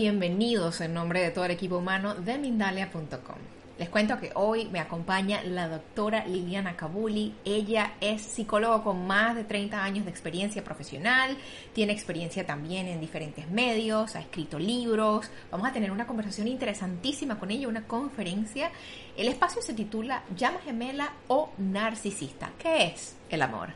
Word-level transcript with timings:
Bienvenidos 0.00 0.80
en 0.80 0.94
nombre 0.94 1.20
de 1.20 1.30
todo 1.30 1.44
el 1.44 1.50
equipo 1.50 1.76
humano 1.76 2.14
de 2.14 2.38
Mindalia.com. 2.38 3.36
Les 3.78 3.90
cuento 3.90 4.18
que 4.18 4.30
hoy 4.34 4.64
me 4.64 4.80
acompaña 4.80 5.42
la 5.42 5.68
doctora 5.68 6.24
Liliana 6.26 6.74
Kabuli. 6.74 7.34
Ella 7.44 7.92
es 8.00 8.22
psicóloga 8.22 8.82
con 8.82 9.06
más 9.06 9.36
de 9.36 9.44
30 9.44 9.84
años 9.84 10.06
de 10.06 10.10
experiencia 10.10 10.64
profesional, 10.64 11.36
tiene 11.74 11.92
experiencia 11.92 12.46
también 12.46 12.86
en 12.88 12.98
diferentes 12.98 13.50
medios, 13.50 14.16
ha 14.16 14.20
escrito 14.20 14.58
libros. 14.58 15.30
Vamos 15.50 15.68
a 15.68 15.72
tener 15.74 15.90
una 15.92 16.06
conversación 16.06 16.48
interesantísima 16.48 17.38
con 17.38 17.50
ella, 17.50 17.68
una 17.68 17.86
conferencia. 17.86 18.70
El 19.18 19.28
espacio 19.28 19.60
se 19.60 19.74
titula 19.74 20.24
Llama 20.34 20.60
gemela 20.64 21.12
o 21.28 21.50
narcisista. 21.58 22.52
¿Qué 22.58 22.84
es 22.84 23.16
el 23.28 23.42
amor? 23.42 23.68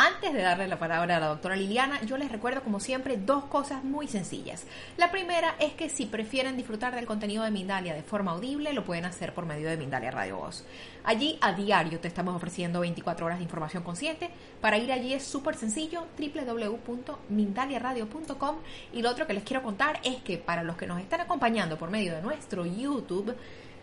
Antes 0.00 0.32
de 0.32 0.42
darle 0.42 0.68
la 0.68 0.78
palabra 0.78 1.16
a 1.16 1.18
la 1.18 1.26
doctora 1.26 1.56
Liliana, 1.56 2.00
yo 2.02 2.16
les 2.18 2.30
recuerdo 2.30 2.62
como 2.62 2.78
siempre 2.78 3.16
dos 3.16 3.46
cosas 3.46 3.82
muy 3.82 4.06
sencillas. 4.06 4.64
La 4.96 5.10
primera 5.10 5.56
es 5.58 5.72
que 5.72 5.88
si 5.88 6.06
prefieren 6.06 6.56
disfrutar 6.56 6.94
del 6.94 7.04
contenido 7.04 7.42
de 7.42 7.50
Mindalia 7.50 7.94
de 7.94 8.04
forma 8.04 8.30
audible, 8.30 8.72
lo 8.74 8.84
pueden 8.84 9.06
hacer 9.06 9.34
por 9.34 9.44
medio 9.44 9.68
de 9.68 9.76
Mindalia 9.76 10.12
Radio 10.12 10.36
Voz. 10.36 10.64
Allí 11.02 11.36
a 11.40 11.52
diario 11.52 11.98
te 11.98 12.06
estamos 12.06 12.36
ofreciendo 12.36 12.78
24 12.78 13.26
horas 13.26 13.38
de 13.38 13.44
información 13.44 13.82
consciente. 13.82 14.30
Para 14.60 14.78
ir 14.78 14.92
allí 14.92 15.14
es 15.14 15.24
súper 15.24 15.56
sencillo, 15.56 16.06
www.mindaliaradio.com. 16.16 18.56
Y 18.92 19.02
lo 19.02 19.10
otro 19.10 19.26
que 19.26 19.34
les 19.34 19.42
quiero 19.42 19.64
contar 19.64 19.98
es 20.04 20.22
que 20.22 20.38
para 20.38 20.62
los 20.62 20.76
que 20.76 20.86
nos 20.86 21.00
están 21.00 21.22
acompañando 21.22 21.76
por 21.76 21.90
medio 21.90 22.14
de 22.14 22.22
nuestro 22.22 22.64
YouTube, 22.64 23.34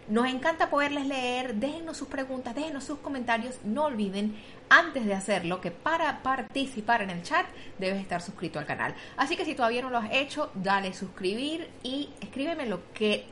nos 0.08 0.28
encanta 0.28 0.70
poderles 0.70 1.08
leer, 1.08 1.56
déjenos 1.56 1.98
sus 1.98 2.08
preguntas, 2.08 2.54
déjenos 2.54 2.84
sus 2.84 3.00
comentarios. 3.00 3.56
No 3.64 3.86
olviden, 3.86 4.36
antes 4.70 5.06
de 5.06 5.14
hacerlo, 5.14 5.62
que 5.62 5.72
para 5.72 6.22
participar 6.22 7.02
en 7.02 7.10
el 7.10 7.24
chat 7.24 7.46
debes 7.80 8.02
estar 8.02 8.22
suscrito 8.22 8.60
al 8.60 8.66
canal. 8.66 8.94
Así 9.18 9.36
que 9.36 9.46
si 9.46 9.56
todavía 9.56 9.82
no 9.82 9.90
lo 9.90 9.98
has 9.98 10.12
hecho, 10.12 10.52
dale 10.54 10.94
suscribir 10.94 11.70
y 11.84 12.10
escríbeme 12.22 12.66
lo 12.66 12.82
que 12.94 13.26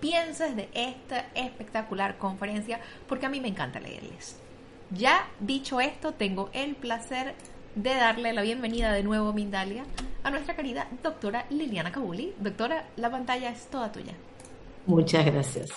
pienses 0.00 0.54
de 0.54 0.68
esta 0.74 1.26
espectacular 1.34 2.18
conferencia, 2.18 2.80
porque 3.08 3.26
a 3.26 3.30
mí 3.30 3.40
me 3.40 3.48
encanta 3.48 3.80
leerles. 3.80 4.36
Ya 4.90 5.26
dicho 5.40 5.80
esto, 5.80 6.12
tengo 6.12 6.50
el 6.52 6.74
placer 6.74 7.34
de 7.74 7.94
darle 7.94 8.32
la 8.32 8.42
bienvenida 8.42 8.92
de 8.92 9.02
nuevo, 9.02 9.32
Mindalia, 9.32 9.84
a 10.22 10.30
nuestra 10.30 10.56
querida 10.56 10.88
doctora 11.02 11.46
Liliana 11.50 11.92
Kabuli. 11.92 12.34
Doctora, 12.38 12.84
la 12.96 13.10
pantalla 13.10 13.50
es 13.50 13.66
toda 13.66 13.92
tuya. 13.92 14.14
Muchas 14.88 15.26
gracias. 15.26 15.70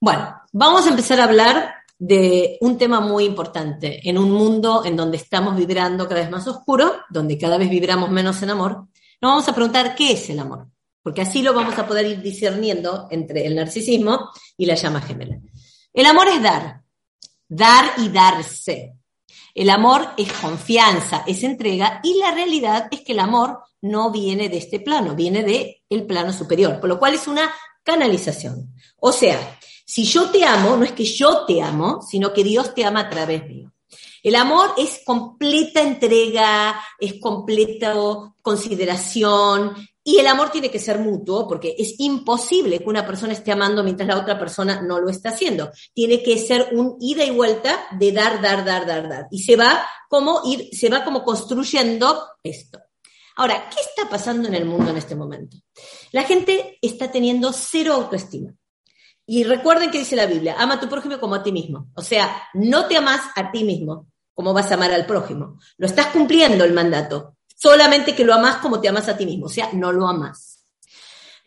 Bueno, 0.00 0.34
vamos 0.52 0.84
a 0.84 0.90
empezar 0.90 1.20
a 1.20 1.24
hablar 1.24 1.74
de 1.96 2.58
un 2.60 2.76
tema 2.76 2.98
muy 2.98 3.24
importante. 3.24 4.00
En 4.08 4.18
un 4.18 4.32
mundo 4.32 4.84
en 4.84 4.96
donde 4.96 5.16
estamos 5.16 5.56
vibrando 5.56 6.08
cada 6.08 6.22
vez 6.22 6.30
más 6.30 6.46
oscuro, 6.48 6.92
donde 7.08 7.38
cada 7.38 7.56
vez 7.56 7.70
vibramos 7.70 8.10
menos 8.10 8.42
en 8.42 8.50
amor, 8.50 8.88
nos 9.20 9.30
vamos 9.30 9.48
a 9.48 9.54
preguntar 9.54 9.94
qué 9.94 10.10
es 10.10 10.28
el 10.28 10.40
amor, 10.40 10.66
porque 11.04 11.22
así 11.22 11.40
lo 11.40 11.54
vamos 11.54 11.78
a 11.78 11.86
poder 11.86 12.04
ir 12.06 12.20
discerniendo 12.20 13.06
entre 13.12 13.46
el 13.46 13.54
narcisismo 13.54 14.28
y 14.56 14.66
la 14.66 14.74
llama 14.74 15.00
gemela. 15.00 15.38
El 15.92 16.06
amor 16.06 16.26
es 16.26 16.42
dar, 16.42 16.82
dar 17.46 17.92
y 17.98 18.08
darse. 18.08 18.96
El 19.54 19.70
amor 19.70 20.08
es 20.16 20.32
confianza, 20.32 21.22
es 21.28 21.44
entrega 21.44 22.00
y 22.02 22.18
la 22.18 22.32
realidad 22.32 22.88
es 22.90 23.02
que 23.02 23.12
el 23.12 23.20
amor 23.20 23.60
no 23.82 24.10
viene 24.10 24.48
de 24.48 24.56
este 24.56 24.80
plano, 24.80 25.14
viene 25.14 25.44
del 25.44 25.76
el 25.88 26.06
plano 26.06 26.32
superior, 26.32 26.80
por 26.80 26.88
lo 26.88 26.98
cual 26.98 27.14
es 27.14 27.28
una 27.28 27.54
canalización. 27.84 28.74
O 28.98 29.12
sea, 29.12 29.58
si 29.86 30.04
yo 30.04 30.30
te 30.30 30.44
amo, 30.44 30.76
no 30.76 30.84
es 30.84 30.92
que 30.92 31.04
yo 31.04 31.44
te 31.46 31.62
amo, 31.62 32.02
sino 32.02 32.32
que 32.32 32.42
Dios 32.42 32.74
te 32.74 32.84
ama 32.84 33.00
a 33.00 33.10
través 33.10 33.46
mío. 33.46 33.72
El 34.22 34.36
amor 34.36 34.72
es 34.78 35.02
completa 35.04 35.82
entrega, 35.82 36.80
es 36.98 37.20
completa 37.20 37.94
consideración 38.40 39.74
y 40.02 40.18
el 40.18 40.26
amor 40.26 40.50
tiene 40.50 40.70
que 40.70 40.78
ser 40.78 40.98
mutuo 40.98 41.46
porque 41.46 41.74
es 41.78 41.94
imposible 41.98 42.78
que 42.78 42.88
una 42.88 43.06
persona 43.06 43.34
esté 43.34 43.52
amando 43.52 43.84
mientras 43.84 44.08
la 44.08 44.18
otra 44.18 44.38
persona 44.38 44.80
no 44.82 44.98
lo 44.98 45.10
está 45.10 45.28
haciendo. 45.30 45.70
Tiene 45.92 46.22
que 46.22 46.38
ser 46.38 46.68
un 46.72 46.96
ida 47.00 47.24
y 47.24 47.30
vuelta 47.30 47.86
de 47.98 48.12
dar, 48.12 48.40
dar, 48.40 48.64
dar, 48.64 48.86
dar, 48.86 49.08
dar. 49.08 49.26
Y 49.30 49.42
se 49.42 49.56
va 49.56 49.86
como 50.08 50.40
ir, 50.44 50.70
se 50.72 50.88
va 50.88 51.04
como 51.04 51.22
construyendo 51.22 52.22
esto. 52.42 52.80
Ahora, 53.36 53.68
¿qué 53.68 53.80
está 53.80 54.08
pasando 54.08 54.48
en 54.48 54.54
el 54.54 54.64
mundo 54.64 54.90
en 54.90 54.96
este 54.96 55.16
momento? 55.16 55.56
La 56.12 56.22
gente 56.22 56.78
está 56.80 57.10
teniendo 57.10 57.52
cero 57.52 57.94
autoestima. 57.94 58.54
Y 59.26 59.44
recuerden 59.44 59.90
que 59.90 59.98
dice 59.98 60.16
la 60.16 60.26
Biblia, 60.26 60.56
ama 60.58 60.74
a 60.74 60.80
tu 60.80 60.88
prójimo 60.88 61.18
como 61.18 61.34
a 61.34 61.42
ti 61.42 61.50
mismo. 61.50 61.88
O 61.94 62.02
sea, 62.02 62.48
no 62.54 62.86
te 62.86 62.96
amas 62.96 63.22
a 63.34 63.50
ti 63.50 63.64
mismo 63.64 64.08
como 64.34 64.52
vas 64.52 64.70
a 64.70 64.74
amar 64.74 64.92
al 64.92 65.06
prójimo. 65.06 65.58
Lo 65.78 65.86
estás 65.86 66.08
cumpliendo 66.08 66.64
el 66.64 66.72
mandato. 66.72 67.36
Solamente 67.56 68.14
que 68.14 68.24
lo 68.24 68.34
amas 68.34 68.56
como 68.56 68.80
te 68.80 68.88
amas 68.88 69.08
a 69.08 69.16
ti 69.16 69.24
mismo. 69.24 69.46
O 69.46 69.48
sea, 69.48 69.70
no 69.72 69.92
lo 69.92 70.06
amas. 70.06 70.54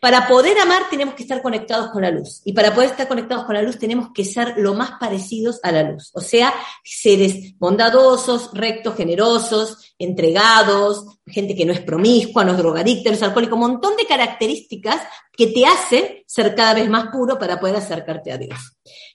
Para 0.00 0.28
poder 0.28 0.56
amar 0.60 0.88
tenemos 0.88 1.14
que 1.14 1.24
estar 1.24 1.42
conectados 1.42 1.90
con 1.90 2.02
la 2.02 2.10
luz. 2.10 2.40
Y 2.44 2.52
para 2.52 2.72
poder 2.74 2.90
estar 2.90 3.08
conectados 3.08 3.44
con 3.44 3.54
la 3.54 3.62
luz 3.62 3.78
tenemos 3.78 4.10
que 4.14 4.24
ser 4.24 4.54
lo 4.56 4.74
más 4.74 4.92
parecidos 4.92 5.58
a 5.62 5.72
la 5.72 5.82
luz. 5.82 6.10
O 6.14 6.20
sea, 6.20 6.54
seres 6.84 7.58
bondadosos, 7.58 8.50
rectos, 8.54 8.96
generosos, 8.96 9.87
entregados, 9.98 11.18
gente 11.26 11.56
que 11.56 11.64
no 11.64 11.72
es 11.72 11.80
promiscua, 11.80 12.44
no 12.44 12.52
es 12.52 12.58
drogadicta, 12.58 13.10
no 13.10 13.16
es 13.16 13.22
alcohólico, 13.22 13.56
un 13.56 13.62
montón 13.62 13.96
de 13.96 14.06
características 14.06 15.02
que 15.32 15.48
te 15.48 15.66
hacen 15.66 16.22
ser 16.26 16.54
cada 16.54 16.74
vez 16.74 16.88
más 16.88 17.08
puro 17.08 17.38
para 17.38 17.58
poder 17.58 17.76
acercarte 17.76 18.32
a 18.32 18.38
Dios. 18.38 18.58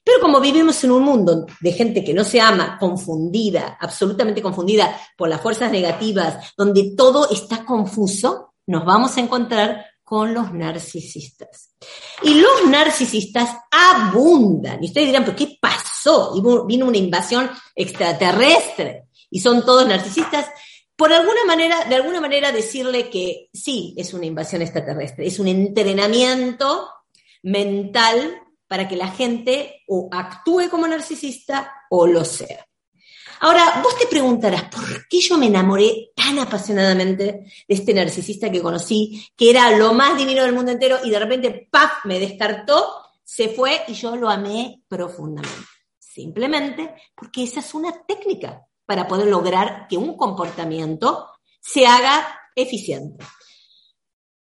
Pero 0.03 0.19
como 0.21 0.41
vivimos 0.41 0.83
en 0.83 0.91
un 0.91 1.03
mundo 1.03 1.45
de 1.61 1.71
gente 1.71 2.03
que 2.03 2.13
no 2.13 2.23
se 2.23 2.41
ama, 2.41 2.77
confundida, 2.79 3.77
absolutamente 3.79 4.41
confundida 4.41 4.99
por 5.17 5.29
las 5.29 5.41
fuerzas 5.41 5.71
negativas, 5.71 6.53
donde 6.57 6.93
todo 6.97 7.29
está 7.31 7.63
confuso, 7.63 8.53
nos 8.67 8.85
vamos 8.85 9.15
a 9.15 9.21
encontrar 9.21 9.85
con 10.03 10.33
los 10.33 10.53
narcisistas. 10.53 11.71
Y 12.21 12.35
los 12.35 12.67
narcisistas 12.67 13.49
abundan. 13.71 14.83
Y 14.83 14.87
ustedes 14.87 15.07
dirán, 15.07 15.23
¿pero 15.23 15.35
qué 15.35 15.57
pasó? 15.59 16.33
Vino 16.67 16.85
una 16.85 16.97
invasión 16.97 17.49
extraterrestre 17.73 19.07
y 19.29 19.39
son 19.39 19.65
todos 19.65 19.87
narcisistas. 19.87 20.45
Por 20.95 21.11
alguna 21.11 21.43
manera, 21.45 21.85
de 21.85 21.95
alguna 21.95 22.21
manera 22.21 22.51
decirle 22.51 23.09
que 23.09 23.49
sí, 23.51 23.95
es 23.97 24.13
una 24.13 24.25
invasión 24.25 24.61
extraterrestre, 24.61 25.25
es 25.25 25.39
un 25.39 25.47
entrenamiento 25.47 26.89
mental 27.41 28.41
para 28.67 28.87
que 28.87 28.95
la 28.95 29.09
gente 29.09 29.83
o 29.87 30.09
actúe 30.11 30.69
como 30.69 30.87
narcisista 30.87 31.73
o 31.89 32.05
lo 32.05 32.23
sea. 32.23 32.65
Ahora, 33.39 33.81
vos 33.83 33.97
te 33.97 34.07
preguntarás, 34.07 34.63
¿por 34.63 35.07
qué 35.07 35.19
yo 35.19 35.37
me 35.37 35.47
enamoré 35.47 36.11
tan 36.15 36.39
apasionadamente 36.39 37.23
de 37.23 37.53
este 37.67 37.93
narcisista 37.93 38.49
que 38.49 38.61
conocí, 38.61 39.27
que 39.35 39.49
era 39.49 39.75
lo 39.77 39.93
más 39.93 40.17
divino 40.17 40.43
del 40.43 40.53
mundo 40.53 40.71
entero 40.71 40.99
y 41.03 41.09
de 41.09 41.19
repente, 41.19 41.67
¡paf!, 41.69 42.05
me 42.05 42.19
descartó, 42.19 43.03
se 43.23 43.49
fue 43.49 43.81
y 43.87 43.93
yo 43.93 44.15
lo 44.15 44.29
amé 44.29 44.83
profundamente. 44.87 45.67
Simplemente 45.99 46.93
porque 47.15 47.43
esa 47.43 47.59
es 47.59 47.73
una 47.73 47.91
técnica 48.05 48.65
para 48.85 49.07
poder 49.07 49.27
lograr 49.27 49.87
que 49.87 49.97
un 49.97 50.17
comportamiento 50.17 51.29
se 51.59 51.85
haga 51.85 52.39
eficiente. 52.55 53.25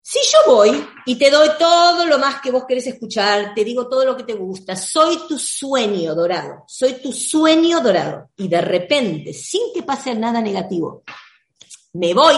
Si 0.03 0.19
yo 0.33 0.53
voy 0.53 0.89
y 1.07 1.17
te 1.17 1.31
doy 1.31 1.51
todo 1.57 2.05
lo 2.05 2.19
más 2.19 2.41
que 2.41 2.51
vos 2.51 2.65
querés 2.67 2.87
escuchar, 2.89 3.55
te 3.55 3.65
digo 3.65 3.89
todo 3.89 4.05
lo 4.05 4.17
que 4.17 4.25
te 4.25 4.35
gusta, 4.35 4.75
soy 4.75 5.29
tu 5.29 5.39
sueño 5.39 6.15
dorado, 6.15 6.65
soy 6.67 6.95
tu 6.95 7.13
sueño 7.13 7.81
dorado, 7.81 8.31
y 8.37 8.49
de 8.49 8.61
repente, 8.61 9.33
sin 9.33 9.73
que 9.73 9.85
pase 9.85 10.15
nada 10.17 10.41
negativo, 10.41 11.05
me 11.93 12.13
voy, 12.13 12.35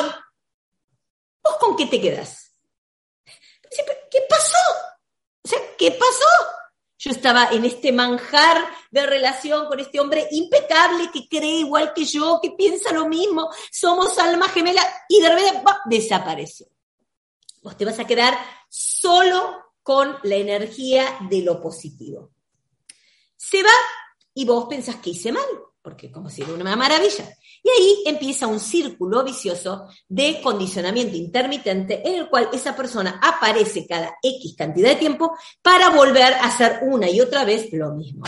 ¿vos 1.42 1.56
con 1.58 1.74
qué 1.76 1.86
te 1.86 1.98
quedas? 1.98 2.52
¿Qué 4.10 4.20
pasó? 4.28 4.58
O 5.42 5.48
sea, 5.48 5.58
¿qué 5.78 5.92
pasó? 5.92 6.26
Yo 7.04 7.10
estaba 7.10 7.48
en 7.50 7.64
este 7.64 7.90
manjar 7.90 8.64
de 8.92 9.04
relación 9.04 9.66
con 9.66 9.80
este 9.80 9.98
hombre 9.98 10.28
impecable 10.30 11.10
que 11.12 11.26
cree 11.26 11.58
igual 11.58 11.92
que 11.92 12.04
yo, 12.04 12.38
que 12.40 12.52
piensa 12.52 12.92
lo 12.92 13.08
mismo, 13.08 13.50
somos 13.72 14.16
alma 14.20 14.48
gemela, 14.48 14.82
y 15.08 15.20
de 15.20 15.28
repente 15.28 15.64
desapareció. 15.86 16.68
Vos 17.60 17.76
te 17.76 17.84
vas 17.84 17.98
a 17.98 18.06
quedar 18.06 18.38
solo 18.68 19.72
con 19.82 20.16
la 20.22 20.36
energía 20.36 21.18
de 21.28 21.42
lo 21.42 21.60
positivo. 21.60 22.30
Se 23.36 23.64
va 23.64 23.74
y 24.32 24.44
vos 24.44 24.66
pensás 24.66 24.96
que 24.96 25.10
hice 25.10 25.32
mal, 25.32 25.44
porque 25.82 26.08
como 26.12 26.30
si 26.30 26.42
era 26.42 26.52
una 26.52 26.76
maravilla. 26.76 27.28
Y 27.62 27.70
ahí 27.70 28.02
empieza 28.06 28.46
un 28.46 28.58
círculo 28.58 29.22
vicioso 29.22 29.88
de 30.08 30.40
condicionamiento 30.42 31.16
intermitente 31.16 32.06
en 32.06 32.16
el 32.16 32.28
cual 32.28 32.48
esa 32.52 32.74
persona 32.74 33.20
aparece 33.22 33.86
cada 33.86 34.16
X 34.20 34.54
cantidad 34.56 34.90
de 34.90 34.96
tiempo 34.96 35.36
para 35.62 35.90
volver 35.90 36.34
a 36.34 36.46
hacer 36.46 36.80
una 36.82 37.08
y 37.08 37.20
otra 37.20 37.44
vez 37.44 37.72
lo 37.72 37.92
mismo. 37.94 38.24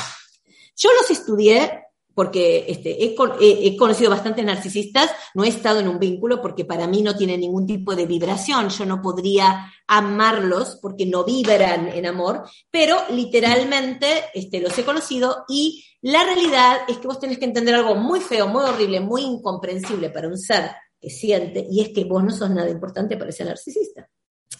Yo 0.76 0.90
los 0.92 1.10
estudié 1.10 1.84
porque 2.14 2.64
este, 2.68 3.04
he, 3.04 3.76
conocido 3.76 4.10
bastantes 4.10 4.44
narcisistas, 4.44 5.10
no 5.34 5.44
he 5.44 5.48
estado 5.48 5.80
en 5.80 5.88
un 5.88 5.98
vínculo 5.98 6.40
porque 6.40 6.64
para 6.64 6.86
mí 6.86 7.02
no 7.02 7.16
tienen 7.16 7.40
ningún 7.40 7.66
tipo 7.66 7.94
de 7.94 8.06
vibración, 8.06 8.68
yo 8.68 8.86
no 8.86 9.02
podría 9.02 9.72
amarlos 9.86 10.78
porque 10.80 11.06
no 11.06 11.24
vibran 11.24 11.88
en 11.88 12.06
amor, 12.06 12.44
pero 12.70 12.96
literalmente 13.10 14.24
este, 14.32 14.60
los 14.60 14.76
he 14.78 14.84
conocido 14.84 15.44
y 15.48 15.84
la 16.02 16.24
realidad 16.24 16.78
es 16.88 16.98
que 16.98 17.06
vos 17.06 17.18
tenés 17.18 17.38
que 17.38 17.46
entender 17.46 17.74
algo 17.74 17.94
muy 17.94 18.20
feo, 18.20 18.46
muy 18.46 18.64
horrible, 18.64 19.00
muy 19.00 19.22
incomprensible 19.22 20.10
para 20.10 20.28
un 20.28 20.38
ser 20.38 20.70
que 21.00 21.10
siente, 21.10 21.66
y 21.70 21.80
es 21.80 21.88
que 21.90 22.04
vos 22.04 22.22
no 22.22 22.30
sos 22.30 22.50
nada 22.50 22.70
importante 22.70 23.16
para 23.16 23.30
ese 23.30 23.44
narcisista. 23.44 24.08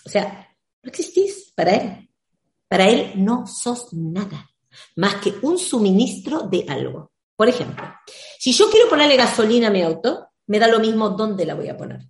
O 0.04 0.08
sea, 0.08 0.48
no 0.82 0.88
existís 0.88 1.52
para 1.54 1.74
él. 1.74 2.10
Para 2.68 2.88
él 2.88 3.12
no 3.16 3.46
sos 3.46 3.92
nada 3.92 4.50
más 4.96 5.16
que 5.16 5.34
un 5.42 5.58
suministro 5.58 6.42
de 6.42 6.66
algo. 6.68 7.12
Por 7.36 7.48
ejemplo, 7.48 7.84
si 8.38 8.52
yo 8.52 8.70
quiero 8.70 8.88
ponerle 8.88 9.16
gasolina 9.16 9.68
a 9.68 9.70
mi 9.70 9.82
auto, 9.82 10.28
me 10.46 10.58
da 10.58 10.68
lo 10.68 10.78
mismo 10.78 11.10
dónde 11.10 11.46
la 11.46 11.54
voy 11.54 11.68
a 11.68 11.76
poner. 11.76 12.00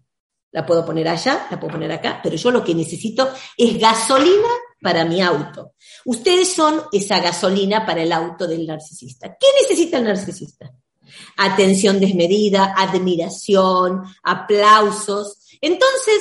La 0.50 0.64
puedo 0.64 0.84
poner 0.84 1.08
allá, 1.08 1.48
la 1.50 1.58
puedo 1.58 1.72
poner 1.72 1.90
acá, 1.90 2.20
pero 2.22 2.36
yo 2.36 2.50
lo 2.50 2.62
que 2.62 2.74
necesito 2.74 3.28
es 3.56 3.78
gasolina 3.78 4.48
para 4.80 5.04
mi 5.04 5.20
auto. 5.20 5.72
Ustedes 6.04 6.52
son 6.52 6.82
esa 6.92 7.18
gasolina 7.18 7.84
para 7.84 8.02
el 8.02 8.12
auto 8.12 8.46
del 8.46 8.66
narcisista. 8.66 9.36
¿Qué 9.40 9.46
necesita 9.62 9.98
el 9.98 10.04
narcisista? 10.04 10.70
Atención 11.38 11.98
desmedida, 11.98 12.74
admiración, 12.76 14.02
aplausos. 14.22 15.38
Entonces, 15.60 16.20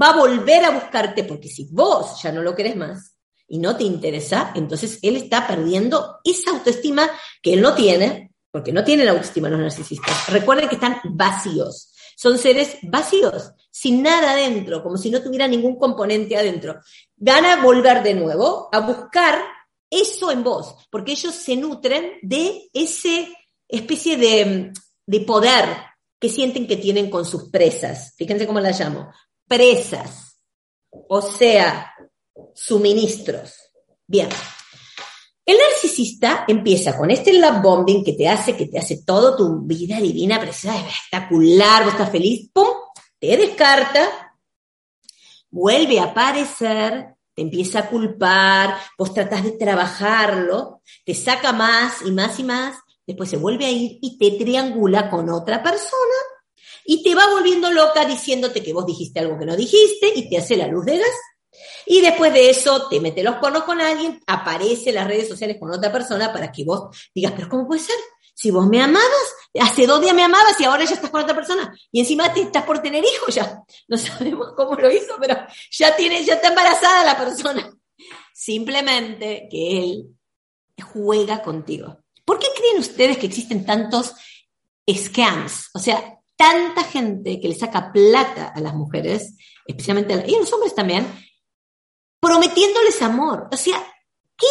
va 0.00 0.10
a 0.10 0.16
volver 0.16 0.64
a 0.64 0.70
buscarte 0.70 1.24
porque 1.24 1.48
si 1.48 1.68
vos 1.70 2.22
ya 2.22 2.32
no 2.32 2.42
lo 2.42 2.54
querés 2.54 2.76
más, 2.76 3.16
y 3.50 3.58
no 3.58 3.76
te 3.76 3.82
interesa, 3.82 4.52
entonces 4.54 5.00
él 5.02 5.16
está 5.16 5.46
perdiendo 5.46 6.18
esa 6.22 6.52
autoestima 6.52 7.10
que 7.42 7.54
él 7.54 7.60
no 7.60 7.74
tiene, 7.74 8.32
porque 8.48 8.72
no 8.72 8.84
tiene 8.84 9.04
la 9.04 9.10
autoestima 9.10 9.48
los 9.48 9.58
narcisistas. 9.58 10.28
Recuerden 10.28 10.68
que 10.68 10.76
están 10.76 11.00
vacíos. 11.04 11.92
Son 12.16 12.38
seres 12.38 12.76
vacíos, 12.82 13.50
sin 13.68 14.04
nada 14.04 14.32
adentro, 14.32 14.84
como 14.84 14.96
si 14.96 15.10
no 15.10 15.20
tuviera 15.20 15.48
ningún 15.48 15.76
componente 15.76 16.36
adentro. 16.36 16.80
Van 17.16 17.44
a 17.44 17.60
volver 17.60 18.04
de 18.04 18.14
nuevo 18.14 18.68
a 18.70 18.80
buscar 18.80 19.42
eso 19.90 20.30
en 20.30 20.44
vos, 20.44 20.76
porque 20.88 21.12
ellos 21.12 21.34
se 21.34 21.56
nutren 21.56 22.18
de 22.22 22.70
ese 22.72 23.34
especie 23.66 24.16
de, 24.16 24.72
de 25.06 25.20
poder 25.22 25.64
que 26.20 26.28
sienten 26.28 26.68
que 26.68 26.76
tienen 26.76 27.10
con 27.10 27.24
sus 27.24 27.50
presas. 27.50 28.14
Fíjense 28.16 28.46
cómo 28.46 28.60
las 28.60 28.78
llamo. 28.78 29.12
Presas. 29.48 30.36
O 30.90 31.20
sea, 31.20 31.92
suministros. 32.54 33.52
Bien. 34.06 34.28
El 35.44 35.58
narcisista 35.58 36.44
empieza 36.46 36.96
con 36.96 37.10
este 37.10 37.32
love 37.32 37.60
bombing 37.62 38.04
que 38.04 38.12
te 38.12 38.28
hace, 38.28 38.56
que 38.56 38.66
te 38.66 38.78
hace 38.78 39.02
todo 39.04 39.36
tu 39.36 39.60
vida 39.62 40.00
divina, 40.00 40.38
preciosa, 40.38 40.78
espectacular, 40.78 41.84
vos 41.84 41.92
estás 41.94 42.10
feliz, 42.10 42.50
¡pum! 42.52 42.68
Te 43.18 43.36
descarta, 43.36 44.36
vuelve 45.50 45.98
a 45.98 46.04
aparecer, 46.04 47.16
te 47.34 47.42
empieza 47.42 47.80
a 47.80 47.88
culpar, 47.88 48.76
vos 48.96 49.12
tratás 49.12 49.42
de 49.44 49.52
trabajarlo, 49.52 50.82
te 51.04 51.14
saca 51.14 51.52
más 51.52 52.02
y 52.04 52.12
más 52.12 52.38
y 52.38 52.44
más, 52.44 52.76
después 53.06 53.28
se 53.28 53.36
vuelve 53.36 53.66
a 53.66 53.70
ir 53.70 53.98
y 54.00 54.18
te 54.18 54.32
triangula 54.32 55.10
con 55.10 55.28
otra 55.30 55.62
persona 55.62 56.16
y 56.84 57.02
te 57.02 57.14
va 57.14 57.28
volviendo 57.28 57.72
loca 57.72 58.04
diciéndote 58.04 58.62
que 58.62 58.72
vos 58.72 58.86
dijiste 58.86 59.20
algo 59.20 59.38
que 59.38 59.46
no 59.46 59.56
dijiste 59.56 60.12
y 60.14 60.28
te 60.28 60.38
hace 60.38 60.56
la 60.56 60.68
luz 60.68 60.84
de 60.84 60.98
gas 60.98 61.16
y 61.86 62.00
después 62.00 62.32
de 62.32 62.50
eso 62.50 62.88
te 62.88 63.00
mete 63.00 63.22
los 63.22 63.36
cuernos 63.36 63.64
con 63.64 63.80
alguien, 63.80 64.20
aparece 64.26 64.90
en 64.90 64.96
las 64.96 65.06
redes 65.06 65.28
sociales 65.28 65.56
con 65.58 65.70
otra 65.72 65.92
persona 65.92 66.32
para 66.32 66.52
que 66.52 66.64
vos 66.64 66.96
digas, 67.14 67.32
pero 67.34 67.48
¿cómo 67.48 67.66
puede 67.66 67.80
ser? 67.80 67.96
Si 68.34 68.50
vos 68.50 68.66
me 68.66 68.80
amabas, 68.80 69.34
hace 69.60 69.86
dos 69.86 70.00
días 70.00 70.14
me 70.14 70.22
amabas 70.22 70.58
y 70.58 70.64
ahora 70.64 70.84
ya 70.84 70.94
estás 70.94 71.10
con 71.10 71.20
otra 71.20 71.34
persona. 71.34 71.76
Y 71.92 72.00
encima 72.00 72.32
te 72.32 72.40
estás 72.40 72.64
por 72.64 72.80
tener 72.80 73.04
hijos 73.04 73.34
ya. 73.34 73.62
No 73.86 73.98
sabemos 73.98 74.52
cómo 74.56 74.76
lo 74.76 74.90
hizo, 74.90 75.14
pero 75.20 75.36
ya 75.70 75.94
tiene, 75.94 76.24
ya 76.24 76.34
está 76.34 76.48
embarazada 76.48 77.04
la 77.04 77.18
persona. 77.18 77.70
Simplemente 78.32 79.46
que 79.50 79.82
él 79.82 80.16
juega 80.82 81.42
contigo. 81.42 81.98
¿Por 82.24 82.38
qué 82.38 82.46
creen 82.56 82.78
ustedes 82.78 83.18
que 83.18 83.26
existen 83.26 83.66
tantos 83.66 84.14
scams? 84.90 85.68
O 85.74 85.78
sea, 85.78 86.18
tanta 86.36 86.84
gente 86.84 87.38
que 87.40 87.48
le 87.48 87.54
saca 87.54 87.92
plata 87.92 88.52
a 88.54 88.60
las 88.60 88.74
mujeres, 88.74 89.36
especialmente 89.66 90.14
a, 90.14 90.26
y 90.26 90.34
a 90.34 90.38
los 90.38 90.52
hombres 90.52 90.74
también, 90.74 91.06
prometiéndoles 92.20 93.00
amor. 93.02 93.48
O 93.50 93.56
sea, 93.56 93.82
¿qué, 94.36 94.46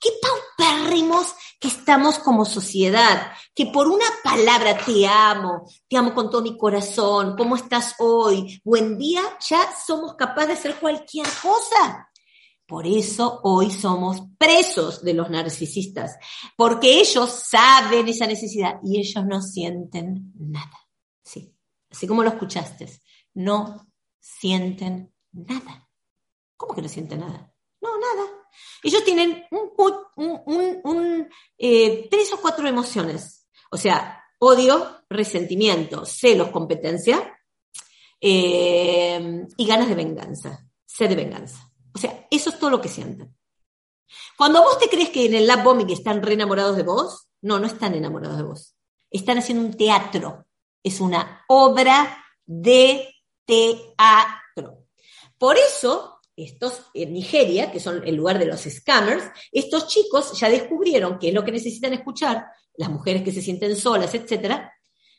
qué 0.00 0.10
paupérrimos 0.20 1.34
que 1.60 1.68
estamos 1.68 2.18
como 2.18 2.44
sociedad? 2.44 3.32
Que 3.54 3.66
por 3.66 3.88
una 3.88 4.06
palabra 4.22 4.76
te 4.76 5.06
amo, 5.06 5.64
te 5.88 5.96
amo 5.96 6.12
con 6.12 6.28
todo 6.28 6.42
mi 6.42 6.58
corazón, 6.58 7.36
¿cómo 7.36 7.56
estás 7.56 7.94
hoy? 7.98 8.60
Buen 8.64 8.98
día, 8.98 9.22
ya 9.48 9.72
somos 9.86 10.14
capaces 10.16 10.48
de 10.48 10.54
hacer 10.54 10.76
cualquier 10.76 11.26
cosa. 11.40 12.10
Por 12.66 12.86
eso 12.86 13.40
hoy 13.42 13.70
somos 13.70 14.22
presos 14.38 15.02
de 15.02 15.12
los 15.12 15.28
narcisistas, 15.28 16.16
porque 16.56 16.98
ellos 17.00 17.30
saben 17.30 18.08
esa 18.08 18.26
necesidad 18.26 18.80
y 18.82 18.98
ellos 19.00 19.24
no 19.26 19.42
sienten 19.42 20.32
nada. 20.38 20.80
Sí, 21.22 21.54
así 21.90 22.06
como 22.06 22.22
lo 22.22 22.30
escuchaste, 22.30 22.88
no 23.34 23.86
sienten 24.18 25.12
nada. 25.32 25.83
¿Cómo 26.56 26.74
que 26.74 26.82
no 26.82 26.88
siente 26.88 27.16
nada? 27.16 27.52
No, 27.80 27.98
nada. 27.98 28.28
Ellos 28.82 29.04
tienen 29.04 29.44
eh, 31.58 32.08
tres 32.10 32.32
o 32.32 32.40
cuatro 32.40 32.66
emociones. 32.68 33.48
O 33.70 33.76
sea, 33.76 34.24
odio, 34.38 35.04
resentimiento, 35.08 36.06
celos, 36.06 36.48
competencia 36.48 37.38
eh, 38.20 39.46
y 39.56 39.66
ganas 39.66 39.88
de 39.88 39.94
venganza, 39.94 40.66
sed 40.86 41.08
de 41.08 41.16
venganza. 41.16 41.70
O 41.94 41.98
sea, 41.98 42.26
eso 42.30 42.50
es 42.50 42.58
todo 42.58 42.70
lo 42.70 42.80
que 42.80 42.88
sienten. 42.88 43.36
Cuando 44.36 44.62
vos 44.62 44.78
te 44.78 44.88
crees 44.88 45.10
que 45.10 45.26
en 45.26 45.34
el 45.34 45.46
lab 45.46 45.62
bombing 45.62 45.90
están 45.90 46.22
re 46.22 46.34
enamorados 46.34 46.76
de 46.76 46.82
vos, 46.82 47.28
no, 47.42 47.58
no 47.58 47.66
están 47.66 47.94
enamorados 47.94 48.36
de 48.36 48.42
vos. 48.42 48.76
Están 49.10 49.38
haciendo 49.38 49.64
un 49.64 49.76
teatro. 49.76 50.46
Es 50.82 51.00
una 51.00 51.44
obra 51.48 52.24
de 52.44 53.14
teatro. 53.44 54.86
Por 55.38 55.56
eso 55.56 56.13
estos 56.36 56.82
en 56.94 57.12
Nigeria, 57.12 57.70
que 57.70 57.80
son 57.80 58.06
el 58.06 58.16
lugar 58.16 58.38
de 58.38 58.46
los 58.46 58.62
scammers, 58.62 59.24
estos 59.52 59.86
chicos 59.88 60.38
ya 60.38 60.48
descubrieron 60.48 61.18
qué 61.18 61.28
es 61.28 61.34
lo 61.34 61.44
que 61.44 61.52
necesitan 61.52 61.92
escuchar, 61.92 62.46
las 62.76 62.90
mujeres 62.90 63.22
que 63.22 63.32
se 63.32 63.42
sienten 63.42 63.76
solas, 63.76 64.14
etcétera, 64.14 64.72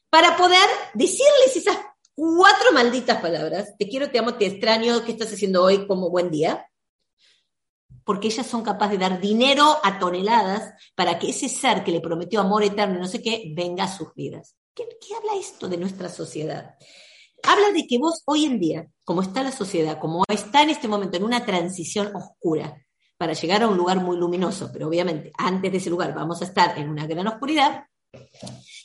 para 0.09 0.35
poder 0.37 0.67
decirles 0.93 1.55
esas 1.55 1.77
cuatro 2.13 2.71
malditas 2.73 3.21
palabras, 3.21 3.75
te 3.77 3.87
quiero, 3.87 4.09
te 4.09 4.19
amo, 4.19 4.35
te 4.35 4.45
extraño, 4.45 5.03
¿qué 5.03 5.11
estás 5.11 5.33
haciendo 5.33 5.63
hoy 5.63 5.87
como 5.87 6.09
buen 6.09 6.31
día? 6.31 6.69
Porque 8.03 8.27
ellas 8.27 8.45
son 8.45 8.63
capaces 8.63 8.99
de 8.99 9.09
dar 9.09 9.19
dinero 9.19 9.77
a 9.83 9.99
toneladas 9.99 10.73
para 10.95 11.17
que 11.19 11.29
ese 11.29 11.49
ser 11.49 11.83
que 11.83 11.91
le 11.91 12.01
prometió 12.01 12.39
amor 12.39 12.63
eterno 12.63 12.97
y 12.97 13.01
no 13.01 13.07
sé 13.07 13.21
qué, 13.21 13.51
venga 13.55 13.85
a 13.85 13.93
sus 13.93 14.13
vidas. 14.13 14.55
¿Qué, 14.73 14.87
qué 15.05 15.15
habla 15.15 15.35
esto 15.39 15.67
de 15.67 15.77
nuestra 15.77 16.09
sociedad? 16.09 16.75
Habla 17.43 17.71
de 17.71 17.87
que 17.87 17.97
vos 17.97 18.21
hoy 18.25 18.45
en 18.45 18.59
día, 18.59 18.87
como 19.03 19.21
está 19.21 19.43
la 19.43 19.51
sociedad, 19.51 19.99
como 19.99 20.23
está 20.27 20.63
en 20.63 20.69
este 20.69 20.87
momento 20.87 21.17
en 21.17 21.23
una 21.23 21.45
transición 21.45 22.11
oscura, 22.15 22.81
para 23.17 23.33
llegar 23.33 23.63
a 23.63 23.67
un 23.67 23.77
lugar 23.77 24.01
muy 24.01 24.17
luminoso, 24.17 24.69
pero 24.73 24.87
obviamente 24.87 25.31
antes 25.37 25.71
de 25.71 25.77
ese 25.77 25.89
lugar 25.89 26.13
vamos 26.13 26.41
a 26.41 26.45
estar 26.45 26.77
en 26.77 26.89
una 26.89 27.07
gran 27.07 27.27
oscuridad, 27.27 27.85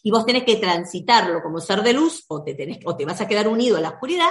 y 0.02 0.10
vos 0.10 0.24
tenés 0.24 0.44
que 0.44 0.56
transitarlo 0.56 1.42
como 1.42 1.60
ser 1.60 1.82
de 1.82 1.92
luz, 1.92 2.24
o 2.28 2.42
te, 2.42 2.80
o 2.84 2.96
te 2.96 3.04
vas 3.04 3.20
a 3.20 3.28
quedar 3.28 3.48
unido 3.48 3.76
a 3.76 3.80
la 3.80 3.90
oscuridad, 3.90 4.30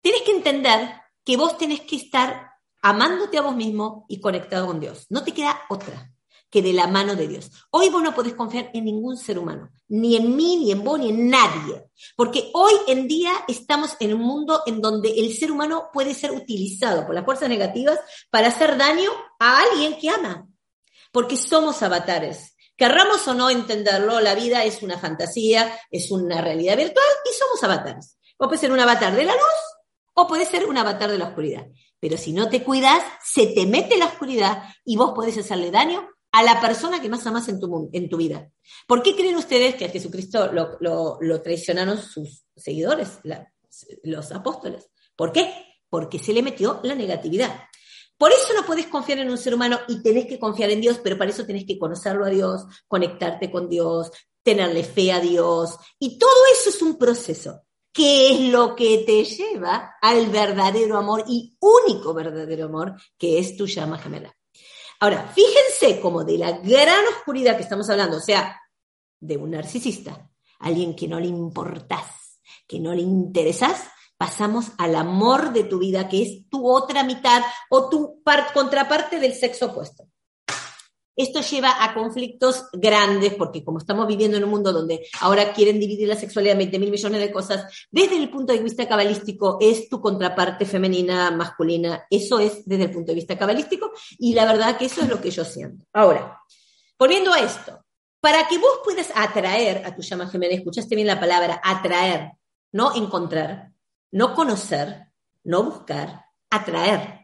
tenés 0.00 0.22
que 0.22 0.32
entender 0.32 0.90
que 1.24 1.36
vos 1.36 1.56
tenés 1.58 1.80
que 1.82 1.96
estar 1.96 2.52
amándote 2.82 3.38
a 3.38 3.42
vos 3.42 3.54
mismo 3.54 4.06
y 4.08 4.20
conectado 4.20 4.66
con 4.66 4.80
Dios. 4.80 5.06
No 5.10 5.22
te 5.24 5.32
queda 5.32 5.60
otra 5.68 6.12
que 6.50 6.62
de 6.62 6.72
la 6.72 6.86
mano 6.86 7.14
de 7.14 7.28
Dios. 7.28 7.50
Hoy 7.70 7.90
vos 7.90 8.02
no 8.02 8.14
podés 8.14 8.34
confiar 8.34 8.70
en 8.72 8.84
ningún 8.84 9.16
ser 9.16 9.38
humano, 9.38 9.70
ni 9.88 10.16
en 10.16 10.34
mí, 10.34 10.56
ni 10.56 10.72
en 10.72 10.82
vos, 10.82 10.98
ni 10.98 11.10
en 11.10 11.28
nadie, 11.28 11.90
porque 12.16 12.50
hoy 12.54 12.72
en 12.86 13.06
día 13.06 13.32
estamos 13.46 13.96
en 14.00 14.14
un 14.14 14.22
mundo 14.22 14.62
en 14.66 14.80
donde 14.80 15.10
el 15.10 15.34
ser 15.34 15.52
humano 15.52 15.90
puede 15.92 16.14
ser 16.14 16.32
utilizado 16.32 17.06
por 17.06 17.14
las 17.14 17.24
fuerzas 17.24 17.48
negativas 17.48 17.98
para 18.30 18.48
hacer 18.48 18.76
daño 18.76 19.10
a 19.38 19.60
alguien 19.60 19.98
que 19.98 20.10
ama, 20.10 20.46
porque 21.12 21.36
somos 21.36 21.82
avatares. 21.82 22.54
Querramos 22.76 23.26
o 23.26 23.34
no 23.34 23.50
entenderlo, 23.50 24.20
la 24.20 24.36
vida 24.36 24.64
es 24.64 24.82
una 24.82 24.98
fantasía, 24.98 25.76
es 25.90 26.12
una 26.12 26.40
realidad 26.40 26.76
virtual 26.76 27.06
y 27.28 27.34
somos 27.34 27.62
avatares. 27.64 28.18
Vos 28.38 28.46
puedes 28.46 28.60
ser 28.60 28.70
un 28.70 28.78
avatar 28.78 29.16
de 29.16 29.24
la 29.24 29.32
luz 29.32 29.42
o 30.14 30.28
puede 30.28 30.46
ser 30.46 30.64
un 30.66 30.78
avatar 30.78 31.10
de 31.10 31.18
la 31.18 31.26
oscuridad. 31.26 31.66
Pero 31.98 32.16
si 32.16 32.32
no 32.32 32.48
te 32.48 32.62
cuidas, 32.62 33.02
se 33.24 33.48
te 33.48 33.66
mete 33.66 33.98
la 33.98 34.06
oscuridad 34.06 34.62
y 34.84 34.96
vos 34.96 35.10
podés 35.12 35.36
hacerle 35.38 35.72
daño 35.72 36.08
a 36.38 36.42
la 36.44 36.60
persona 36.60 37.02
que 37.02 37.08
más 37.08 37.26
amas 37.26 37.48
en 37.48 37.58
tu, 37.58 37.90
en 37.92 38.08
tu 38.08 38.16
vida. 38.16 38.48
¿Por 38.86 39.02
qué 39.02 39.16
creen 39.16 39.34
ustedes 39.34 39.74
que 39.74 39.86
a 39.86 39.88
Jesucristo 39.88 40.52
lo, 40.52 41.42
traicionaron 41.42 42.00
sus 42.00 42.44
seguidores, 42.54 43.18
los 44.04 44.30
apóstoles? 44.30 44.88
¿Por 45.16 45.32
qué? 45.32 45.52
Porque 45.90 46.20
se 46.20 46.32
le 46.32 46.44
metió 46.44 46.78
la 46.84 46.94
negatividad. 46.94 47.64
Por 48.16 48.30
eso 48.30 48.54
no 48.54 48.64
puedes 48.64 48.86
confiar 48.86 49.18
en 49.18 49.30
un 49.30 49.36
ser 49.36 49.52
humano 49.52 49.80
y 49.88 50.00
tenés 50.00 50.26
que 50.26 50.38
confiar 50.38 50.70
en 50.70 50.80
Dios, 50.80 51.00
pero 51.02 51.18
para 51.18 51.32
eso 51.32 51.44
tenés 51.44 51.64
que 51.66 51.76
conocerlo 51.76 52.24
a 52.24 52.30
Dios, 52.30 52.66
conectarte 52.86 53.50
con 53.50 53.68
Dios, 53.68 54.12
tenerle 54.44 54.84
fe 54.84 55.10
a 55.10 55.18
Dios. 55.18 55.76
Y 55.98 56.18
todo 56.18 56.30
eso 56.52 56.70
es 56.70 56.80
un 56.82 56.96
proceso 56.98 57.62
que 57.92 58.32
es 58.32 58.52
lo 58.52 58.76
que 58.76 58.98
te 58.98 59.24
lleva 59.24 59.96
al 60.00 60.28
verdadero 60.28 60.98
amor 60.98 61.24
y 61.26 61.56
único 61.58 62.14
verdadero 62.14 62.66
amor, 62.66 62.94
que 63.18 63.40
es 63.40 63.56
tu 63.56 63.66
llama 63.66 63.98
gemela. 63.98 64.37
Ahora, 65.00 65.28
fíjense 65.28 66.00
como 66.00 66.24
de 66.24 66.38
la 66.38 66.52
gran 66.58 67.06
oscuridad 67.16 67.56
que 67.56 67.62
estamos 67.62 67.88
hablando, 67.88 68.16
o 68.16 68.20
sea, 68.20 68.60
de 69.20 69.36
un 69.36 69.50
narcisista, 69.52 70.30
alguien 70.58 70.94
que 70.96 71.08
no 71.08 71.20
le 71.20 71.26
importás, 71.26 72.40
que 72.66 72.80
no 72.80 72.94
le 72.94 73.02
interesás, 73.02 73.84
pasamos 74.16 74.72
al 74.78 74.96
amor 74.96 75.52
de 75.52 75.64
tu 75.64 75.78
vida, 75.78 76.08
que 76.08 76.22
es 76.22 76.48
tu 76.50 76.68
otra 76.68 77.04
mitad 77.04 77.42
o 77.70 77.88
tu 77.88 78.22
contraparte 78.52 79.20
del 79.20 79.34
sexo 79.34 79.66
opuesto. 79.66 80.08
Esto 81.18 81.40
lleva 81.40 81.82
a 81.82 81.94
conflictos 81.94 82.66
grandes, 82.72 83.34
porque 83.34 83.64
como 83.64 83.78
estamos 83.78 84.06
viviendo 84.06 84.36
en 84.36 84.44
un 84.44 84.50
mundo 84.50 84.72
donde 84.72 85.04
ahora 85.20 85.52
quieren 85.52 85.80
dividir 85.80 86.06
la 86.06 86.14
sexualidad 86.14 86.52
en 86.52 86.58
20 86.58 86.78
mil 86.78 86.92
millones 86.92 87.20
de 87.20 87.32
cosas, 87.32 87.88
desde 87.90 88.16
el 88.16 88.30
punto 88.30 88.52
de 88.52 88.60
vista 88.60 88.86
cabalístico 88.86 89.58
es 89.60 89.88
tu 89.88 90.00
contraparte 90.00 90.64
femenina, 90.64 91.32
masculina, 91.32 92.06
eso 92.08 92.38
es 92.38 92.64
desde 92.64 92.84
el 92.84 92.92
punto 92.92 93.10
de 93.10 93.16
vista 93.16 93.36
cabalístico, 93.36 93.90
y 94.16 94.32
la 94.32 94.44
verdad 94.44 94.78
que 94.78 94.84
eso 94.84 95.00
es 95.00 95.08
lo 95.08 95.20
que 95.20 95.32
yo 95.32 95.44
siento. 95.44 95.84
Ahora, 95.92 96.40
volviendo 96.96 97.32
a 97.32 97.40
esto, 97.40 97.84
para 98.20 98.46
que 98.46 98.58
vos 98.58 98.78
puedas 98.84 99.10
atraer 99.12 99.84
a 99.84 99.96
tu 99.96 100.02
llama 100.02 100.28
gemela, 100.28 100.54
escuchaste 100.54 100.94
bien 100.94 101.08
la 101.08 101.18
palabra, 101.18 101.60
atraer, 101.64 102.30
no 102.70 102.94
encontrar, 102.94 103.72
no 104.12 104.36
conocer, 104.36 105.08
no 105.42 105.64
buscar, 105.64 106.26
atraer 106.48 107.17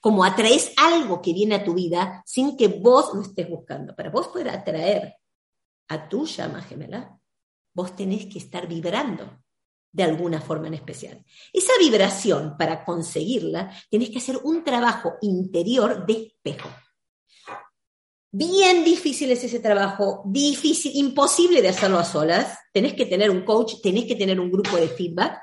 como 0.00 0.24
atraes 0.24 0.72
algo 0.76 1.22
que 1.22 1.32
viene 1.32 1.54
a 1.56 1.64
tu 1.64 1.74
vida 1.74 2.22
sin 2.26 2.56
que 2.56 2.68
vos 2.68 3.14
lo 3.14 3.22
estés 3.22 3.48
buscando. 3.48 3.94
Para 3.94 4.10
vos 4.10 4.28
poder 4.28 4.48
atraer 4.48 5.14
a 5.88 6.08
tu 6.08 6.26
llama 6.26 6.62
gemela, 6.62 7.18
vos 7.74 7.94
tenés 7.94 8.26
que 8.26 8.38
estar 8.38 8.66
vibrando 8.66 9.42
de 9.92 10.02
alguna 10.02 10.40
forma 10.40 10.68
en 10.68 10.74
especial. 10.74 11.22
Esa 11.52 11.72
vibración, 11.78 12.56
para 12.58 12.84
conseguirla, 12.84 13.70
tenés 13.90 14.10
que 14.10 14.18
hacer 14.18 14.38
un 14.42 14.64
trabajo 14.64 15.14
interior 15.20 16.06
de 16.06 16.12
espejo. 16.14 16.70
Bien 18.34 18.82
difícil 18.82 19.30
es 19.30 19.44
ese 19.44 19.60
trabajo, 19.60 20.22
difícil, 20.24 20.92
imposible 20.94 21.60
de 21.60 21.68
hacerlo 21.68 21.98
a 21.98 22.04
solas. 22.04 22.58
Tenés 22.72 22.94
que 22.94 23.04
tener 23.04 23.28
un 23.28 23.44
coach, 23.44 23.74
tenés 23.82 24.06
que 24.06 24.16
tener 24.16 24.40
un 24.40 24.50
grupo 24.50 24.76
de 24.76 24.88
feedback 24.88 25.38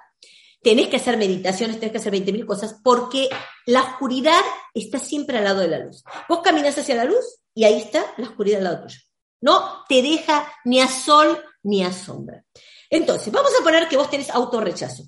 tenés 0.62 0.88
que 0.88 0.98
hacer 0.98 1.18
meditaciones, 1.18 1.80
tenés 1.80 1.92
que 1.92 1.98
hacer 2.00 2.14
20.000 2.14 2.46
cosas, 2.46 2.80
porque 2.84 3.30
la 3.66 3.82
oscuridad 3.82 4.42
está 4.74 5.00
siempre 5.00 5.38
al 5.38 5.46
lado 5.46 5.62
de 5.62 5.68
la 5.68 5.80
luz. 5.80 6.04
Vos 6.28 6.40
caminas 6.44 6.78
hacia 6.78 6.96
la 6.96 7.06
luz 7.06 7.40
y 7.54 7.64
ahí 7.64 7.80
está 7.80 8.06
la 8.18 8.28
oscuridad 8.28 8.60
al 8.60 8.64
lado 8.66 8.84
tuyo. 8.84 9.00
No 9.42 9.86
te 9.88 10.02
deja 10.02 10.52
ni 10.66 10.82
a 10.82 10.88
sol 10.88 11.42
ni 11.64 11.84
a 11.84 11.94
sombra. 11.94 12.44
Entonces, 12.90 13.32
vamos 13.32 13.52
a 13.60 13.64
poner 13.64 13.88
que 13.88 13.98
vos 13.98 14.10
tenés 14.10 14.30
autorrechazo. 14.30 15.04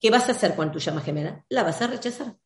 ¿Qué 0.00 0.10
vas 0.10 0.28
a 0.28 0.32
hacer 0.32 0.54
con 0.54 0.70
tu 0.70 0.78
llama 0.78 1.00
gemela? 1.00 1.44
La 1.48 1.62
vas 1.62 1.80
a 1.82 1.86
rechazar. 1.86 2.36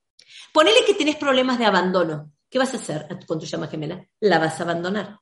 Ponele 0.52 0.84
que 0.86 0.94
tenés 0.94 1.16
problemas 1.16 1.58
de 1.58 1.66
abandono. 1.66 2.32
¿Qué 2.48 2.58
vas 2.58 2.72
a 2.74 2.78
hacer 2.78 3.06
con 3.26 3.38
tu 3.38 3.46
llama 3.46 3.68
gemela? 3.68 4.04
La 4.20 4.38
vas 4.38 4.58
a 4.58 4.64
abandonar. 4.64 5.20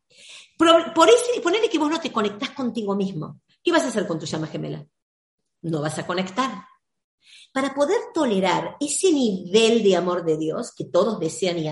Por 0.57 1.09
eso, 1.09 1.43
ponele 1.43 1.69
que 1.69 1.79
vos 1.79 1.91
no 1.91 2.01
te 2.01 2.13
conectás 2.13 2.51
contigo 2.51 2.95
mismo. 2.95 3.41
¿Qué 3.63 3.73
vas 3.73 3.83
a 3.83 3.89
hacer 3.89 4.07
con 4.07 4.19
tu 4.19 4.27
llama 4.27 4.47
gemela? 4.47 4.87
No 5.63 5.81
vas 5.81 5.99
a 5.99 6.07
conectar 6.07 6.65
para 7.53 7.75
poder 7.75 7.99
tolerar 8.13 8.77
ese 8.81 9.13
nivel 9.13 9.83
de 9.83 9.97
amor 9.97 10.25
de 10.25 10.37
Dios 10.37 10.73
que 10.77 10.85
todos 10.85 11.19
desean 11.19 11.59
y 11.59 11.71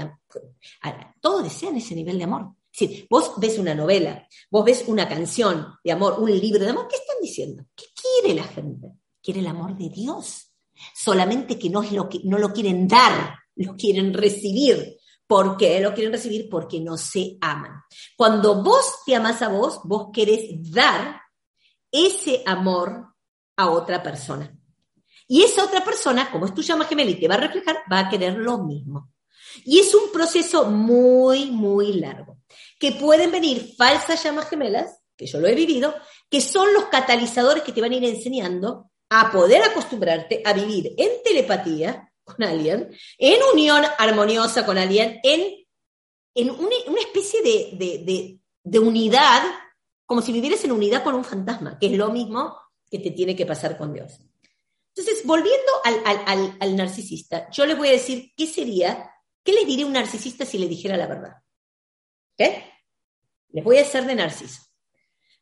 todos 1.21 1.45
desean 1.45 1.77
ese 1.77 1.95
nivel 1.95 2.19
de 2.19 2.25
amor. 2.25 2.55
Si 2.71 3.07
vos 3.09 3.33
ves 3.39 3.59
una 3.59 3.75
novela, 3.75 4.27
vos 4.51 4.65
ves 4.65 4.85
una 4.87 5.09
canción 5.09 5.67
de 5.83 5.93
amor, 5.93 6.17
un 6.19 6.31
libro 6.31 6.63
de 6.63 6.71
amor, 6.71 6.87
¿qué 6.89 6.97
están 6.97 7.17
diciendo? 7.23 7.65
¿Qué 7.75 7.87
quiere 7.95 8.35
la 8.35 8.45
gente? 8.45 8.93
Quiere 9.23 9.41
el 9.41 9.47
amor 9.47 9.77
de 9.77 9.89
Dios. 9.89 10.53
Solamente 10.95 11.59
que 11.59 11.71
no, 11.71 11.83
es 11.83 11.93
lo 11.93 12.09
que 12.09 12.21
no 12.25 12.39
lo 12.39 12.53
quieren 12.53 12.87
dar, 12.87 13.39
lo 13.55 13.77
quieren 13.77 14.13
recibir. 14.13 14.99
¿Por 15.27 15.57
qué 15.57 15.81
lo 15.81 15.95
quieren 15.95 16.13
recibir? 16.13 16.49
Porque 16.49 16.81
no 16.81 16.97
se 16.97 17.37
aman. 17.41 17.83
Cuando 18.17 18.63
vos 18.63 19.01
te 19.05 19.15
amas 19.15 19.43
a 19.43 19.49
vos, 19.49 19.81
vos 19.85 20.09
querés 20.13 20.71
dar 20.71 21.21
ese 21.91 22.43
amor 22.47 23.15
a 23.57 23.71
otra 23.71 24.03
persona. 24.03 24.56
Y 25.29 25.43
esa 25.43 25.65
otra 25.65 25.85
persona, 25.85 26.31
como 26.31 26.47
es 26.47 26.55
tu 26.55 26.63
llama 26.63 26.85
gemela 26.85 27.11
y 27.11 27.21
te 27.21 27.29
va 27.29 27.35
a 27.35 27.39
reflejar, 27.39 27.83
va 27.91 28.01
a 28.01 28.09
querer 28.09 28.37
lo 28.37 28.59
mismo. 28.59 29.11
Y 29.65 29.81
es 29.81 29.95
un 29.95 30.13
proceso 30.13 30.67
muy, 30.67 31.47
muy 31.47 31.95
largo. 31.95 32.39
Que 32.79 32.93
pueden 32.93 33.31
venir 33.31 33.75
falsas 33.77 34.23
llamas 34.23 34.49
gemelas, 34.49 35.01
que 35.17 35.27
yo 35.27 35.41
lo 35.41 35.49
he 35.49 35.55
vivido, 35.55 35.95
que 36.31 36.41
son 36.41 36.73
los 36.75 36.85
catalizadores 36.87 37.63
que 37.63 37.73
te 37.73 37.81
van 37.81 37.93
a 37.93 37.97
ir 37.97 38.05
enseñando 38.05 38.91
a 39.09 39.31
poder 39.31 39.63
acostumbrarte 39.63 40.43
a 40.45 40.53
vivir 40.53 40.95
en 40.97 41.23
telepatía 41.25 42.13
con 42.23 42.43
alguien, 42.43 42.91
en 43.19 43.41
unión 43.53 43.85
armoniosa 43.99 44.67
con 44.67 44.79
alguien, 44.79 45.21
en, 45.23 45.65
en 46.35 46.51
una, 46.51 47.01
especie 47.01 47.41
de, 47.43 48.39
de 48.65 48.79
unidad, 48.79 49.43
como 50.05 50.21
si 50.21 50.33
vivieras 50.33 50.65
en 50.65 50.73
unidad 50.73 51.05
con 51.05 51.15
un 51.15 51.25
fantasma, 51.25 51.79
que 51.79 51.87
es 51.87 51.93
lo 51.93 52.11
mismo 52.11 52.57
que 52.91 52.99
te 52.99 53.13
tiene 53.13 53.37
que 53.37 53.47
pasar 53.47 53.79
con 53.79 53.95
Dios. 53.95 54.26
Entonces, 54.97 55.27
volviendo 55.27 55.73
al, 55.85 56.75
narcisista, 56.75 57.51
yo 57.51 57.67
le 57.67 57.75
voy 57.75 57.89
a 57.89 57.93
decir 57.93 58.33
qué 58.35 58.47
sería, 58.47 59.11
qué 59.45 59.53
le 59.53 59.67
diría 59.67 59.85
un 59.85 59.93
narcisista 59.93 60.47
si 60.47 60.57
le 60.57 60.69
dijera 60.69 60.97
la 60.97 61.07
verdad. 61.07 61.33
¿Qué? 62.35 62.65
Les 63.51 63.63
voy 63.63 63.77
a 63.77 63.83
hacer 63.83 64.07
de 64.07 64.15
narciso. 64.15 64.63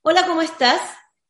Hola, 0.03 0.27
¿cómo 0.27 0.43
estás? 0.43 0.81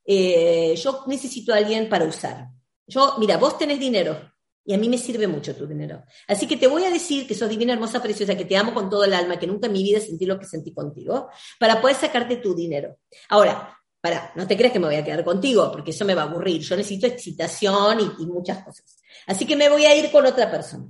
Eh, 0.07 0.75
yo 0.76 1.04
necesito 1.07 1.52
a 1.52 1.59
alguien 1.59 1.90
para 1.90 2.07
usar. 2.07 2.49
Yo, 2.87 3.16
mira, 3.19 3.37
vos 3.37 3.59
tenés 3.59 3.78
dinero 3.78 4.33
y 4.64 4.73
a 4.73 4.78
mí 4.78 4.88
me 4.88 4.97
sirve 4.97 5.28
mucho 5.28 5.54
tu 5.54 5.66
dinero. 5.66 6.02
Así 6.26 6.49
que 6.49 6.57
te 6.57 6.66
voy 6.66 6.85
a 6.85 6.90
decir 6.90 7.26
que 7.26 7.35
sos 7.35 7.50
divina, 7.50 7.75
hermosa, 7.75 8.02
preciosa, 8.02 8.38
que 8.38 8.47
te 8.47 8.57
amo 8.57 8.73
con 8.73 8.88
todo 8.88 9.04
el 9.04 9.12
alma, 9.12 9.38
que 9.38 9.47
nunca 9.47 9.66
en 9.66 9.75
mi 9.75 9.83
vida 9.83 10.00
sentí 10.00 10.25
lo 10.25 10.38
que 10.38 10.47
sentí 10.47 10.73
contigo, 10.73 11.28
para 11.61 11.83
poder 11.83 11.97
sacarte 11.97 12.37
tu 12.37 12.54
dinero. 12.54 12.97
Ahora, 13.28 13.78
para, 14.04 14.32
no 14.34 14.46
te 14.46 14.54
crees 14.54 14.70
que 14.70 14.78
me 14.78 14.88
voy 14.88 14.96
a 14.96 15.02
quedar 15.02 15.25
contigo, 15.25 15.73
porque 15.73 15.92
eso 15.92 16.04
me 16.04 16.14
va 16.14 16.25
a 16.25 16.25
aburrir. 16.26 16.61
Yo 16.61 16.76
necesito 16.76 17.06
excitación 17.06 18.00
y, 18.18 18.26
muchas 18.26 18.62
cosas. 18.62 18.99
Así 19.26 19.46
que 19.46 19.56
me 19.56 19.70
voy 19.70 19.87
a 19.87 19.96
ir 19.96 20.12
con 20.12 20.26
otra 20.26 20.50
persona. 20.50 20.84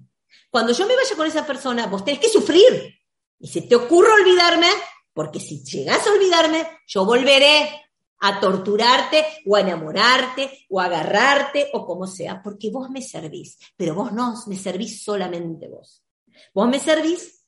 Cuando 0.50 0.72
yo 0.72 0.84
me 0.84 0.96
vaya 0.96 1.14
con 1.14 1.24
esa 1.24 1.46
persona, 1.46 1.86
vos 1.86 2.04
tenés 2.04 2.18
que 2.18 2.28
sufrir. 2.28 2.92
Y 3.38 3.46
si 3.46 3.68
te 3.68 3.76
ocurre 3.76 4.10
olvidarme, 4.20 4.66
porque 5.12 5.38
si 5.38 5.62
llegas 5.62 6.04
a 6.04 6.10
olvidarme, 6.10 6.66
yo 6.88 7.04
volveré 7.04 7.86
a 8.18 8.40
torturarte 8.40 9.24
o 9.46 9.54
a 9.54 9.60
enamorarte 9.60 10.66
o 10.68 10.80
a 10.80 10.86
agarrarte 10.86 11.70
o 11.72 11.86
como 11.86 12.08
sea, 12.08 12.42
porque 12.42 12.72
vos 12.72 12.90
me 12.90 13.00
servís, 13.00 13.58
pero 13.76 13.94
vos 13.94 14.12
no 14.12 14.34
me 14.48 14.56
servís 14.56 15.04
solamente 15.04 15.68
vos. 15.68 16.02
Vos 16.52 16.66
me 16.66 16.80
servís 16.80 17.43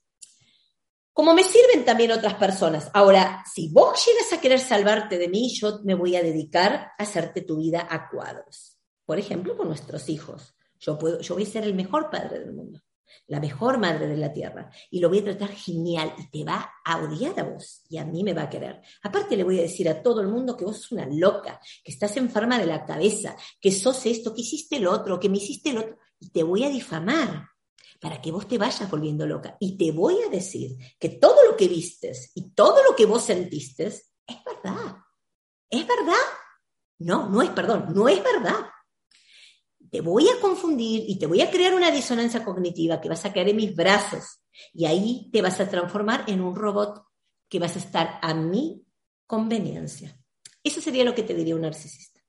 como 1.16 1.32
me 1.32 1.44
sirven 1.44 1.82
también 1.86 2.12
otras 2.12 2.34
personas. 2.34 2.90
Ahora, 2.92 3.42
si 3.50 3.70
vos 3.70 4.04
llegas 4.04 4.34
a 4.34 4.38
querer 4.38 4.60
salvarte 4.60 5.16
de 5.16 5.28
mí, 5.28 5.48
yo 5.48 5.80
me 5.82 5.94
voy 5.94 6.14
a 6.14 6.22
dedicar 6.22 6.92
a 6.98 7.02
hacerte 7.02 7.40
tu 7.40 7.56
vida 7.56 7.88
a 7.90 8.10
cuadros. 8.10 8.76
Por 9.06 9.18
ejemplo, 9.18 9.56
con 9.56 9.68
nuestros 9.68 10.10
hijos. 10.10 10.54
Yo, 10.78 10.98
puedo, 10.98 11.18
yo 11.20 11.32
voy 11.32 11.44
a 11.44 11.46
ser 11.46 11.64
el 11.64 11.72
mejor 11.72 12.10
padre 12.10 12.40
del 12.40 12.52
mundo, 12.52 12.82
la 13.28 13.40
mejor 13.40 13.78
madre 13.78 14.08
de 14.08 14.18
la 14.18 14.30
tierra, 14.30 14.70
y 14.90 15.00
lo 15.00 15.08
voy 15.08 15.20
a 15.20 15.24
tratar 15.24 15.48
genial 15.52 16.12
y 16.18 16.30
te 16.30 16.44
va 16.44 16.70
a 16.84 16.98
odiar 16.98 17.40
a 17.40 17.44
vos 17.44 17.82
y 17.88 17.96
a 17.96 18.04
mí 18.04 18.22
me 18.22 18.34
va 18.34 18.42
a 18.42 18.50
querer. 18.50 18.82
Aparte 19.02 19.38
le 19.38 19.44
voy 19.44 19.58
a 19.58 19.62
decir 19.62 19.88
a 19.88 20.02
todo 20.02 20.20
el 20.20 20.28
mundo 20.28 20.54
que 20.54 20.66
vos 20.66 20.76
sos 20.76 20.92
una 20.92 21.06
loca, 21.06 21.58
que 21.82 21.92
estás 21.92 22.14
enferma 22.18 22.58
de 22.58 22.66
la 22.66 22.84
cabeza, 22.84 23.34
que 23.58 23.72
sos 23.72 24.04
esto, 24.04 24.34
que 24.34 24.42
hiciste 24.42 24.76
el 24.76 24.86
otro, 24.86 25.18
que 25.18 25.30
me 25.30 25.38
hiciste 25.38 25.70
el 25.70 25.78
otro, 25.78 25.96
y 26.20 26.28
te 26.28 26.42
voy 26.42 26.64
a 26.64 26.68
difamar 26.68 27.55
para 28.06 28.22
que 28.22 28.30
vos 28.30 28.46
te 28.46 28.56
vayas 28.56 28.88
volviendo 28.88 29.26
loca. 29.26 29.56
Y 29.58 29.76
te 29.76 29.90
voy 29.90 30.22
a 30.24 30.30
decir 30.30 30.76
que 30.96 31.08
todo 31.08 31.44
lo 31.44 31.56
que 31.56 31.66
vistes 31.66 32.30
y 32.36 32.50
todo 32.50 32.84
lo 32.88 32.94
que 32.94 33.04
vos 33.04 33.24
sentiste 33.24 33.86
es 33.86 34.04
verdad. 34.44 34.98
¿Es 35.68 35.84
verdad? 35.84 36.14
No, 37.00 37.28
no 37.28 37.42
es 37.42 37.50
perdón, 37.50 37.86
no 37.92 38.08
es 38.08 38.22
verdad. 38.22 38.64
Te 39.90 40.00
voy 40.02 40.28
a 40.28 40.40
confundir 40.40 41.02
y 41.08 41.18
te 41.18 41.26
voy 41.26 41.40
a 41.40 41.50
crear 41.50 41.74
una 41.74 41.90
disonancia 41.90 42.44
cognitiva 42.44 43.00
que 43.00 43.08
vas 43.08 43.24
a 43.24 43.32
caer 43.32 43.48
en 43.48 43.56
mis 43.56 43.74
brazos 43.74 44.40
y 44.72 44.84
ahí 44.84 45.28
te 45.32 45.42
vas 45.42 45.58
a 45.58 45.68
transformar 45.68 46.26
en 46.28 46.42
un 46.42 46.54
robot 46.54 47.04
que 47.48 47.58
vas 47.58 47.74
a 47.74 47.80
estar 47.80 48.20
a 48.22 48.34
mi 48.34 48.86
conveniencia. 49.26 50.16
Eso 50.62 50.80
sería 50.80 51.02
lo 51.02 51.12
que 51.12 51.24
te 51.24 51.34
diría 51.34 51.56
un 51.56 51.62
narcisista. 51.62 52.20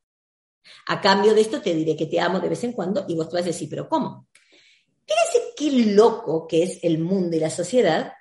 A 0.87 0.99
cambio 0.99 1.35
de 1.35 1.41
esto 1.41 1.61
te 1.61 1.75
diré 1.75 1.95
que 1.95 2.07
te 2.07 2.19
amo 2.19 2.39
de 2.39 2.49
vez 2.49 2.63
en 2.63 2.71
cuando 2.71 3.05
y 3.07 3.13
vos 3.13 3.29
te 3.29 3.35
vas 3.35 3.43
a 3.43 3.49
decir, 3.49 3.69
pero 3.69 3.87
¿cómo? 3.87 4.27
Fíjense 5.05 5.46
qué 5.57 5.71
loco 5.71 6.47
que 6.47 6.63
es 6.63 6.79
el 6.83 6.99
mundo 6.99 7.35
y 7.35 7.39
la 7.39 7.49
sociedad, 7.49 8.13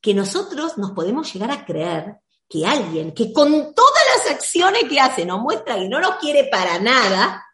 que 0.00 0.12
nosotros 0.12 0.76
nos 0.76 0.92
podemos 0.92 1.32
llegar 1.32 1.50
a 1.50 1.64
creer 1.64 2.18
que 2.48 2.64
alguien 2.64 3.12
que 3.12 3.32
con 3.32 3.74
todas 3.74 4.02
las 4.14 4.36
acciones 4.36 4.84
que 4.84 5.00
hace 5.00 5.24
nos 5.24 5.40
muestra 5.40 5.76
que 5.76 5.88
no 5.88 5.98
nos 5.98 6.16
quiere 6.16 6.44
para 6.44 6.78
nada, 6.78 7.44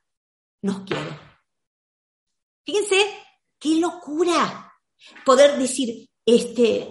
nos 0.63 0.81
quiere. 0.81 1.19
Fíjense, 2.65 2.97
qué 3.59 3.77
locura 3.77 4.75
poder 5.25 5.59
decir, 5.59 6.09
este, 6.27 6.89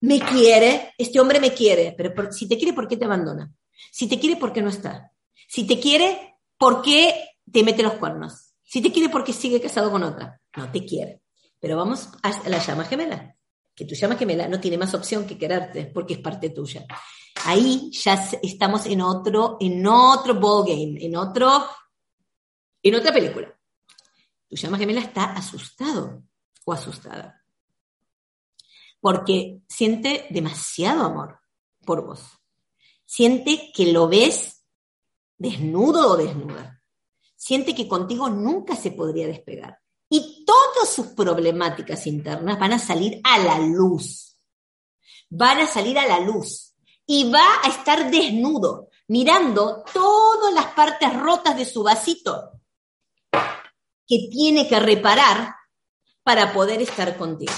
me 0.00 0.20
quiere, 0.20 0.94
este 0.98 1.20
hombre 1.20 1.40
me 1.40 1.54
quiere, 1.54 1.94
pero 1.96 2.30
si 2.32 2.48
te 2.48 2.56
quiere, 2.56 2.72
¿por 2.72 2.88
qué 2.88 2.96
te 2.96 3.04
abandona? 3.04 3.52
Si 3.90 4.08
te 4.08 4.18
quiere, 4.18 4.36
¿por 4.36 4.52
qué 4.52 4.62
no 4.62 4.70
está? 4.70 5.12
Si 5.48 5.64
te 5.64 5.78
quiere, 5.78 6.38
¿por 6.58 6.82
qué 6.82 7.30
te 7.50 7.62
mete 7.62 7.82
los 7.82 7.94
cuernos? 7.94 8.54
Si 8.62 8.82
te 8.82 8.92
quiere 8.92 9.08
porque 9.08 9.32
sigue 9.32 9.60
casado 9.60 9.90
con 9.90 10.02
otra, 10.02 10.40
no 10.56 10.70
te 10.70 10.84
quiere. 10.84 11.22
Pero 11.60 11.76
vamos 11.76 12.08
a 12.22 12.48
la 12.48 12.58
llama 12.58 12.84
gemela, 12.84 13.36
que 13.74 13.84
tu 13.84 13.94
llama 13.94 14.16
gemela 14.16 14.48
no 14.48 14.60
tiene 14.60 14.78
más 14.78 14.94
opción 14.94 15.26
que 15.26 15.38
quererte 15.38 15.86
porque 15.86 16.14
es 16.14 16.20
parte 16.20 16.50
tuya. 16.50 16.86
Ahí 17.44 17.90
ya 17.92 18.14
estamos 18.42 18.86
en 18.86 19.00
otro, 19.00 19.56
en 19.60 19.86
otro 19.86 20.34
ball 20.34 20.66
game, 20.66 21.04
en 21.04 21.16
otro, 21.16 21.66
En 22.82 22.94
otra 22.94 23.12
película, 23.12 23.52
tu 24.48 24.56
llama 24.56 24.78
gemela 24.78 25.00
está 25.00 25.32
asustado 25.32 26.22
o 26.64 26.72
asustada 26.72 27.46
porque 29.06 29.60
siente 29.68 30.26
demasiado 30.30 31.04
amor 31.04 31.38
por 31.84 32.04
vos. 32.04 32.22
Siente 33.04 33.70
que 33.72 33.92
lo 33.92 34.08
ves 34.08 34.64
desnudo 35.38 36.10
o 36.10 36.16
desnuda. 36.16 36.82
Siente 37.36 37.72
que 37.72 37.86
contigo 37.86 38.28
nunca 38.28 38.74
se 38.74 38.90
podría 38.90 39.28
despegar. 39.28 39.78
Y 40.08 40.44
todas 40.44 40.88
sus 40.88 41.08
problemáticas 41.08 42.06
internas 42.06 42.58
van 42.58 42.74
a 42.74 42.78
salir 42.78 43.20
a 43.24 43.38
la 43.38 43.58
luz. 43.58 44.38
Van 45.28 45.58
a 45.58 45.66
salir 45.66 45.98
a 45.98 46.06
la 46.06 46.20
luz. 46.20 46.74
Y 47.06 47.30
va 47.30 47.60
a 47.62 47.68
estar 47.68 48.10
desnudo, 48.10 48.88
mirando 49.08 49.84
todas 49.92 50.52
las 50.52 50.66
partes 50.66 51.12
rotas 51.18 51.56
de 51.56 51.64
su 51.64 51.82
vasito 51.82 52.52
que 54.06 54.28
tiene 54.30 54.68
que 54.68 54.78
reparar 54.78 55.54
para 56.22 56.52
poder 56.52 56.80
estar 56.82 57.16
contigo. 57.16 57.52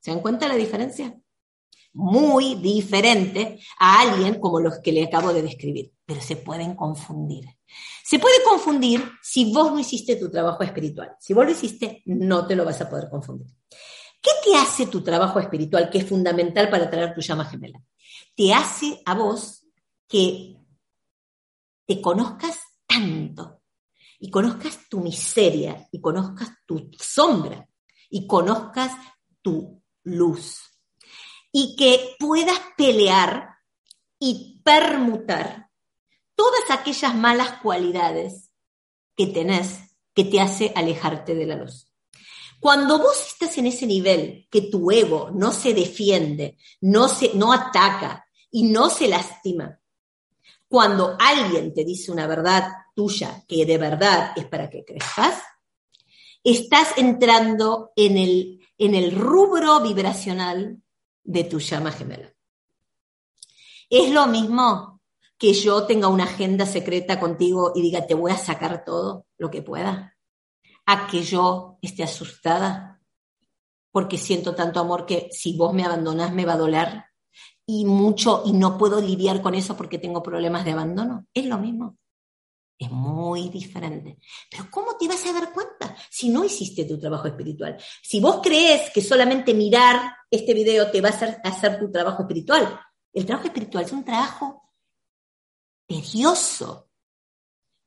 ¿Se 0.00 0.10
dan 0.10 0.20
cuenta 0.20 0.48
la 0.48 0.54
diferencia? 0.54 1.14
Muy 1.92 2.56
diferente 2.56 3.60
a 3.78 4.00
alguien 4.00 4.40
como 4.40 4.60
los 4.60 4.78
que 4.78 4.92
le 4.92 5.04
acabo 5.04 5.32
de 5.32 5.42
describir, 5.42 5.92
pero 6.08 6.22
se 6.22 6.36
pueden 6.36 6.74
confundir. 6.74 7.44
Se 8.02 8.18
puede 8.18 8.42
confundir 8.42 9.12
si 9.22 9.52
vos 9.52 9.70
no 9.70 9.78
hiciste 9.78 10.16
tu 10.16 10.30
trabajo 10.30 10.62
espiritual. 10.62 11.14
Si 11.20 11.34
vos 11.34 11.44
lo 11.44 11.50
hiciste, 11.50 12.00
no 12.06 12.46
te 12.46 12.56
lo 12.56 12.64
vas 12.64 12.80
a 12.80 12.88
poder 12.88 13.10
confundir. 13.10 13.48
¿Qué 14.22 14.30
te 14.42 14.56
hace 14.56 14.86
tu 14.86 15.04
trabajo 15.04 15.38
espiritual 15.38 15.90
que 15.90 15.98
es 15.98 16.08
fundamental 16.08 16.70
para 16.70 16.88
traer 16.88 17.14
tu 17.14 17.20
llama 17.20 17.44
gemela? 17.44 17.78
Te 18.34 18.54
hace 18.54 19.02
a 19.04 19.14
vos 19.14 19.66
que 20.08 20.56
te 21.84 22.00
conozcas 22.00 22.58
tanto 22.86 23.60
y 24.18 24.30
conozcas 24.30 24.88
tu 24.88 25.00
miseria 25.00 25.86
y 25.92 26.00
conozcas 26.00 26.48
tu 26.64 26.90
sombra 26.98 27.68
y 28.08 28.26
conozcas 28.26 28.92
tu 29.42 29.82
luz 30.04 30.58
y 31.52 31.76
que 31.76 32.16
puedas 32.18 32.60
pelear 32.78 33.56
y 34.18 34.62
permutar 34.64 35.67
todas 36.38 36.70
aquellas 36.70 37.16
malas 37.16 37.54
cualidades 37.60 38.50
que 39.16 39.26
tenés 39.26 39.80
que 40.14 40.22
te 40.22 40.40
hace 40.40 40.72
alejarte 40.76 41.34
de 41.34 41.46
la 41.46 41.56
luz. 41.56 41.92
Cuando 42.60 42.98
vos 42.98 43.26
estás 43.26 43.58
en 43.58 43.66
ese 43.66 43.88
nivel 43.88 44.46
que 44.48 44.62
tu 44.62 44.92
ego 44.92 45.32
no 45.34 45.50
se 45.50 45.74
defiende, 45.74 46.56
no, 46.80 47.08
se, 47.08 47.34
no 47.34 47.52
ataca 47.52 48.24
y 48.52 48.62
no 48.62 48.88
se 48.88 49.08
lastima, 49.08 49.80
cuando 50.68 51.16
alguien 51.18 51.74
te 51.74 51.84
dice 51.84 52.12
una 52.12 52.28
verdad 52.28 52.70
tuya 52.94 53.44
que 53.48 53.66
de 53.66 53.76
verdad 53.76 54.32
es 54.36 54.44
para 54.44 54.70
que 54.70 54.84
crezcas, 54.84 55.42
estás 56.44 56.96
entrando 56.98 57.90
en 57.96 58.16
el 58.16 58.58
en 58.78 58.94
el 58.94 59.10
rubro 59.10 59.80
vibracional 59.80 60.80
de 61.24 61.44
tu 61.44 61.58
llama 61.58 61.90
gemela. 61.90 62.32
Es 63.90 64.10
lo 64.10 64.26
mismo 64.28 64.97
que 65.38 65.54
yo 65.54 65.86
tenga 65.86 66.08
una 66.08 66.24
agenda 66.24 66.66
secreta 66.66 67.20
contigo 67.20 67.72
y 67.74 67.82
diga, 67.82 68.06
te 68.06 68.14
voy 68.14 68.32
a 68.32 68.36
sacar 68.36 68.84
todo 68.84 69.26
lo 69.38 69.50
que 69.50 69.62
pueda, 69.62 70.16
a 70.84 71.06
que 71.06 71.22
yo 71.22 71.78
esté 71.80 72.02
asustada 72.02 73.00
porque 73.92 74.18
siento 74.18 74.54
tanto 74.54 74.80
amor 74.80 75.06
que 75.06 75.28
si 75.32 75.56
vos 75.56 75.72
me 75.72 75.84
abandonás 75.84 76.32
me 76.32 76.44
va 76.44 76.54
a 76.54 76.58
doler 76.58 77.04
y 77.66 77.84
mucho 77.84 78.42
y 78.44 78.52
no 78.52 78.78
puedo 78.78 79.00
lidiar 79.00 79.42
con 79.42 79.54
eso 79.54 79.76
porque 79.76 79.98
tengo 79.98 80.22
problemas 80.22 80.64
de 80.64 80.72
abandono. 80.72 81.26
Es 81.32 81.46
lo 81.46 81.58
mismo. 81.58 81.98
Es 82.78 82.90
muy 82.90 83.48
diferente. 83.48 84.18
Pero 84.50 84.68
¿cómo 84.70 84.96
te 84.96 85.08
vas 85.08 85.26
a 85.26 85.32
dar 85.32 85.52
cuenta 85.52 85.96
si 86.10 86.28
no 86.28 86.44
hiciste 86.44 86.84
tu 86.84 86.98
trabajo 86.98 87.26
espiritual? 87.26 87.76
Si 88.02 88.20
vos 88.20 88.40
crees 88.42 88.90
que 88.90 89.02
solamente 89.02 89.52
mirar 89.52 90.14
este 90.30 90.54
video 90.54 90.90
te 90.90 91.00
va 91.00 91.08
a 91.08 91.12
hacer, 91.12 91.38
hacer 91.44 91.78
tu 91.78 91.90
trabajo 91.90 92.22
espiritual, 92.22 92.80
el 93.12 93.26
trabajo 93.26 93.48
espiritual 93.48 93.84
es 93.84 93.92
un 93.92 94.04
trabajo 94.04 94.67
tedioso, 95.88 96.90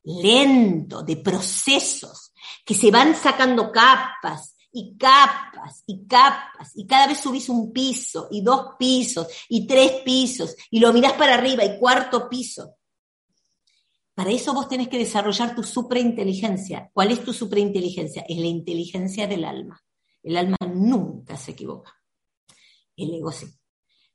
lento, 0.02 1.02
de 1.02 1.16
procesos, 1.16 2.32
que 2.64 2.74
se 2.74 2.90
van 2.90 3.14
sacando 3.14 3.70
capas 3.70 4.56
y 4.72 4.96
capas 4.96 5.84
y 5.86 6.06
capas, 6.06 6.72
y 6.74 6.86
cada 6.86 7.06
vez 7.06 7.18
subís 7.18 7.48
un 7.48 7.72
piso, 7.72 8.28
y 8.30 8.42
dos 8.42 8.74
pisos, 8.78 9.28
y 9.48 9.66
tres 9.66 10.02
pisos, 10.04 10.56
y 10.70 10.80
lo 10.80 10.92
mirás 10.92 11.12
para 11.12 11.34
arriba, 11.34 11.64
y 11.64 11.78
cuarto 11.78 12.28
piso. 12.28 12.76
Para 14.14 14.30
eso 14.30 14.52
vos 14.52 14.68
tenés 14.68 14.88
que 14.88 14.98
desarrollar 14.98 15.54
tu 15.54 15.62
suprainteligencia. 15.62 16.90
¿Cuál 16.92 17.12
es 17.12 17.24
tu 17.24 17.32
suprainteligencia? 17.32 18.24
Es 18.28 18.36
la 18.36 18.46
inteligencia 18.46 19.26
del 19.26 19.44
alma. 19.44 19.82
El 20.22 20.36
alma 20.36 20.56
nunca 20.68 21.36
se 21.36 21.52
equivoca. 21.52 21.94
El 22.96 23.14
ego 23.14 23.32
sí. 23.32 23.46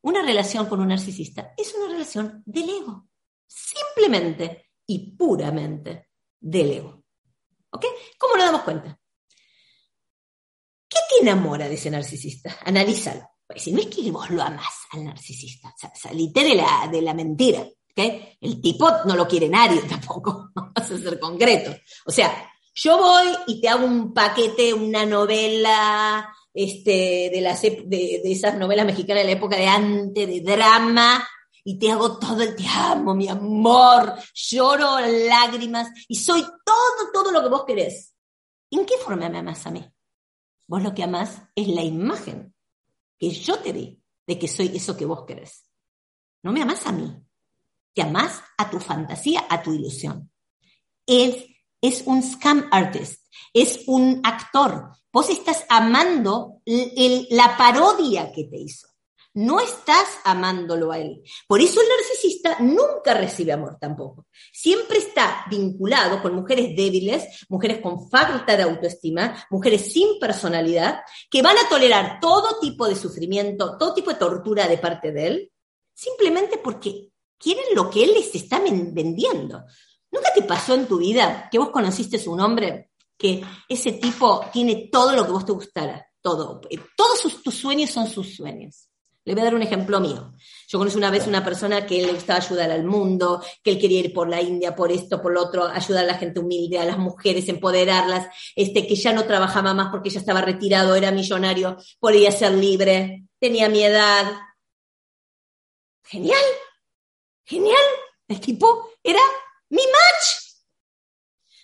Una 0.02 0.22
relación 0.22 0.68
con 0.68 0.82
un 0.82 0.90
narcisista 0.90 1.54
es 1.58 1.74
una 1.74 1.92
relación 1.92 2.44
del 2.46 2.70
ego. 2.70 3.07
Simplemente 3.48 4.72
y 4.86 5.16
puramente 5.16 6.10
del 6.40 6.72
ego. 6.72 7.04
¿Ok? 7.72 7.86
¿Cómo 8.18 8.36
nos 8.36 8.46
damos 8.46 8.62
cuenta? 8.62 9.00
¿Qué 10.88 11.00
te 11.10 11.22
enamora 11.22 11.68
de 11.68 11.76
ese 11.76 11.90
narcisista? 11.90 12.60
Analízalo. 12.66 13.30
Pues 13.46 13.64
si 13.64 13.72
no 13.72 13.80
es 13.80 13.88
que 13.88 14.12
vos 14.12 14.30
lo 14.30 14.42
amás 14.42 14.88
al 14.92 15.06
narcisista, 15.06 15.74
salite 15.94 16.44
de 16.44 16.56
la, 16.56 16.90
de 16.92 17.02
la 17.02 17.14
mentira. 17.14 17.66
El 17.98 18.62
tipo 18.62 18.90
no 19.06 19.16
lo 19.16 19.28
quiere 19.28 19.50
nadie 19.50 19.82
tampoco, 19.90 20.52
vamos 20.54 20.74
a 20.76 20.84
ser 20.84 21.20
concretos. 21.20 21.76
O 22.06 22.12
sea, 22.12 22.52
yo 22.76 22.98
voy 22.98 23.28
y 23.48 23.60
te 23.60 23.70
hago 23.70 23.86
un 23.86 24.14
paquete, 24.14 24.74
una 24.74 25.06
novela 25.06 26.32
este, 26.54 27.32
de, 27.34 27.42
las, 27.42 27.62
de, 27.62 28.22
esas 28.26 28.56
novelas 28.56 28.86
mexicanas 28.86 29.24
de 29.24 29.32
la 29.32 29.38
época 29.38 29.58
de 29.58 29.68
antes, 29.68 30.28
de 30.28 30.42
drama, 30.42 31.28
y 31.68 31.78
te 31.78 31.92
hago 31.92 32.18
todo 32.18 32.42
el 32.44 32.56
te 32.56 32.66
amo, 32.66 33.14
mi 33.14 33.28
amor, 33.28 34.14
lloro 34.34 35.02
lágrimas, 35.02 35.90
y 36.08 36.16
soy 36.16 36.42
todo, 36.42 37.12
todo 37.12 37.30
lo 37.30 37.44
que 37.44 37.50
vos 37.50 37.66
querés. 37.66 38.16
¿En 38.72 38.86
qué 38.86 38.98
forma 38.98 39.28
me 39.28 39.40
amas 39.40 39.68
a 39.68 39.72
mí? 39.72 39.86
Vos 40.66 40.82
lo 40.82 40.94
que 40.94 41.04
amás 41.04 41.42
es 41.54 41.68
la 41.68 41.84
imagen 41.84 42.56
que 43.20 43.32
yo 43.32 43.60
te 43.60 43.74
di 43.74 44.02
de 44.26 44.40
que 44.40 44.48
soy 44.48 44.78
eso 44.78 44.96
que 44.96 45.04
vos 45.04 45.26
querés. 45.26 45.70
No 46.42 46.54
me 46.54 46.62
amás 46.62 46.88
a 46.88 46.94
mí, 46.94 47.14
te 47.94 48.02
amás 48.02 48.42
a 48.58 48.70
tu 48.70 48.80
fantasía, 48.80 49.46
a 49.50 49.62
tu 49.62 49.74
ilusión. 49.74 50.32
Es, 51.06 51.48
es 51.82 52.02
un 52.06 52.24
scam 52.24 52.70
artist, 52.72 53.26
es 53.54 53.84
un 53.88 54.22
actor. 54.24 54.94
Vos 55.12 55.30
estás 55.30 55.66
amando 55.68 56.62
la 56.66 57.58
parodia 57.58 58.32
que 58.32 58.46
te 58.46 58.56
hizo. 58.56 58.87
No 59.38 59.60
estás 59.60 60.18
amándolo 60.24 60.92
a 60.92 60.98
él. 60.98 61.22
Por 61.48 61.62
eso 61.62 61.80
el 61.80 61.88
narcisista 61.88 62.58
nunca 62.60 63.14
recibe 63.14 63.52
amor 63.52 63.78
tampoco. 63.80 64.26
Siempre 64.52 64.98
está 64.98 65.46
vinculado 65.48 66.24
con 66.24 66.34
mujeres 66.34 66.76
débiles, 66.76 67.46
mujeres 67.48 67.80
con 67.80 68.10
falta 68.10 68.58
de 68.58 68.64
autoestima, 68.64 69.46
mujeres 69.52 69.94
sin 69.94 70.18
personalidad, 70.20 71.02
que 71.30 71.44
van 71.44 71.56
a 71.56 71.70
tolerar 71.70 72.20
todo 72.20 72.60
tipo 72.60 72.88
de 72.88 72.96
sufrimiento, 72.96 73.78
todo 73.78 73.94
tipo 73.94 74.10
de 74.10 74.18
tortura 74.18 74.68
de 74.68 74.80
parte 74.80 75.12
de 75.12 75.28
él, 75.28 75.52
simplemente 75.94 76.58
porque 76.58 77.12
quieren 77.38 77.76
lo 77.76 77.92
que 77.92 78.06
él 78.06 78.16
les 78.16 78.34
está 78.34 78.60
vendiendo. 78.60 79.66
¿Nunca 80.10 80.34
te 80.34 80.42
pasó 80.42 80.74
en 80.74 80.88
tu 80.88 80.98
vida 80.98 81.48
que 81.52 81.60
vos 81.60 81.70
conociste 81.70 82.28
un 82.28 82.40
hombre 82.40 82.90
que 83.16 83.44
ese 83.70 83.92
tipo 83.92 84.44
tiene 84.52 84.90
todo 84.92 85.16
lo 85.16 85.28
que 85.28 85.32
vos 85.32 85.46
te 85.46 85.52
gustara? 85.52 86.08
Todo. 86.22 86.60
Todos 86.96 87.44
tus 87.44 87.54
sueños 87.54 87.92
son 87.92 88.08
sus 88.08 88.36
sueños. 88.36 88.90
Le 89.28 89.34
voy 89.34 89.42
a 89.42 89.44
dar 89.44 89.56
un 89.56 89.62
ejemplo 89.62 90.00
mío. 90.00 90.34
Yo 90.70 90.80
conocí 90.80 90.96
una 90.96 91.12
vez 91.12 91.28
una 91.28 91.44
persona 91.44 91.86
que 91.86 92.02
le 92.02 92.14
gustaba 92.14 92.40
ayudar 92.40 92.72
al 92.72 92.86
mundo, 92.86 93.44
que 93.62 93.72
él 93.72 93.78
quería 93.78 94.00
ir 94.00 94.14
por 94.14 94.30
la 94.30 94.42
India, 94.42 94.74
por 94.74 94.90
esto, 94.90 95.22
por 95.22 95.34
lo 95.34 95.42
otro, 95.42 95.66
ayudar 95.66 96.06
a 96.06 96.08
la 96.08 96.18
gente 96.18 96.40
humilde, 96.40 96.80
a 96.80 96.86
las 96.86 96.98
mujeres, 96.98 97.50
empoderarlas, 97.50 98.30
este, 98.56 98.88
que 98.88 98.96
ya 98.96 99.12
no 99.12 99.26
trabajaba 99.26 99.74
más 99.74 99.90
porque 99.92 100.10
ya 100.10 100.22
estaba 100.22 100.40
retirado, 100.40 100.96
era 100.96 101.12
millonario, 101.12 101.76
podía 102.00 102.32
ser 102.32 102.54
libre, 102.54 103.26
tenía 103.38 103.68
mi 103.68 103.84
edad. 103.84 104.32
Genial. 106.06 106.46
Genial, 107.44 107.84
el 108.30 108.40
tipo 108.40 108.92
era 109.04 109.20
mi 109.72 109.82
match. 109.82 110.56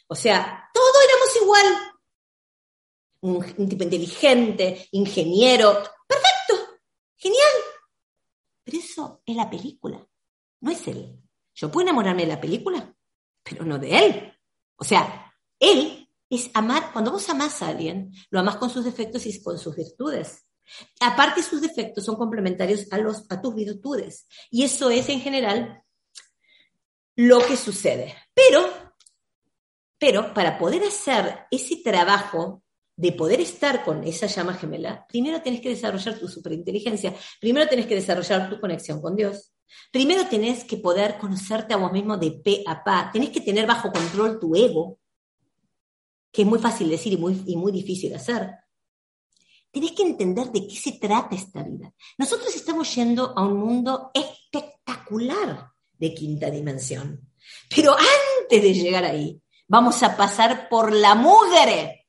O 0.07 0.15
sea, 0.15 0.69
todos 0.73 0.95
éramos 1.07 1.41
igual. 1.41 1.93
Un, 3.21 3.69
tipo 3.69 3.85
inteligente, 3.85 4.89
ingeniero, 4.91 5.81
genial. 7.23 7.51
Pero 8.63 8.77
eso 8.77 9.21
es 9.25 9.35
la 9.35 9.49
película, 9.49 10.05
no 10.61 10.71
es 10.71 10.87
él. 10.87 11.19
Yo 11.55 11.71
puedo 11.71 11.87
enamorarme 11.87 12.23
de 12.23 12.29
la 12.29 12.41
película, 12.41 12.95
pero 13.43 13.65
no 13.65 13.77
de 13.77 14.05
él. 14.05 14.33
O 14.75 14.83
sea, 14.83 15.33
él 15.59 16.09
es 16.29 16.49
amar, 16.53 16.91
cuando 16.91 17.11
vos 17.11 17.29
amás 17.29 17.61
a 17.61 17.69
alguien, 17.69 18.11
lo 18.29 18.39
amás 18.39 18.57
con 18.57 18.69
sus 18.69 18.83
defectos 18.83 19.25
y 19.25 19.41
con 19.41 19.57
sus 19.57 19.75
virtudes. 19.75 20.45
Aparte, 20.99 21.43
sus 21.43 21.61
defectos 21.61 22.05
son 22.05 22.15
complementarios 22.15 22.87
a, 22.91 22.97
los, 22.97 23.25
a 23.29 23.41
tus 23.41 23.53
virtudes. 23.53 24.27
Y 24.49 24.63
eso 24.63 24.89
es 24.89 25.09
en 25.09 25.21
general 25.21 25.83
lo 27.15 27.45
que 27.45 27.57
sucede. 27.57 28.15
Pero, 28.33 28.67
Pero 29.97 30.33
para 30.33 30.57
poder 30.57 30.83
hacer 30.83 31.45
ese 31.51 31.77
trabajo 31.83 32.63
de 32.95 33.11
poder 33.11 33.41
estar 33.41 33.83
con 33.83 34.03
esa 34.03 34.27
llama 34.27 34.53
gemela, 34.53 35.05
primero 35.07 35.41
tenés 35.41 35.61
que 35.61 35.69
desarrollar 35.69 36.19
tu 36.19 36.27
superinteligencia, 36.27 37.15
primero 37.39 37.67
tenés 37.67 37.87
que 37.87 37.95
desarrollar 37.95 38.49
tu 38.49 38.59
conexión 38.59 39.01
con 39.01 39.15
Dios, 39.15 39.53
primero 39.91 40.27
tenés 40.27 40.63
que 40.63 40.77
poder 40.77 41.17
conocerte 41.17 41.73
a 41.73 41.77
vos 41.77 41.91
mismo 41.91 42.17
de 42.17 42.31
pe 42.31 42.63
a 42.67 42.83
pa, 42.83 43.09
tenés 43.11 43.29
que 43.29 43.41
tener 43.41 43.65
bajo 43.65 43.91
control 43.91 44.39
tu 44.39 44.55
ego, 44.55 44.99
que 46.31 46.43
es 46.43 46.47
muy 46.47 46.59
fácil 46.59 46.89
decir 46.89 47.13
y 47.13 47.17
muy, 47.17 47.43
y 47.45 47.55
muy 47.55 47.71
difícil 47.71 48.13
hacer. 48.15 48.51
Tenés 49.71 49.93
que 49.93 50.03
entender 50.03 50.51
de 50.51 50.67
qué 50.67 50.75
se 50.75 50.93
trata 50.93 51.35
esta 51.35 51.63
vida. 51.63 51.91
Nosotros 52.17 52.55
estamos 52.55 52.93
yendo 52.93 53.33
a 53.35 53.43
un 53.43 53.57
mundo 53.57 54.11
espectacular 54.13 55.71
de 55.97 56.13
quinta 56.13 56.51
dimensión. 56.51 57.27
Pero 57.75 57.93
antes 57.93 58.61
de 58.61 58.73
llegar 58.73 59.03
ahí, 59.03 59.41
vamos 59.67 60.01
a 60.03 60.15
pasar 60.15 60.69
por 60.69 60.93
la 60.93 61.15
mugre 61.15 62.02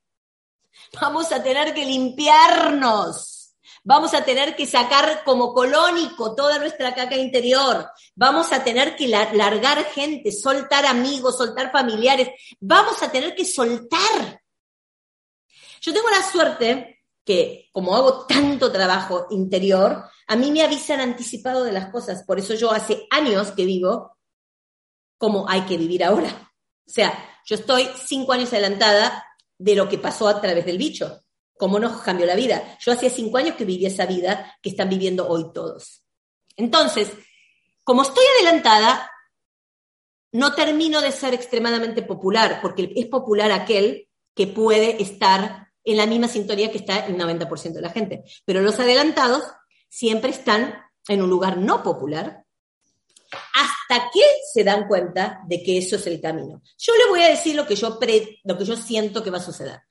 Vamos 0.99 1.31
a 1.31 1.43
tener 1.43 1.73
que 1.73 1.85
limpiarnos. 1.85 3.35
Vamos 3.83 4.15
a 4.15 4.23
tener 4.23 4.55
que 4.55 4.65
sacar 4.65 5.23
como 5.23 5.53
colónico 5.53 6.33
toda 6.33 6.57
nuestra 6.57 6.95
caca 6.95 7.15
interior. 7.15 7.87
Vamos 8.15 8.51
a 8.51 8.63
tener 8.63 8.95
que 8.95 9.07
largar 9.07 9.85
gente, 9.85 10.31
soltar 10.31 10.85
amigos, 10.87 11.37
soltar 11.37 11.71
familiares. 11.71 12.29
Vamos 12.59 13.03
a 13.03 13.11
tener 13.11 13.35
que 13.35 13.45
soltar. 13.45 14.41
Yo 15.81 15.93
tengo 15.93 16.09
la 16.09 16.23
suerte 16.23 17.03
que, 17.23 17.69
como 17.71 17.95
hago 17.95 18.25
tanto 18.25 18.71
trabajo 18.71 19.27
interior, 19.29 20.09
a 20.27 20.35
mí 20.35 20.51
me 20.51 20.63
avisan 20.63 20.99
anticipado 20.99 21.63
de 21.63 21.71
las 21.71 21.91
cosas. 21.91 22.23
Por 22.23 22.39
eso 22.39 22.55
yo 22.55 22.71
hace 22.71 23.05
años 23.11 23.51
que 23.51 23.65
vivo 23.65 24.17
como 25.17 25.47
hay 25.47 25.61
que 25.61 25.77
vivir 25.77 26.03
ahora. 26.03 26.51
O 26.87 26.91
sea, 26.91 27.13
yo 27.45 27.55
estoy 27.55 27.87
cinco 28.03 28.33
años 28.33 28.51
adelantada 28.51 29.23
de 29.57 29.75
lo 29.75 29.87
que 29.87 29.97
pasó 29.97 30.27
a 30.27 30.41
través 30.41 30.65
del 30.65 30.77
bicho, 30.77 31.21
cómo 31.57 31.79
nos 31.79 32.01
cambió 32.01 32.25
la 32.25 32.35
vida. 32.35 32.77
Yo 32.79 32.91
hacía 32.91 33.09
cinco 33.09 33.37
años 33.37 33.55
que 33.55 33.65
viví 33.65 33.85
esa 33.85 34.05
vida 34.05 34.57
que 34.61 34.69
están 34.69 34.89
viviendo 34.89 35.27
hoy 35.27 35.45
todos. 35.53 36.03
Entonces, 36.57 37.11
como 37.83 38.01
estoy 38.01 38.23
adelantada, 38.37 39.09
no 40.31 40.53
termino 40.53 41.01
de 41.01 41.11
ser 41.11 41.33
extremadamente 41.33 42.01
popular, 42.01 42.59
porque 42.61 42.91
es 42.95 43.05
popular 43.05 43.51
aquel 43.51 44.09
que 44.33 44.47
puede 44.47 45.01
estar 45.01 45.69
en 45.83 45.97
la 45.97 46.05
misma 46.05 46.27
sintonía 46.27 46.71
que 46.71 46.79
está 46.79 47.05
el 47.05 47.17
90% 47.17 47.73
de 47.73 47.81
la 47.81 47.89
gente. 47.89 48.23
Pero 48.43 48.61
los 48.61 48.79
adelantados 48.79 49.43
siempre 49.87 50.31
están 50.31 50.75
en 51.07 51.21
un 51.21 51.29
lugar 51.29 51.57
no 51.57 51.83
popular, 51.83 52.44
hasta 53.31 54.09
que 54.11 54.21
se 54.53 54.63
dan 54.63 54.87
cuenta 54.87 55.41
de 55.47 55.63
que 55.63 55.77
eso 55.77 55.95
es 55.95 56.07
el 56.07 56.21
camino. 56.21 56.61
Yo 56.77 56.93
le 56.95 57.09
voy 57.09 57.21
a 57.21 57.29
decir 57.29 57.55
lo 57.55 57.65
que 57.65 57.75
yo, 57.75 57.99
lo 58.43 58.57
que 58.57 58.65
yo 58.65 58.75
siento 58.75 59.23
que 59.23 59.31
va 59.31 59.37
a 59.37 59.41
suceder. 59.41 59.81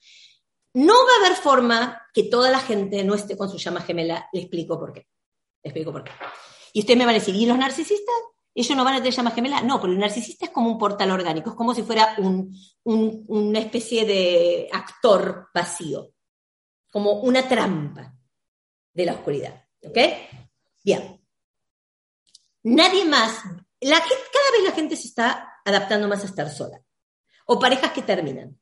No 0.74 0.94
va 0.94 1.12
a 1.14 1.26
haber 1.26 1.38
forma 1.38 2.02
que 2.12 2.24
toda 2.24 2.50
la 2.50 2.58
gente 2.58 3.04
no 3.04 3.14
esté 3.14 3.36
con 3.36 3.48
su 3.48 3.58
llama 3.58 3.80
gemela. 3.80 4.28
Le 4.32 4.40
explico 4.40 4.78
por 4.78 4.92
qué. 4.92 5.06
Explico 5.62 5.92
por 5.92 6.04
qué. 6.04 6.10
Y 6.72 6.80
usted 6.80 6.96
me 6.96 7.04
va 7.04 7.12
a 7.12 7.14
decir, 7.14 7.34
¿y 7.34 7.46
los 7.46 7.56
narcisistas? 7.56 8.14
¿Ellos 8.52 8.76
no 8.76 8.84
van 8.84 8.94
a 8.94 8.98
tener 8.98 9.12
llama 9.12 9.30
gemela? 9.30 9.62
No, 9.62 9.80
porque 9.80 9.94
el 9.94 10.00
narcisista 10.00 10.46
es 10.46 10.50
como 10.50 10.70
un 10.70 10.78
portal 10.78 11.10
orgánico, 11.10 11.50
es 11.50 11.56
como 11.56 11.74
si 11.74 11.82
fuera 11.82 12.16
una 12.84 13.58
especie 13.58 14.04
de 14.04 14.68
actor 14.72 15.48
vacío, 15.54 16.12
como 16.90 17.20
una 17.20 17.48
trampa 17.48 18.14
de 18.92 19.06
la 19.06 19.14
oscuridad. 19.14 19.64
¿Ok? 19.82 19.98
Bien. 20.84 21.13
Nadie 22.64 23.04
más, 23.04 23.42
cada 23.42 24.50
vez 24.52 24.64
la 24.64 24.72
gente 24.72 24.96
se 24.96 25.08
está 25.08 25.60
adaptando 25.64 26.08
más 26.08 26.22
a 26.22 26.26
estar 26.26 26.50
sola. 26.50 26.80
O 27.46 27.58
parejas 27.58 27.92
que 27.92 28.02
terminan. 28.02 28.58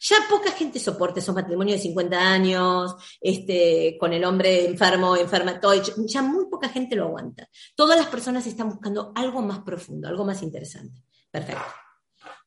Ya 0.00 0.16
poca 0.28 0.52
gente 0.52 0.78
soporta 0.78 1.20
esos 1.20 1.34
matrimonios 1.34 1.78
de 1.78 1.82
50 1.82 2.16
años, 2.16 2.94
este, 3.20 3.96
con 3.98 4.12
el 4.12 4.24
hombre 4.24 4.66
enfermo, 4.66 5.16
enferma, 5.16 5.58
todo, 5.60 5.74
ya 5.74 6.22
muy 6.22 6.46
poca 6.46 6.68
gente 6.68 6.94
lo 6.94 7.06
aguanta. 7.06 7.48
Todas 7.74 7.98
las 7.98 8.08
personas 8.08 8.46
están 8.46 8.68
buscando 8.68 9.12
algo 9.14 9.40
más 9.40 9.60
profundo, 9.60 10.08
algo 10.08 10.24
más 10.24 10.42
interesante. 10.42 11.02
Perfecto. 11.30 11.64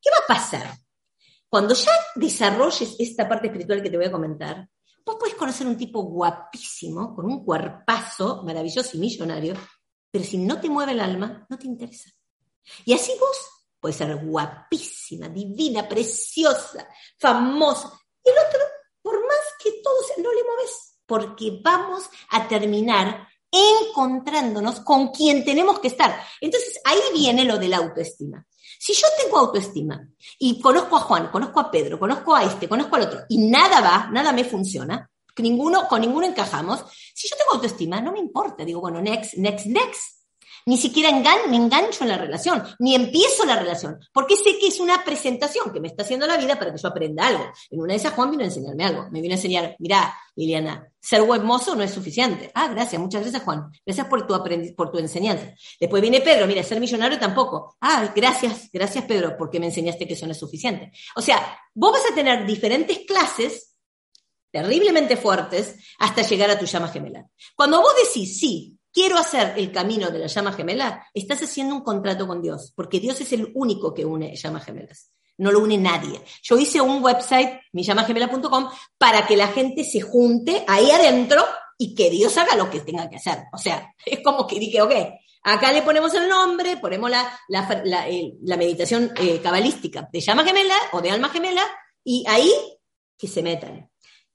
¿Qué 0.00 0.10
va 0.10 0.18
a 0.24 0.34
pasar? 0.34 0.74
Cuando 1.48 1.74
ya 1.74 1.92
desarrolles 2.14 2.96
esta 2.98 3.28
parte 3.28 3.48
espiritual 3.48 3.82
que 3.82 3.90
te 3.90 3.96
voy 3.96 4.06
a 4.06 4.12
comentar, 4.12 4.68
vos 5.04 5.16
podés 5.16 5.34
conocer 5.34 5.66
un 5.66 5.76
tipo 5.76 6.02
guapísimo, 6.02 7.14
con 7.14 7.26
un 7.26 7.44
cuerpazo 7.44 8.42
maravilloso 8.44 8.96
y 8.96 9.00
millonario, 9.00 9.54
pero 10.10 10.24
si 10.24 10.38
no 10.38 10.60
te 10.60 10.68
mueve 10.68 10.92
el 10.92 11.00
alma, 11.00 11.46
no 11.48 11.58
te 11.58 11.66
interesa. 11.66 12.10
Y 12.84 12.92
así 12.92 13.12
vos 13.18 13.36
puedes 13.80 13.96
ser 13.96 14.16
guapísima, 14.16 15.28
divina, 15.28 15.88
preciosa, 15.88 16.88
famosa. 17.18 17.92
Y 18.24 18.30
el 18.30 18.36
otro, 18.46 18.60
por 19.02 19.20
más 19.26 19.38
que 19.62 19.72
todo 19.82 19.96
no 20.18 20.32
le 20.32 20.44
mueves, 20.44 20.98
porque 21.06 21.60
vamos 21.62 22.08
a 22.30 22.48
terminar 22.48 23.28
encontrándonos 23.50 24.80
con 24.80 25.08
quien 25.08 25.44
tenemos 25.44 25.78
que 25.80 25.88
estar. 25.88 26.20
Entonces 26.40 26.80
ahí 26.84 26.98
viene 27.14 27.44
lo 27.44 27.58
de 27.58 27.68
la 27.68 27.78
autoestima. 27.78 28.46
Si 28.78 28.92
yo 28.92 29.06
tengo 29.20 29.38
autoestima 29.38 30.08
y 30.38 30.60
conozco 30.60 30.96
a 30.96 31.00
Juan, 31.00 31.28
conozco 31.30 31.60
a 31.60 31.70
Pedro, 31.70 31.98
conozco 31.98 32.34
a 32.34 32.44
este, 32.44 32.68
conozco 32.68 32.96
al 32.96 33.02
otro, 33.02 33.20
y 33.28 33.38
nada 33.48 33.80
va, 33.80 34.08
nada 34.12 34.32
me 34.32 34.44
funciona, 34.44 35.10
ninguno, 35.42 35.88
con 35.88 36.00
ninguno 36.00 36.26
encajamos. 36.26 36.84
Si 37.14 37.28
yo 37.28 37.36
tengo 37.36 37.52
autoestima, 37.54 38.00
no 38.00 38.12
me 38.12 38.18
importa. 38.18 38.64
Digo, 38.64 38.80
bueno, 38.80 39.00
next, 39.00 39.34
next, 39.34 39.66
next. 39.66 40.18
Ni 40.68 40.76
siquiera 40.76 41.10
me 41.48 41.56
engancho 41.56 42.04
en 42.04 42.10
la 42.10 42.18
relación, 42.18 42.62
ni 42.78 42.94
empiezo 42.94 43.46
la 43.46 43.56
relación, 43.56 43.98
porque 44.12 44.36
sé 44.36 44.58
que 44.58 44.66
es 44.66 44.80
una 44.80 45.02
presentación 45.02 45.72
que 45.72 45.80
me 45.80 45.88
está 45.88 46.02
haciendo 46.02 46.26
la 46.26 46.36
vida 46.36 46.58
para 46.58 46.70
que 46.70 46.76
yo 46.76 46.88
aprenda 46.88 47.26
algo. 47.26 47.50
En 47.70 47.80
una 47.80 47.94
de 47.94 47.96
esas, 47.96 48.12
Juan 48.12 48.30
vino 48.30 48.42
a 48.42 48.48
enseñarme 48.48 48.84
algo. 48.84 49.08
Me 49.10 49.22
vino 49.22 49.32
a 49.32 49.38
enseñar, 49.38 49.76
mira, 49.78 50.14
Liliana, 50.36 50.86
ser 51.00 51.22
web 51.22 51.42
mozo 51.42 51.74
no 51.74 51.82
es 51.82 51.90
suficiente. 51.90 52.50
Ah, 52.54 52.68
gracias, 52.68 53.00
muchas 53.00 53.22
gracias, 53.22 53.42
Juan. 53.44 53.70
Gracias 53.86 54.06
por 54.08 54.26
tu, 54.26 54.74
por 54.76 54.90
tu 54.90 54.98
enseñanza. 54.98 55.54
Después 55.80 56.02
viene 56.02 56.20
Pedro, 56.20 56.46
mira, 56.46 56.62
ser 56.62 56.80
millonario 56.80 57.18
tampoco. 57.18 57.78
Ah, 57.80 58.12
gracias, 58.14 58.68
gracias, 58.70 59.04
Pedro, 59.06 59.38
porque 59.38 59.58
me 59.58 59.66
enseñaste 59.66 60.06
que 60.06 60.12
eso 60.12 60.26
no 60.26 60.32
es 60.32 60.38
suficiente. 60.38 60.92
O 61.16 61.22
sea, 61.22 61.58
vos 61.72 61.92
vas 61.92 62.12
a 62.12 62.14
tener 62.14 62.44
diferentes 62.44 62.98
clases 63.06 63.67
terriblemente 64.50 65.16
fuertes 65.16 65.76
hasta 65.98 66.22
llegar 66.22 66.50
a 66.50 66.58
tu 66.58 66.66
llama 66.66 66.88
gemela. 66.88 67.26
Cuando 67.54 67.80
vos 67.80 67.94
decís, 68.04 68.38
sí, 68.38 68.78
quiero 68.92 69.18
hacer 69.18 69.54
el 69.56 69.70
camino 69.72 70.10
de 70.10 70.18
la 70.18 70.26
llama 70.26 70.52
gemela, 70.52 71.06
estás 71.14 71.42
haciendo 71.42 71.74
un 71.74 71.82
contrato 71.82 72.26
con 72.26 72.42
Dios, 72.42 72.72
porque 72.74 73.00
Dios 73.00 73.20
es 73.20 73.32
el 73.32 73.50
único 73.54 73.94
que 73.94 74.04
une 74.04 74.34
llamas 74.34 74.64
gemelas. 74.64 75.12
No 75.38 75.52
lo 75.52 75.60
une 75.60 75.78
nadie. 75.78 76.20
Yo 76.42 76.58
hice 76.58 76.80
un 76.80 77.02
website, 77.02 77.60
millamagemela.com, 77.72 78.70
para 78.98 79.24
que 79.26 79.36
la 79.36 79.48
gente 79.48 79.84
se 79.84 80.00
junte 80.00 80.64
ahí 80.66 80.90
adentro 80.90 81.44
y 81.78 81.94
que 81.94 82.10
Dios 82.10 82.36
haga 82.38 82.56
lo 82.56 82.68
que 82.68 82.80
tenga 82.80 83.08
que 83.08 83.16
hacer. 83.16 83.44
O 83.52 83.58
sea, 83.58 83.94
es 84.04 84.20
como 84.20 84.46
que 84.46 84.58
dije, 84.58 84.82
ok, 84.82 84.92
acá 85.44 85.72
le 85.72 85.82
ponemos 85.82 86.12
el 86.14 86.28
nombre, 86.28 86.76
ponemos 86.76 87.10
la, 87.10 87.38
la, 87.48 88.56
meditación 88.56 89.12
eh, 89.16 89.40
cabalística 89.40 90.08
de 90.12 90.20
llama 90.20 90.44
gemela 90.44 90.74
o 90.92 91.00
de 91.00 91.10
alma 91.10 91.28
gemela, 91.28 91.64
y 92.02 92.24
ahí 92.26 92.52
que 93.16 93.28
se 93.28 93.42
metan. 93.42 93.87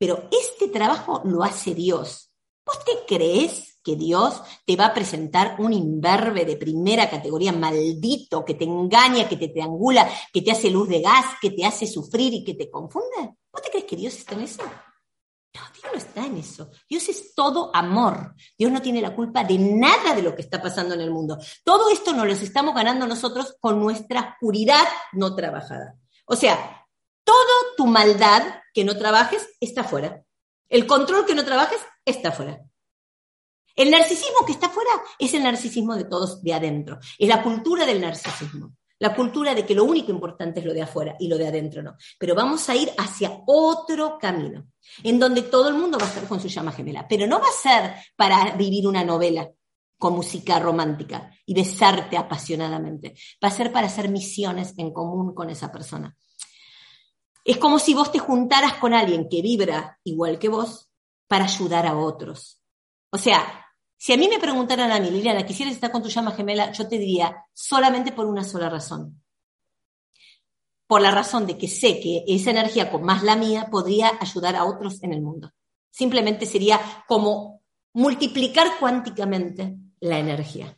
Pero 0.04 0.28
este 0.30 0.68
trabajo 0.68 1.22
lo 1.24 1.46
hace 1.46 1.74
Dios. 1.74 2.30
¿Vos 2.66 2.78
te 2.84 3.06
crees 3.08 3.80
que 3.82 3.96
Dios 3.96 4.42
te 4.66 4.76
va 4.76 4.88
a 4.88 4.94
presentar 4.94 5.56
un 5.60 5.72
imberbe 5.72 6.44
de 6.44 6.58
primera 6.58 7.10
categoría 7.10 7.54
maldito 7.54 8.44
que 8.44 8.56
te 8.56 8.66
engaña, 8.66 9.30
que 9.30 9.38
te 9.38 9.48
triangula, 9.48 10.06
que 10.34 10.42
te 10.42 10.52
hace 10.52 10.70
luz 10.70 10.89
de 10.89 11.00
gas, 11.00 11.38
que 11.42 11.52
te 11.52 11.66
hace 11.66 11.88
sufrir 11.88 12.34
y 12.34 12.44
que 12.44 12.54
te 12.54 12.70
confunde? 12.70 13.38
¿Vos 13.50 13.62
te 13.62 13.70
crees 13.70 13.86
que 13.86 13.96
Dios 13.96 14.13
está 14.13 14.36
en 14.36 14.42
eso? 14.42 14.62
No, 14.62 15.62
Dios 15.74 15.94
no 15.94 15.98
está 15.98 16.26
en 16.26 16.38
eso. 16.38 16.70
Dios 16.89 17.08
es 17.08 17.34
todo 17.34 17.74
amor. 17.74 18.36
Dios 18.58 18.74
no 18.74 18.82
tiene 18.82 19.00
la 19.00 19.16
culpa 19.16 19.46
de 19.46 19.58
nada 19.58 20.13
de 20.13 20.22
lo 20.22 20.36
que 20.36 20.42
está 20.42 20.62
pasando 20.62 20.96
en 20.96 21.00
el 21.00 21.12
mundo. 21.12 21.38
Todo 21.63 21.89
esto 21.89 22.12
nos 22.12 22.28
lo 22.28 22.34
estamos 22.34 22.76
ganando 22.76 23.08
nosotros 23.08 23.56
con 23.62 23.80
nuestra 23.80 24.34
oscuridad 24.34 24.84
no 25.13 25.34
trabajada. 25.34 25.96
O 26.26 26.36
sea, 26.36 26.83
toda 27.23 27.53
tu 27.77 27.88
maldad 27.88 28.43
que 28.73 28.83
no 28.83 28.97
trabajes 28.97 29.47
está 29.59 29.83
fuera. 29.83 30.23
El 30.69 30.88
control 30.88 31.25
que 31.25 31.36
no 31.36 31.45
trabajes 31.45 31.79
está 32.05 32.31
fuera. 32.31 32.59
El 33.75 33.89
narcisismo 33.89 34.45
que 34.45 34.53
está 34.53 34.69
fuera 34.69 34.91
es 35.17 35.33
el 35.33 35.43
narcisismo 35.43 35.95
de 35.95 36.05
todos 36.05 36.41
de 36.43 36.53
adentro. 36.53 36.99
Es 37.17 37.27
la 37.27 37.41
cultura 37.41 37.86
del 37.86 38.01
narcisismo. 38.01 38.75
La 38.99 39.15
cultura 39.15 39.53
de 39.53 39.65
que 39.65 39.75
lo 39.75 39.83
único 39.83 40.12
importante 40.12 40.59
es 40.59 40.65
lo 40.65 40.73
de 40.73 40.83
afuera 40.83 41.15
y 41.19 41.27
lo 41.27 41.38
de 41.38 41.47
adentro 41.47 41.81
no. 41.81 41.95
Pero 42.17 42.36
vamos 42.36 42.69
a 42.69 42.75
ir 42.75 42.89
hacia 42.97 43.41
otro 43.47 44.17
camino, 44.19 44.67
en 45.03 45.19
donde 45.19 45.41
todo 45.41 45.67
el 45.67 45.75
mundo 45.75 45.97
va 45.97 46.05
a 46.05 46.07
estar 46.07 46.27
con 46.27 46.39
su 46.39 46.47
llama 46.47 46.71
gemela. 46.71 47.07
Pero 47.07 47.27
no 47.27 47.39
va 47.39 47.47
a 47.47 47.51
ser 47.51 47.95
para 48.15 48.55
vivir 48.55 48.88
una 48.88 49.03
novela 49.03 49.49
con 49.97 50.13
música 50.13 50.59
romántica 50.59 51.31
y 51.45 51.53
besarte 51.53 52.15
apasionadamente. 52.15 53.15
Va 53.43 53.47
a 53.47 53.51
ser 53.51 53.71
para 53.71 53.88
hacer 53.88 54.09
misiones 54.09 54.73
en 54.77 54.93
común 54.93 55.33
con 55.33 55.49
esa 55.49 55.71
persona. 55.71 56.15
Es 57.43 57.58
como 57.58 57.79
si 57.79 57.93
vos 57.93 58.12
te 58.12 58.19
juntaras 58.19 58.75
con 58.75 58.93
alguien 58.93 59.27
que 59.27 59.41
vibra 59.41 59.99
igual 60.03 60.39
que 60.39 60.49
vos 60.49 60.89
para 61.27 61.45
ayudar 61.45 61.86
a 61.86 61.97
otros. 61.97 62.62
O 63.10 63.17
sea, 63.17 63.63
si 63.97 64.13
a 64.13 64.17
mí 64.17 64.27
me 64.27 64.39
preguntaran 64.39 64.91
a 64.91 64.99
mí, 64.99 65.10
Liliana, 65.10 65.45
¿quisieras, 65.45 65.75
estar 65.75 65.91
con 65.91 66.03
tu 66.03 66.10
llama 66.10 66.32
gemela, 66.32 66.71
yo 66.71 66.88
te 66.88 66.97
diría 66.97 67.45
solamente 67.53 68.12
por 68.12 68.25
una 68.25 68.43
sola 68.43 68.69
razón. 68.69 69.21
por 70.88 71.01
la 71.01 71.12
razón 71.12 71.47
de 71.47 71.58
que 71.58 71.67
sé 71.67 71.99
que 71.99 72.23
esa 72.27 72.51
energía 72.51 72.91
con 72.91 73.03
más 73.03 73.23
la 73.23 73.36
mía 73.36 73.67
podría 73.71 74.12
ayudar 74.19 74.56
a 74.56 74.65
otros 74.65 75.01
en 75.01 75.13
el 75.13 75.21
mundo. 75.21 75.51
Simplemente 75.89 76.45
sería 76.45 76.79
como 77.08 77.63
multiplicar 77.93 78.77
cuánticamente 78.79 79.75
la 80.01 80.19
energía. 80.19 80.77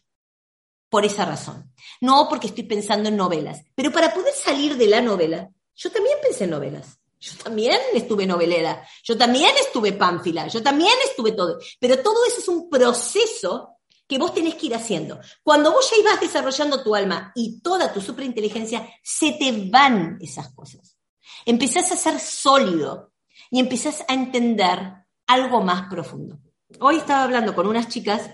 Por 0.89 1.03
esa 1.03 1.25
razón. 1.25 1.73
No 1.99 2.27
porque 2.29 2.47
estoy 2.47 2.63
pensando 2.63 3.09
en 3.09 3.17
novelas, 3.17 3.65
pero 3.75 3.91
para 3.91 4.13
poder 4.13 4.33
salir 4.33 4.77
de 4.77 4.87
la 4.87 5.01
novela, 5.01 5.49
yo 5.75 5.91
también 5.91 6.17
pensé 6.21 6.45
en 6.45 6.51
novelas. 6.51 6.99
Yo 7.19 7.31
también 7.43 7.79
estuve 7.93 8.27
novelera, 8.27 8.87
yo 9.03 9.17
también 9.17 9.49
estuve 9.59 9.93
pánfila, 9.93 10.47
yo 10.47 10.61
también 10.61 10.93
estuve 11.03 11.31
todo. 11.31 11.57
Pero 11.79 11.99
todo 11.99 12.23
eso 12.27 12.39
es 12.39 12.47
un 12.47 12.69
proceso 12.69 13.79
que 14.07 14.17
vos 14.19 14.33
tenés 14.33 14.55
que 14.55 14.67
ir 14.67 14.75
haciendo. 14.75 15.19
Cuando 15.41 15.71
vos 15.71 15.89
ya 15.89 15.97
ibas 15.97 16.21
desarrollando 16.21 16.83
tu 16.83 16.93
alma 16.93 17.31
y 17.33 17.61
toda 17.61 17.91
tu 17.91 18.01
superinteligencia, 18.01 18.87
se 19.01 19.31
te 19.31 19.69
van 19.69 20.19
esas 20.21 20.53
cosas. 20.53 20.97
Empezás 21.45 21.91
a 21.91 21.97
ser 21.97 22.19
sólido 22.19 23.13
y 23.49 23.59
empezás 23.59 24.03
a 24.07 24.13
entender 24.13 24.93
algo 25.25 25.61
más 25.61 25.89
profundo. 25.89 26.39
Hoy 26.79 26.97
estaba 26.97 27.23
hablando 27.23 27.55
con 27.55 27.65
unas 27.65 27.87
chicas 27.87 28.29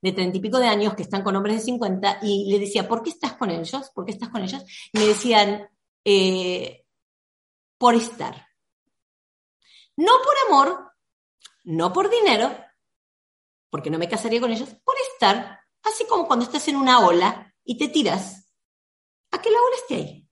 de 0.00 0.12
treinta 0.12 0.36
y 0.36 0.40
pico 0.40 0.58
de 0.58 0.68
años 0.68 0.94
que 0.94 1.02
están 1.02 1.22
con 1.22 1.34
hombres 1.34 1.56
de 1.56 1.62
50 1.62 2.18
y 2.22 2.50
le 2.50 2.58
decía, 2.58 2.86
¿por 2.86 3.02
qué 3.02 3.10
estás 3.10 3.34
con 3.34 3.50
ellos? 3.50 3.90
¿Por 3.94 4.04
qué 4.04 4.12
estás 4.12 4.28
con 4.28 4.42
ellos? 4.42 4.62
Y 4.92 4.98
me 4.98 5.06
decían, 5.06 5.68
eh, 6.04 6.84
por 7.78 7.94
estar. 7.94 8.46
No 9.96 10.12
por 10.24 10.34
amor, 10.48 10.92
no 11.64 11.92
por 11.92 12.10
dinero, 12.10 12.56
porque 13.70 13.90
no 13.90 13.98
me 13.98 14.08
casaría 14.08 14.40
con 14.40 14.52
ellos, 14.52 14.68
por 14.84 14.94
estar, 15.12 15.60
así 15.82 16.06
como 16.06 16.26
cuando 16.26 16.44
estás 16.44 16.66
en 16.68 16.76
una 16.76 17.00
ola 17.00 17.54
y 17.64 17.76
te 17.76 17.88
tiras 17.88 18.50
a 19.30 19.40
que 19.40 19.50
la 19.50 19.58
ola 19.58 19.76
esté 19.76 19.94
ahí. 19.94 20.28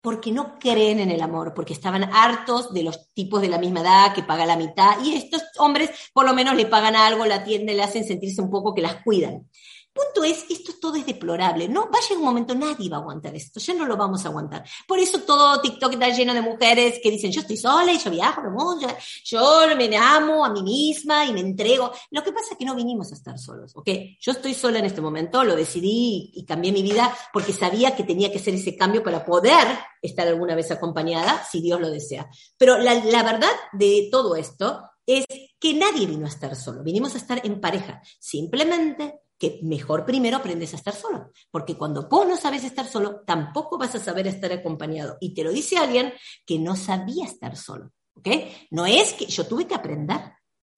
Porque 0.00 0.30
no 0.30 0.58
creen 0.58 1.00
en 1.00 1.10
el 1.10 1.20
amor, 1.20 1.52
porque 1.52 1.72
estaban 1.72 2.04
hartos 2.04 2.72
de 2.72 2.84
los 2.84 3.12
tipos 3.12 3.42
de 3.42 3.48
la 3.48 3.58
misma 3.58 3.80
edad 3.80 4.14
que 4.14 4.22
paga 4.22 4.46
la 4.46 4.56
mitad, 4.56 5.02
y 5.02 5.16
estos 5.16 5.42
hombres 5.58 5.90
por 6.12 6.24
lo 6.24 6.32
menos 6.32 6.54
le 6.54 6.66
pagan 6.66 6.94
algo, 6.94 7.26
la 7.26 7.44
tienda 7.44 7.72
le 7.72 7.82
hacen 7.82 8.04
sentirse 8.04 8.40
un 8.40 8.50
poco 8.50 8.72
que 8.74 8.82
las 8.82 9.02
cuidan 9.02 9.48
punto 9.96 10.22
es, 10.22 10.44
esto 10.50 10.74
todo 10.80 10.96
es 10.96 11.06
deplorable, 11.06 11.68
¿no? 11.68 11.90
Va 11.90 11.98
a 11.98 12.02
llegar 12.02 12.18
un 12.18 12.24
momento, 12.24 12.54
nadie 12.54 12.90
va 12.90 12.98
a 12.98 13.00
aguantar 13.00 13.34
esto, 13.34 13.58
ya 13.58 13.74
no 13.74 13.86
lo 13.86 13.96
vamos 13.96 14.24
a 14.24 14.28
aguantar. 14.28 14.64
Por 14.86 14.98
eso 14.98 15.20
todo 15.20 15.60
TikTok 15.60 15.94
está 15.94 16.10
lleno 16.10 16.34
de 16.34 16.42
mujeres 16.42 17.00
que 17.02 17.10
dicen, 17.10 17.32
yo 17.32 17.40
estoy 17.40 17.56
sola 17.56 17.92
y 17.92 17.98
yo 17.98 18.10
viajo 18.10 18.42
el 18.42 18.50
mundo, 18.50 18.86
yo 19.24 19.62
me 19.76 19.96
amo 19.96 20.44
a 20.44 20.50
mí 20.50 20.62
misma 20.62 21.24
y 21.24 21.32
me 21.32 21.40
entrego. 21.40 21.90
Lo 22.10 22.22
que 22.22 22.32
pasa 22.32 22.48
es 22.52 22.58
que 22.58 22.64
no 22.64 22.74
vinimos 22.74 23.10
a 23.12 23.14
estar 23.14 23.38
solos, 23.38 23.72
¿ok? 23.74 23.88
Yo 24.20 24.32
estoy 24.32 24.54
sola 24.54 24.78
en 24.78 24.84
este 24.84 25.00
momento, 25.00 25.42
lo 25.42 25.56
decidí 25.56 26.30
y 26.34 26.44
cambié 26.44 26.72
mi 26.72 26.82
vida 26.82 27.16
porque 27.32 27.52
sabía 27.52 27.96
que 27.96 28.04
tenía 28.04 28.30
que 28.30 28.38
hacer 28.38 28.54
ese 28.54 28.76
cambio 28.76 29.02
para 29.02 29.24
poder 29.24 29.66
estar 30.02 30.28
alguna 30.28 30.54
vez 30.54 30.70
acompañada, 30.70 31.44
si 31.50 31.62
Dios 31.62 31.80
lo 31.80 31.90
desea. 31.90 32.28
Pero 32.58 32.78
la, 32.78 32.94
la 32.94 33.22
verdad 33.22 33.50
de 33.72 34.08
todo 34.10 34.36
esto 34.36 34.82
es 35.06 35.24
que 35.58 35.74
nadie 35.74 36.06
vino 36.06 36.26
a 36.26 36.28
estar 36.28 36.54
solo, 36.56 36.82
vinimos 36.82 37.14
a 37.14 37.18
estar 37.18 37.40
en 37.44 37.60
pareja. 37.60 38.02
Simplemente 38.18 39.20
que 39.38 39.60
mejor 39.62 40.04
primero 40.06 40.38
aprendes 40.38 40.72
a 40.72 40.76
estar 40.76 40.94
solo, 40.94 41.30
porque 41.50 41.76
cuando 41.76 42.08
vos 42.08 42.26
no 42.26 42.36
sabes 42.36 42.64
estar 42.64 42.86
solo, 42.86 43.22
tampoco 43.26 43.78
vas 43.78 43.94
a 43.94 44.00
saber 44.00 44.26
estar 44.26 44.52
acompañado. 44.52 45.18
Y 45.20 45.34
te 45.34 45.44
lo 45.44 45.52
dice 45.52 45.76
alguien 45.76 46.12
que 46.46 46.58
no 46.58 46.76
sabía 46.76 47.26
estar 47.26 47.56
solo, 47.56 47.92
¿ok? 48.14 48.28
No 48.70 48.86
es 48.86 49.12
que 49.12 49.26
yo 49.26 49.46
tuve 49.46 49.66
que 49.66 49.74
aprender. 49.74 50.20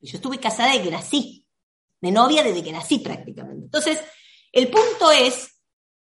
Yo 0.01 0.16
estuve 0.16 0.38
casada 0.38 0.73
desde 0.73 0.85
que 0.85 0.90
nací, 0.90 1.47
de 2.01 2.11
novia 2.11 2.42
desde 2.42 2.62
que 2.62 2.73
nací 2.73 2.99
prácticamente. 3.01 3.64
Entonces, 3.64 4.01
el 4.53 4.68
punto 4.68 5.11
es 5.11 5.61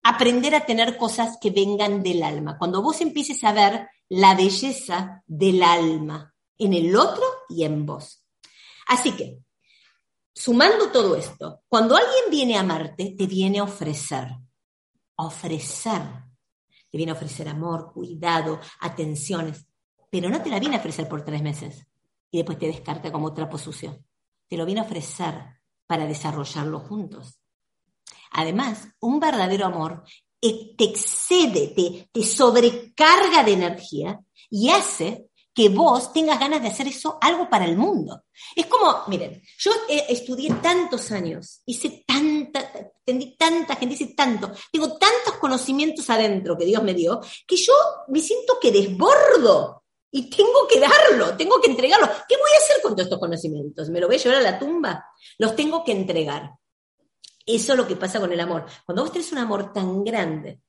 aprender 0.03 0.55
a 0.55 0.65
tener 0.65 0.97
cosas 0.97 1.37
que 1.41 1.49
vengan 1.51 2.03
del 2.03 2.23
alma. 2.23 2.57
Cuando 2.57 2.81
vos 2.81 3.01
empieces 3.01 3.43
a 3.43 3.53
ver 3.53 3.87
la 4.09 4.35
belleza 4.35 5.23
del 5.27 5.61
alma 5.63 6.33
en 6.57 6.73
el 6.73 6.95
otro 6.95 7.23
y 7.49 7.63
en 7.63 7.85
vos. 7.85 8.25
Así 8.87 9.11
que, 9.11 9.39
sumando 10.33 10.91
todo 10.91 11.15
esto, 11.15 11.61
cuando 11.67 11.95
alguien 11.95 12.25
viene 12.29 12.57
a 12.57 12.61
amarte, 12.61 13.15
te 13.17 13.25
viene 13.25 13.59
a 13.59 13.63
ofrecer, 13.63 14.29
ofrecer, 15.15 16.01
te 16.89 16.97
viene 16.97 17.11
a 17.11 17.15
ofrecer 17.15 17.47
amor, 17.47 17.91
cuidado, 17.93 18.59
atenciones, 18.79 19.67
pero 20.09 20.29
no 20.29 20.41
te 20.41 20.49
la 20.49 20.59
viene 20.59 20.75
a 20.75 20.79
ofrecer 20.79 21.07
por 21.07 21.23
tres 21.23 21.41
meses 21.41 21.85
y 22.31 22.37
después 22.37 22.57
te 22.57 22.67
descarta 22.67 23.11
como 23.11 23.33
trapo 23.33 23.57
sucio. 23.57 24.03
Te 24.47 24.57
lo 24.57 24.65
viene 24.65 24.81
a 24.81 24.85
ofrecer 24.85 25.59
para 25.85 26.07
desarrollarlo 26.07 26.79
juntos. 26.79 27.39
Además, 28.31 28.87
un 28.99 29.19
verdadero 29.19 29.65
amor 29.65 30.03
te 30.39 30.85
excede, 30.85 31.67
te, 31.75 32.09
te 32.11 32.23
sobrecarga 32.23 33.43
de 33.43 33.53
energía 33.53 34.19
y 34.49 34.69
hace 34.69 35.28
que 35.59 35.67
vos 35.67 36.13
tengas 36.13 36.39
ganas 36.39 36.61
de 36.61 36.69
hacer 36.69 36.87
eso 36.87 37.17
algo 37.19 37.49
para 37.49 37.65
el 37.65 37.75
mundo. 37.75 38.23
Es 38.55 38.67
como, 38.67 39.03
miren, 39.07 39.41
yo 39.57 39.71
estudié 40.07 40.53
tantos 40.53 41.11
años, 41.11 41.63
hice 41.65 42.05
tanta, 42.07 42.71
entendí 43.05 43.35
tanta 43.35 43.75
gente, 43.75 43.95
hice 43.95 44.13
tanto, 44.15 44.53
tengo 44.71 44.97
tantos 44.97 45.33
conocimientos 45.37 46.09
adentro 46.09 46.57
que 46.57 46.63
Dios 46.63 46.81
me 46.81 46.93
dio, 46.93 47.19
que 47.45 47.57
yo 47.57 47.73
me 48.07 48.21
siento 48.21 48.57
que 48.57 48.71
desbordo 48.71 49.83
y 50.09 50.29
tengo 50.29 50.65
que 50.65 50.79
darlo, 50.79 51.35
tengo 51.35 51.59
que 51.59 51.71
entregarlo. 51.71 52.07
¿Qué 52.07 52.37
voy 52.37 52.51
a 52.53 52.63
hacer 52.63 52.81
con 52.81 52.93
todos 52.93 53.07
estos 53.07 53.19
conocimientos? 53.19 53.89
¿Me 53.89 53.99
lo 53.99 54.07
voy 54.07 54.15
a 54.15 54.19
llevar 54.19 54.37
a 54.37 54.51
la 54.51 54.59
tumba? 54.59 55.07
Los 55.39 55.57
tengo 55.57 55.83
que 55.83 55.91
entregar. 55.91 56.51
Eso 57.45 57.73
es 57.73 57.77
lo 57.77 57.85
que 57.85 57.97
pasa 57.97 58.21
con 58.21 58.31
el 58.31 58.39
amor. 58.39 58.65
Cuando 58.85 59.03
vos 59.03 59.11
tenés 59.11 59.29
un 59.33 59.39
amor 59.39 59.73
tan 59.73 60.05
grande, 60.05 60.61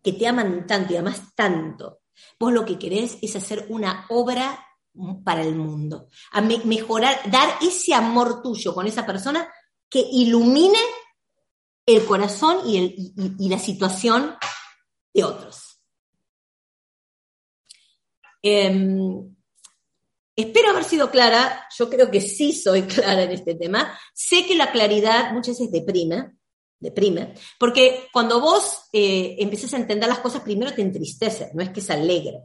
que 0.00 0.12
te 0.12 0.24
aman 0.24 0.68
tanto 0.68 0.92
y 0.92 0.98
amas 0.98 1.34
tanto, 1.34 2.02
Vos 2.38 2.52
lo 2.52 2.64
que 2.64 2.78
querés 2.78 3.18
es 3.22 3.36
hacer 3.36 3.66
una 3.68 4.06
obra 4.08 4.66
para 5.24 5.42
el 5.42 5.54
mundo, 5.54 6.08
a 6.32 6.40
mejorar, 6.40 7.30
dar 7.30 7.58
ese 7.60 7.92
amor 7.92 8.42
tuyo 8.42 8.74
con 8.74 8.86
esa 8.86 9.04
persona 9.04 9.46
que 9.88 10.00
ilumine 10.00 10.78
el 11.84 12.04
corazón 12.04 12.68
y, 12.68 13.48
la 13.48 13.58
situación 13.58 14.36
de 15.14 15.24
otros. 15.24 15.80
Em, 18.42 19.36
espero 20.34 20.70
haber 20.70 20.84
sido 20.84 21.10
clara, 21.10 21.68
yo 21.76 21.88
creo 21.88 22.10
que 22.10 22.20
sí 22.20 22.52
soy 22.52 22.82
clara 22.86 23.22
en 23.22 23.32
este 23.32 23.54
tema. 23.54 23.98
Sé 24.14 24.46
que 24.46 24.54
la 24.54 24.72
claridad 24.72 25.32
muchas 25.32 25.58
veces 25.58 25.70
deprime, 25.70 26.36
deprime, 26.78 27.34
porque 27.58 28.08
cuando 28.12 28.40
vos 28.40 28.88
eh, 28.92 29.36
empezás 29.38 29.74
a 29.74 29.78
entender 29.78 30.08
las 30.08 30.18
cosas, 30.18 30.42
primero 30.42 30.74
te 30.74 30.82
entristece, 30.82 31.50
no 31.54 31.62
es 31.62 31.70
que 31.70 31.80
es 31.80 31.90
alegre. 31.90 32.42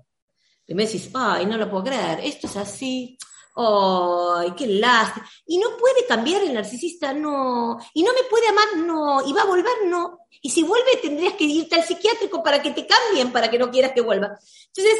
Primero 0.65 0.89
decís, 0.89 1.09
ay, 1.13 1.45
no 1.45 1.57
lo 1.57 1.69
puedo 1.69 1.83
creer, 1.83 2.21
esto 2.23 2.47
es 2.47 2.55
así, 2.55 3.17
ay, 3.55 4.51
qué 4.55 4.67
lástima. 4.67 5.29
Y 5.45 5.57
no 5.57 5.77
puede 5.77 6.05
cambiar 6.05 6.43
el 6.43 6.53
narcisista, 6.53 7.13
no. 7.13 7.77
Y 7.93 8.03
no 8.03 8.13
me 8.13 8.23
puede 8.29 8.47
amar, 8.47 8.77
no. 8.77 9.27
Y 9.27 9.33
va 9.33 9.41
a 9.41 9.45
volver, 9.45 9.85
no. 9.85 10.19
Y 10.41 10.49
si 10.49 10.63
vuelve, 10.63 10.97
tendrías 11.01 11.33
que 11.33 11.43
irte 11.43 11.75
al 11.75 11.83
psiquiátrico 11.83 12.41
para 12.43 12.61
que 12.61 12.71
te 12.71 12.87
cambien, 12.87 13.31
para 13.31 13.49
que 13.49 13.59
no 13.59 13.69
quieras 13.69 13.91
que 13.93 14.01
vuelva. 14.01 14.37
Entonces, 14.67 14.99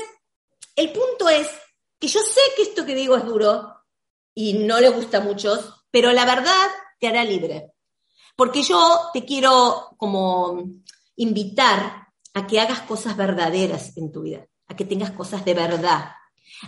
el 0.76 0.92
punto 0.92 1.30
es 1.30 1.48
que 2.00 2.08
yo 2.08 2.20
sé 2.20 2.42
que 2.56 2.64
esto 2.64 2.86
que 2.86 2.96
digo 2.96 3.16
es 3.16 3.26
duro 3.26 3.76
y 4.34 4.54
no 4.54 4.80
le 4.80 4.90
gusta 4.90 5.18
a 5.18 5.22
muchos, 5.22 5.86
pero 5.92 6.12
la 6.12 6.26
verdad 6.26 6.68
te 7.00 7.08
hará 7.08 7.24
libre. 7.24 7.72
Porque 8.36 8.64
yo 8.64 9.00
te 9.14 9.26
quiero 9.26 9.96
como 9.98 10.64
invitar 11.16 12.08
a 12.34 12.48
que 12.48 12.60
hagas 12.60 12.82
cosas 12.82 13.18
verdaderas 13.18 13.98
en 13.98 14.12
tu 14.12 14.24
vida, 14.24 14.48
a 14.68 14.76
que 14.76 14.86
tengas 14.86 15.12
cosas 15.12 15.44
de 15.46 15.54
verdad, 15.54 16.12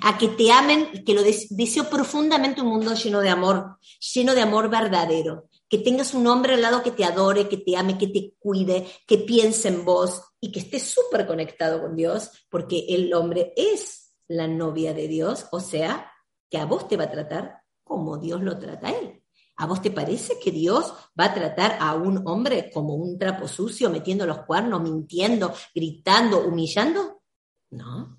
a 0.02 0.18
que 0.18 0.28
te 0.30 0.52
amen, 0.52 1.04
que 1.06 1.14
lo 1.14 1.24
deseo 1.24 1.90
profundamente 1.90 2.62
un 2.62 2.70
mundo 2.70 2.94
lleno 2.94 3.22
de 3.22 3.30
amor, 3.30 3.78
lleno 4.14 4.36
de 4.36 4.42
amor 4.42 4.70
verdadero, 4.70 5.50
que 5.70 5.78
tengas 5.78 6.14
un 6.14 6.28
hombre 6.28 6.54
al 6.54 6.62
lado 6.62 6.84
que 6.84 6.92
te 6.92 7.04
adore, 7.04 7.48
que 7.48 7.58
te 7.58 7.76
ame, 7.76 7.98
que 7.98 8.08
te 8.08 8.34
cuide, 8.40 8.88
que 9.08 9.20
piense 9.20 9.70
en 9.70 9.86
vos 9.86 10.22
y 10.40 10.52
que 10.52 10.60
estés 10.60 10.84
súper 10.84 11.26
conectado 11.26 11.82
con 11.82 11.96
Dios, 11.96 12.30
porque 12.50 12.86
el 12.90 13.14
hombre 13.14 13.54
es 13.56 14.14
la 14.28 14.48
novia 14.48 14.94
de 14.94 15.08
Dios, 15.08 15.48
o 15.52 15.60
sea, 15.60 16.12
que 16.50 16.58
a 16.58 16.66
vos 16.66 16.88
te 16.88 16.98
va 16.98 17.06
a 17.06 17.12
tratar 17.12 17.64
como 17.84 18.18
Dios 18.18 18.42
lo 18.42 18.58
trata 18.60 18.90
a 18.90 18.92
él. 18.92 19.23
¿A 19.58 19.68
vos 19.68 19.82
te 19.82 19.92
parece 19.92 20.40
que 20.40 20.52
Dios 20.52 20.94
va 21.20 21.26
a 21.26 21.34
tratar 21.34 21.78
a 21.80 21.94
un 21.96 22.28
hombre 22.28 22.72
como 22.74 22.96
un 22.96 23.20
trapo 23.20 23.48
sucio, 23.48 23.90
metiendo 23.90 24.26
los 24.26 24.40
cuernos, 24.46 24.82
mintiendo, 24.82 25.54
gritando, 25.74 26.46
humillando? 26.46 27.22
No. 27.70 28.18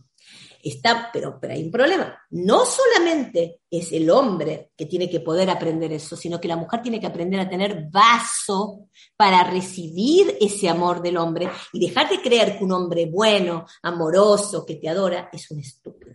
Está, 0.63 1.11
pero, 1.13 1.39
pero 1.39 1.53
hay 1.53 1.63
un 1.63 1.71
problema. 1.71 2.19
No 2.31 2.65
solamente 2.65 3.61
es 3.71 3.93
el 3.93 4.09
hombre 4.09 4.71
que 4.75 4.87
tiene 4.87 5.11
que 5.11 5.21
poder 5.21 5.51
aprender 5.51 5.93
eso, 5.93 6.17
sino 6.17 6.41
que 6.41 6.49
la 6.49 6.57
mujer 6.57 6.81
tiene 6.81 6.99
que 6.99 7.07
aprender 7.07 7.39
a 7.39 7.49
tener 7.49 7.91
vaso 7.91 8.89
para 9.15 9.45
recibir 9.45 10.39
ese 10.41 10.71
amor 10.71 11.03
del 11.03 11.19
hombre 11.19 11.51
y 11.73 11.87
dejar 11.87 12.09
de 12.09 12.23
creer 12.23 12.57
que 12.57 12.65
un 12.65 12.73
hombre 12.73 13.07
bueno, 13.07 13.67
amoroso, 13.83 14.65
que 14.65 14.77
te 14.77 14.89
adora, 14.89 15.29
es 15.31 15.51
un 15.51 15.61
estúpido. 15.61 16.15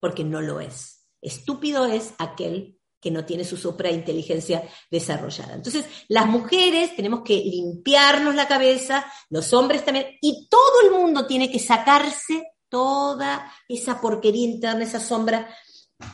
Porque 0.00 0.24
no 0.24 0.40
lo 0.40 0.60
es. 0.60 1.06
Estúpido 1.20 1.86
es 1.86 2.14
aquel 2.18 2.77
que 3.00 3.10
no 3.10 3.24
tiene 3.24 3.44
su 3.44 3.56
suprainteligencia 3.56 4.62
desarrollada. 4.90 5.54
Entonces, 5.54 5.84
las 6.08 6.26
mujeres 6.26 6.94
tenemos 6.96 7.22
que 7.22 7.36
limpiarnos 7.36 8.34
la 8.34 8.48
cabeza, 8.48 9.06
los 9.30 9.52
hombres 9.52 9.84
también, 9.84 10.06
y 10.20 10.48
todo 10.48 10.82
el 10.84 10.90
mundo 10.90 11.26
tiene 11.26 11.50
que 11.50 11.58
sacarse 11.58 12.52
toda 12.68 13.52
esa 13.68 14.00
porquería 14.00 14.46
interna, 14.46 14.84
esa 14.84 15.00
sombra, 15.00 15.48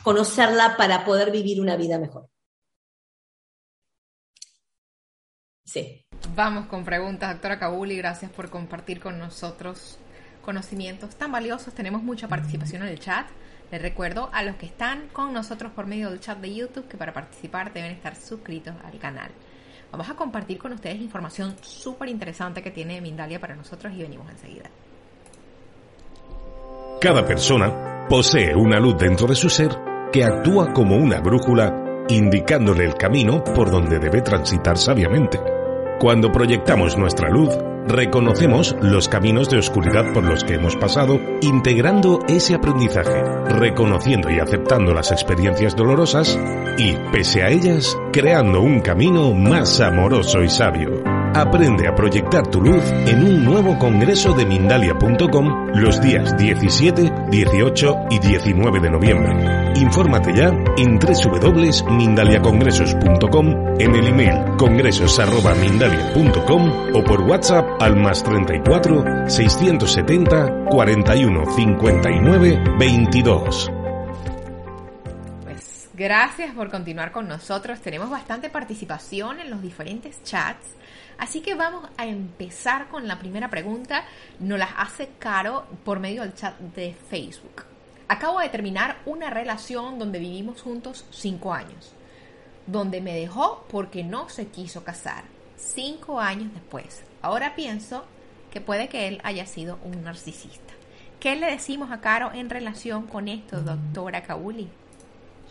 conocerla 0.03 0.77
para 0.77 1.03
poder 1.05 1.31
vivir 1.31 1.59
una 1.59 1.75
vida 1.75 1.97
mejor. 1.99 2.29
Sí. 5.65 6.05
Vamos 6.35 6.67
con 6.67 6.85
preguntas, 6.85 7.31
doctora 7.31 7.59
Kabuli, 7.59 7.97
gracias 7.97 8.31
por 8.31 8.49
compartir 8.49 8.99
con 8.99 9.19
nosotros 9.19 9.97
conocimientos 10.41 11.15
tan 11.15 11.31
valiosos. 11.31 11.73
Tenemos 11.73 12.03
mucha 12.03 12.27
participación 12.27 12.83
en 12.83 12.89
el 12.89 12.99
chat. 12.99 13.27
Les 13.71 13.81
recuerdo 13.81 14.29
a 14.31 14.43
los 14.43 14.55
que 14.55 14.65
están 14.65 15.07
con 15.11 15.33
nosotros 15.33 15.71
por 15.71 15.87
medio 15.87 16.09
del 16.09 16.19
chat 16.19 16.39
de 16.39 16.53
YouTube 16.53 16.87
que 16.87 16.97
para 16.97 17.13
participar 17.13 17.73
deben 17.73 17.91
estar 17.91 18.15
suscritos 18.15 18.75
al 18.83 18.99
canal. 18.99 19.31
Vamos 19.91 20.09
a 20.09 20.15
compartir 20.15 20.57
con 20.57 20.73
ustedes 20.73 21.01
información 21.01 21.55
súper 21.61 22.09
interesante 22.09 22.61
que 22.61 22.71
tiene 22.71 23.01
Mindalia 23.01 23.39
para 23.39 23.55
nosotros 23.55 23.93
y 23.93 24.01
venimos 24.01 24.29
enseguida. 24.29 24.69
Cada 27.01 27.25
persona 27.25 28.07
posee 28.09 28.55
una 28.55 28.79
luz 28.79 28.97
dentro 28.97 29.27
de 29.27 29.35
su 29.35 29.49
ser 29.49 29.69
que 30.11 30.23
actúa 30.23 30.71
como 30.73 30.95
una 30.95 31.19
brújula 31.19 32.03
indicándole 32.07 32.85
el 32.85 32.93
camino 32.95 33.43
por 33.43 33.71
donde 33.71 33.99
debe 33.99 34.21
transitar 34.21 34.77
sabiamente. 34.77 35.39
Cuando 35.99 36.31
proyectamos 36.31 36.97
nuestra 36.97 37.29
luz, 37.29 37.57
reconocemos 37.87 38.75
los 38.81 39.07
caminos 39.07 39.49
de 39.49 39.59
oscuridad 39.59 40.13
por 40.13 40.23
los 40.23 40.43
que 40.43 40.55
hemos 40.55 40.75
pasado, 40.75 41.19
integrando 41.41 42.19
ese 42.27 42.55
aprendizaje, 42.55 43.23
reconociendo 43.47 44.29
y 44.29 44.39
aceptando 44.39 44.93
las 44.93 45.11
experiencias 45.11 45.75
dolorosas 45.75 46.37
y, 46.77 46.95
pese 47.11 47.43
a 47.43 47.49
ellas, 47.49 47.97
creando 48.11 48.61
un 48.61 48.81
camino 48.81 49.33
más 49.33 49.79
amoroso 49.79 50.43
y 50.43 50.49
sabio. 50.49 51.14
Aprende 51.35 51.85
a 51.85 51.93
proyectar 51.93 52.47
tu 52.47 52.61
luz 52.61 52.81
en 53.07 53.21
un 53.21 53.43
nuevo 53.43 53.77
congreso 53.77 54.33
de 54.33 54.45
Mindalia.com 54.45 55.73
los 55.75 56.01
días 56.01 56.37
17, 56.37 57.11
18 57.29 58.05
y 58.09 58.19
19 58.19 58.79
de 58.79 58.89
noviembre. 58.89 59.73
Infórmate 59.75 60.33
ya 60.33 60.53
en 60.77 60.97
www.mindaliacongresos.com, 60.97 63.81
en 63.81 63.95
el 63.95 64.07
email 64.07 64.45
congresos.mindalia.com 64.57 66.95
o 66.95 67.03
por 67.03 67.19
WhatsApp 67.23 67.81
al 67.81 67.97
más 67.97 68.23
34 68.23 69.27
670 69.27 70.67
41 70.69 71.51
59 71.53 72.63
22. 72.79 73.71
Pues 75.43 75.89
gracias 75.95 76.55
por 76.55 76.71
continuar 76.71 77.11
con 77.11 77.27
nosotros. 77.27 77.81
Tenemos 77.81 78.09
bastante 78.09 78.49
participación 78.49 79.41
en 79.41 79.49
los 79.49 79.61
diferentes 79.61 80.23
chats 80.23 80.75
Así 81.17 81.41
que 81.41 81.55
vamos 81.55 81.89
a 81.97 82.05
empezar 82.05 82.87
con 82.89 83.07
la 83.07 83.19
primera 83.19 83.49
pregunta. 83.49 84.05
Nos 84.39 84.59
la 84.59 84.65
hace 84.65 85.09
Caro 85.19 85.65
por 85.83 85.99
medio 85.99 86.21
del 86.21 86.33
chat 86.33 86.57
de 86.59 86.93
Facebook. 87.09 87.63
Acabo 88.07 88.39
de 88.39 88.49
terminar 88.49 88.97
una 89.05 89.29
relación 89.29 89.97
donde 89.97 90.19
vivimos 90.19 90.61
juntos 90.61 91.05
cinco 91.09 91.53
años, 91.53 91.93
donde 92.67 93.01
me 93.01 93.15
dejó 93.15 93.65
porque 93.69 94.03
no 94.03 94.29
se 94.29 94.47
quiso 94.47 94.83
casar. 94.83 95.23
Cinco 95.57 96.19
años 96.19 96.53
después. 96.53 97.03
Ahora 97.21 97.55
pienso 97.55 98.05
que 98.51 98.61
puede 98.61 98.89
que 98.89 99.07
él 99.07 99.19
haya 99.23 99.45
sido 99.45 99.79
un 99.83 100.03
narcisista. 100.03 100.73
¿Qué 101.19 101.35
le 101.35 101.47
decimos 101.47 101.91
a 101.91 102.01
Caro 102.01 102.31
en 102.33 102.49
relación 102.49 103.07
con 103.07 103.27
esto, 103.27 103.61
doctora 103.61 104.21
Kauli? 104.21 104.69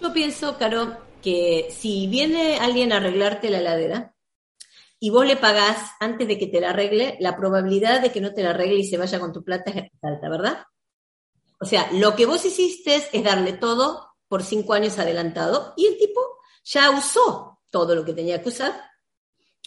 Yo 0.00 0.12
pienso, 0.12 0.56
Caro, 0.56 0.96
que 1.20 1.66
si 1.70 2.06
viene 2.06 2.58
alguien 2.58 2.92
a 2.92 2.98
arreglarte 2.98 3.50
la 3.50 3.60
ladera, 3.60 4.13
y 5.00 5.10
vos 5.10 5.26
le 5.26 5.36
pagás 5.36 5.92
antes 6.00 6.26
de 6.26 6.38
que 6.38 6.46
te 6.46 6.60
la 6.60 6.70
arregle, 6.70 7.16
la 7.20 7.36
probabilidad 7.36 8.00
de 8.00 8.12
que 8.12 8.20
no 8.20 8.32
te 8.32 8.42
la 8.42 8.50
arregle 8.50 8.80
y 8.80 8.86
se 8.86 8.96
vaya 8.96 9.20
con 9.20 9.32
tu 9.32 9.42
plata 9.44 9.70
es 9.70 9.90
alta, 10.02 10.28
¿verdad? 10.28 10.64
O 11.60 11.66
sea, 11.66 11.88
lo 11.92 12.14
que 12.14 12.26
vos 12.26 12.44
hiciste 12.44 13.02
es 13.12 13.24
darle 13.24 13.54
todo 13.54 14.14
por 14.28 14.42
cinco 14.42 14.74
años 14.74 14.98
adelantado 14.98 15.74
y 15.76 15.86
el 15.86 15.98
tipo 15.98 16.20
ya 16.64 16.90
usó 16.90 17.60
todo 17.70 17.94
lo 17.94 18.04
que 18.04 18.14
tenía 18.14 18.42
que 18.42 18.48
usar 18.48 18.72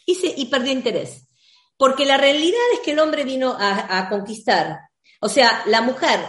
y, 0.06 0.16
se, 0.16 0.28
y 0.28 0.46
perdió 0.46 0.72
interés. 0.72 1.28
Porque 1.78 2.06
la 2.06 2.18
realidad 2.18 2.60
es 2.74 2.80
que 2.80 2.92
el 2.92 3.00
hombre 3.00 3.24
vino 3.24 3.56
a, 3.60 4.00
a 4.00 4.10
conquistar. 4.10 4.80
O 5.22 5.30
sea, 5.30 5.64
la 5.68 5.82
mujer 5.82 6.20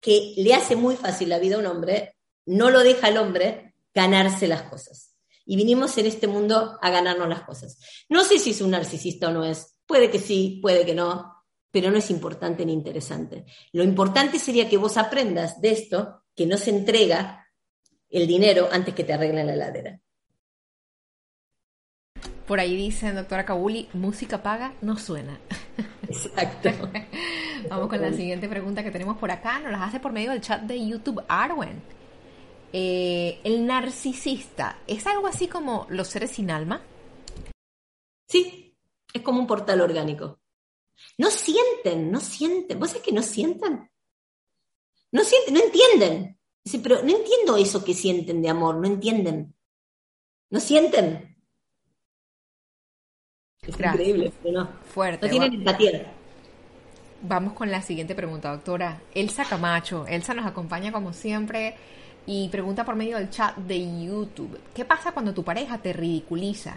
que 0.00 0.34
le 0.36 0.54
hace 0.54 0.76
muy 0.76 0.96
fácil 0.96 1.28
la 1.28 1.38
vida 1.38 1.56
a 1.56 1.60
un 1.60 1.66
hombre, 1.66 2.16
no 2.46 2.70
lo 2.70 2.80
deja 2.80 3.06
al 3.06 3.16
hombre 3.16 3.74
ganarse 3.94 4.46
las 4.46 4.62
cosas 4.62 5.09
y 5.50 5.56
vinimos 5.56 5.98
en 5.98 6.06
este 6.06 6.28
mundo 6.28 6.78
a 6.80 6.90
ganarnos 6.90 7.28
las 7.28 7.42
cosas. 7.42 7.76
No 8.08 8.22
sé 8.22 8.38
si 8.38 8.50
es 8.50 8.60
un 8.60 8.70
narcisista 8.70 9.30
o 9.30 9.32
no 9.32 9.44
es, 9.44 9.74
puede 9.84 10.08
que 10.08 10.20
sí, 10.20 10.60
puede 10.62 10.86
que 10.86 10.94
no, 10.94 11.42
pero 11.72 11.90
no 11.90 11.98
es 11.98 12.08
importante 12.12 12.64
ni 12.64 12.72
interesante. 12.72 13.46
Lo 13.72 13.82
importante 13.82 14.38
sería 14.38 14.68
que 14.68 14.76
vos 14.76 14.96
aprendas 14.96 15.60
de 15.60 15.72
esto, 15.72 16.22
que 16.36 16.46
no 16.46 16.56
se 16.56 16.70
entrega 16.70 17.48
el 18.08 18.28
dinero 18.28 18.68
antes 18.70 18.94
que 18.94 19.02
te 19.02 19.12
arreglen 19.12 19.48
la 19.48 19.54
heladera. 19.54 20.00
Por 22.46 22.60
ahí 22.60 22.76
dice, 22.76 23.10
doctora 23.10 23.44
Kabuli, 23.44 23.88
música 23.92 24.44
paga 24.44 24.76
no 24.82 24.98
suena. 24.98 25.40
Exacto. 26.08 26.70
Vamos 27.68 27.88
con 27.88 28.00
la 28.00 28.12
siguiente 28.12 28.48
pregunta 28.48 28.84
que 28.84 28.92
tenemos 28.92 29.18
por 29.18 29.32
acá. 29.32 29.58
Nos 29.58 29.72
las 29.72 29.80
hace 29.80 29.98
por 29.98 30.12
medio 30.12 30.30
del 30.30 30.42
chat 30.42 30.62
de 30.62 30.86
YouTube 30.86 31.24
Arwen. 31.26 31.99
Eh, 32.72 33.40
el 33.42 33.66
narcisista, 33.66 34.78
¿es 34.86 35.06
algo 35.06 35.26
así 35.26 35.48
como 35.48 35.86
los 35.90 36.08
seres 36.08 36.30
sin 36.30 36.50
alma? 36.50 36.82
Sí, 38.28 38.76
es 39.12 39.22
como 39.22 39.40
un 39.40 39.46
portal 39.46 39.80
orgánico. 39.80 40.40
No 41.18 41.30
sienten, 41.30 42.12
no 42.12 42.20
sienten. 42.20 42.78
¿Vos 42.78 42.90
sabés 42.90 43.02
que 43.02 43.12
no 43.12 43.22
sienten? 43.22 43.90
No 45.12 45.24
sienten, 45.24 45.54
no 45.54 45.60
entienden. 45.60 46.38
Dice, 46.62 46.78
pero 46.78 47.02
no 47.02 47.16
entiendo 47.16 47.56
eso 47.56 47.84
que 47.84 47.94
sienten 47.94 48.40
de 48.42 48.50
amor, 48.50 48.76
no 48.76 48.86
entienden. 48.86 49.54
No 50.50 50.60
sienten. 50.60 51.36
Es 53.62 53.68
increíble, 53.68 54.32
pero 54.42 54.60
no. 54.60 54.72
Fuerte. 54.84 55.26
No 55.26 55.30
tienen 55.30 55.54
empatía. 55.54 56.12
Vamos 57.22 57.52
con 57.54 57.70
la 57.70 57.82
siguiente 57.82 58.14
pregunta, 58.14 58.52
doctora. 58.52 59.02
Elsa 59.14 59.44
Camacho. 59.44 60.06
Elsa 60.06 60.34
nos 60.34 60.46
acompaña 60.46 60.92
como 60.92 61.12
siempre 61.12 61.76
y 62.26 62.48
pregunta 62.48 62.84
por 62.84 62.96
medio 62.96 63.16
del 63.16 63.30
chat 63.30 63.56
de 63.56 64.04
YouTube, 64.04 64.58
¿qué 64.74 64.84
pasa 64.84 65.12
cuando 65.12 65.34
tu 65.34 65.42
pareja 65.42 65.78
te 65.78 65.92
ridiculiza? 65.92 66.76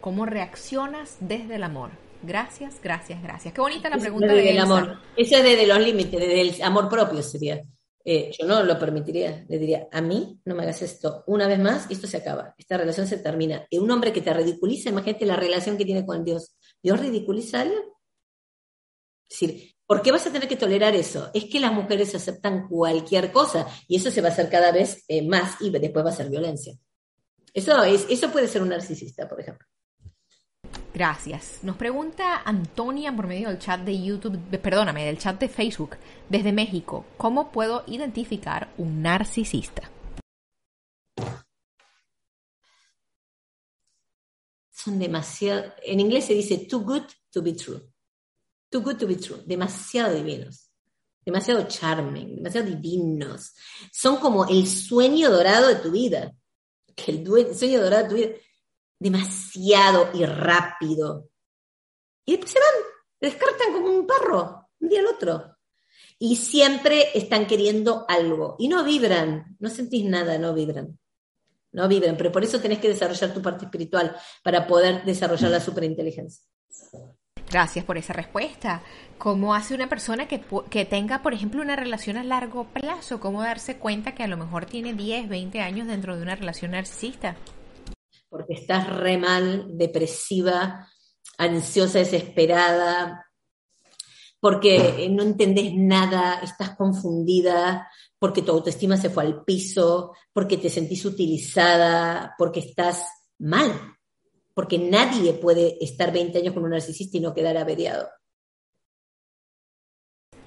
¿Cómo 0.00 0.26
reaccionas 0.26 1.16
desde 1.20 1.56
el 1.56 1.62
amor? 1.62 1.90
Gracias, 2.22 2.80
gracias, 2.82 3.22
gracias. 3.22 3.52
Qué 3.52 3.60
bonita 3.60 3.90
la 3.90 3.98
pregunta 3.98 4.32
desde 4.32 4.50
el 4.52 4.58
amor. 4.58 4.98
Eso 5.16 5.36
es 5.36 5.42
desde 5.42 5.66
los 5.66 5.78
límites, 5.78 6.20
desde 6.20 6.40
el 6.40 6.62
amor 6.62 6.88
propio 6.88 7.22
sería. 7.22 7.62
Eh, 8.06 8.30
yo 8.38 8.46
no 8.46 8.62
lo 8.62 8.78
permitiría. 8.78 9.44
Le 9.48 9.58
diría, 9.58 9.88
a 9.90 10.00
mí 10.00 10.40
no 10.44 10.54
me 10.54 10.62
hagas 10.62 10.82
esto 10.82 11.24
una 11.26 11.48
vez 11.48 11.58
más 11.58 11.86
y 11.90 11.94
esto 11.94 12.06
se 12.06 12.18
acaba. 12.18 12.54
Esta 12.58 12.76
relación 12.76 13.06
se 13.06 13.18
termina. 13.18 13.66
Y 13.70 13.78
un 13.78 13.90
hombre 13.90 14.12
que 14.12 14.20
te 14.20 14.32
ridiculiza, 14.32 14.90
imagínate 14.90 15.26
la 15.26 15.36
relación 15.36 15.76
que 15.76 15.84
tiene 15.84 16.04
con 16.04 16.24
Dios. 16.24 16.54
¿Dios 16.82 17.00
ridiculiza 17.00 17.58
a 17.58 17.62
alguien? 17.62 17.82
Es 19.28 19.40
decir, 19.40 19.73
¿Por 19.86 20.00
qué 20.00 20.12
vas 20.12 20.26
a 20.26 20.32
tener 20.32 20.48
que 20.48 20.56
tolerar 20.56 20.94
eso? 20.94 21.30
Es 21.34 21.44
que 21.44 21.60
las 21.60 21.72
mujeres 21.72 22.14
aceptan 22.14 22.68
cualquier 22.68 23.30
cosa 23.30 23.66
y 23.86 23.96
eso 23.96 24.10
se 24.10 24.22
va 24.22 24.28
a 24.28 24.32
hacer 24.32 24.48
cada 24.48 24.72
vez 24.72 25.04
eh, 25.08 25.26
más 25.26 25.60
y 25.60 25.70
después 25.70 26.04
va 26.04 26.10
a 26.10 26.14
ser 26.14 26.30
violencia. 26.30 26.74
Eso, 27.52 27.82
es, 27.84 28.06
eso 28.08 28.30
puede 28.30 28.48
ser 28.48 28.62
un 28.62 28.70
narcisista, 28.70 29.28
por 29.28 29.40
ejemplo. 29.40 29.66
Gracias. 30.94 31.58
Nos 31.62 31.76
pregunta 31.76 32.42
Antonia 32.44 33.14
por 33.14 33.26
medio 33.26 33.48
del 33.48 33.58
chat 33.58 33.80
de 33.80 34.00
YouTube, 34.00 34.38
perdóname, 34.58 35.04
del 35.04 35.18
chat 35.18 35.38
de 35.38 35.48
Facebook, 35.48 35.96
desde 36.28 36.52
México, 36.52 37.04
¿cómo 37.16 37.52
puedo 37.52 37.84
identificar 37.86 38.72
un 38.78 39.02
narcisista? 39.02 39.90
Son 44.70 44.98
demasiado, 44.98 45.72
en 45.82 46.00
inglés 46.00 46.26
se 46.26 46.34
dice 46.34 46.66
too 46.70 46.80
good 46.80 47.04
to 47.30 47.42
be 47.42 47.52
true. 47.52 47.93
Too 48.74 48.80
good 48.80 48.98
to 48.98 49.06
be 49.06 49.14
true. 49.14 49.40
Demasiado 49.46 50.16
divinos. 50.16 50.68
Demasiado 51.24 51.64
charming, 51.68 52.34
demasiado 52.34 52.66
divinos. 52.66 53.54
Son 53.92 54.16
como 54.16 54.46
el 54.46 54.66
sueño 54.66 55.30
dorado 55.30 55.68
de 55.68 55.76
tu 55.76 55.92
vida. 55.92 56.32
Que 56.96 57.12
el, 57.12 57.54
sueño 57.54 57.80
dorado 57.80 58.02
de 58.02 58.08
tu 58.08 58.14
vida. 58.16 58.30
Demasiado 58.98 60.10
y 60.12 60.26
rápido. 60.26 61.28
Y 62.24 62.32
después 62.32 62.50
se 62.50 62.58
van, 62.58 62.90
descartan 63.20 63.72
como 63.74 63.90
un 63.90 64.08
perro, 64.08 64.68
un 64.80 64.88
día 64.88 64.98
al 64.98 65.06
otro. 65.06 65.56
Y 66.18 66.34
siempre 66.34 67.16
están 67.16 67.46
queriendo 67.46 68.04
algo. 68.08 68.56
Y 68.58 68.66
no 68.66 68.82
vibran, 68.82 69.56
no 69.60 69.70
sentís 69.70 70.04
nada, 70.04 70.36
no 70.36 70.52
vibran. 70.52 70.98
No 71.70 71.86
vibran, 71.86 72.16
pero 72.16 72.32
por 72.32 72.42
eso 72.42 72.60
tenés 72.60 72.80
que 72.80 72.88
desarrollar 72.88 73.32
tu 73.32 73.40
parte 73.40 73.66
espiritual 73.66 74.16
para 74.42 74.66
poder 74.66 75.04
desarrollar 75.04 75.52
la 75.52 75.60
superinteligencia. 75.60 76.42
Gracias 77.54 77.84
por 77.84 77.96
esa 77.96 78.12
respuesta. 78.12 78.82
¿Cómo 79.16 79.54
hace 79.54 79.76
una 79.76 79.88
persona 79.88 80.26
que, 80.26 80.42
que, 80.70 80.84
tenga, 80.84 81.22
por 81.22 81.34
ejemplo, 81.34 81.62
una 81.62 81.76
relación 81.76 82.16
a 82.16 82.24
largo 82.24 82.64
plazo? 82.64 83.20
¿Cómo 83.20 83.44
darse 83.44 83.76
cuenta 83.76 84.12
que 84.12 84.24
a 84.24 84.26
lo 84.26 84.36
mejor 84.36 84.66
tiene 84.66 84.92
10, 84.92 85.28
20 85.28 85.60
años 85.60 85.86
dentro 85.86 86.16
de 86.16 86.22
una 86.22 86.34
relación 86.34 86.72
narcisista? 86.72 87.36
Porque 88.28 88.54
estás 88.54 88.88
re 88.88 89.18
mal, 89.18 89.68
depresiva, 89.68 90.88
ansiosa, 91.38 92.00
desesperada, 92.00 93.24
porque 94.40 95.08
no 95.12 95.22
entendés 95.22 95.74
nada, 95.76 96.40
estás 96.42 96.74
confundida, 96.74 97.88
porque 98.18 98.42
tu 98.42 98.50
autoestima 98.50 98.96
se 98.96 99.10
fue 99.10 99.22
al 99.22 99.44
piso, 99.44 100.10
porque 100.32 100.56
te 100.56 100.70
sentís 100.70 101.04
utilizada, 101.04 102.34
porque 102.36 102.58
estás 102.58 103.06
mal 103.38 103.70
porque 104.54 104.78
nadie 104.78 105.34
puede 105.34 105.76
estar 105.84 106.12
20 106.12 106.38
años 106.38 106.54
con 106.54 106.64
un 106.64 106.70
narcisista 106.70 107.16
y 107.16 107.20
no 107.20 107.34
quedar 107.34 107.56
averiado. 107.56 108.08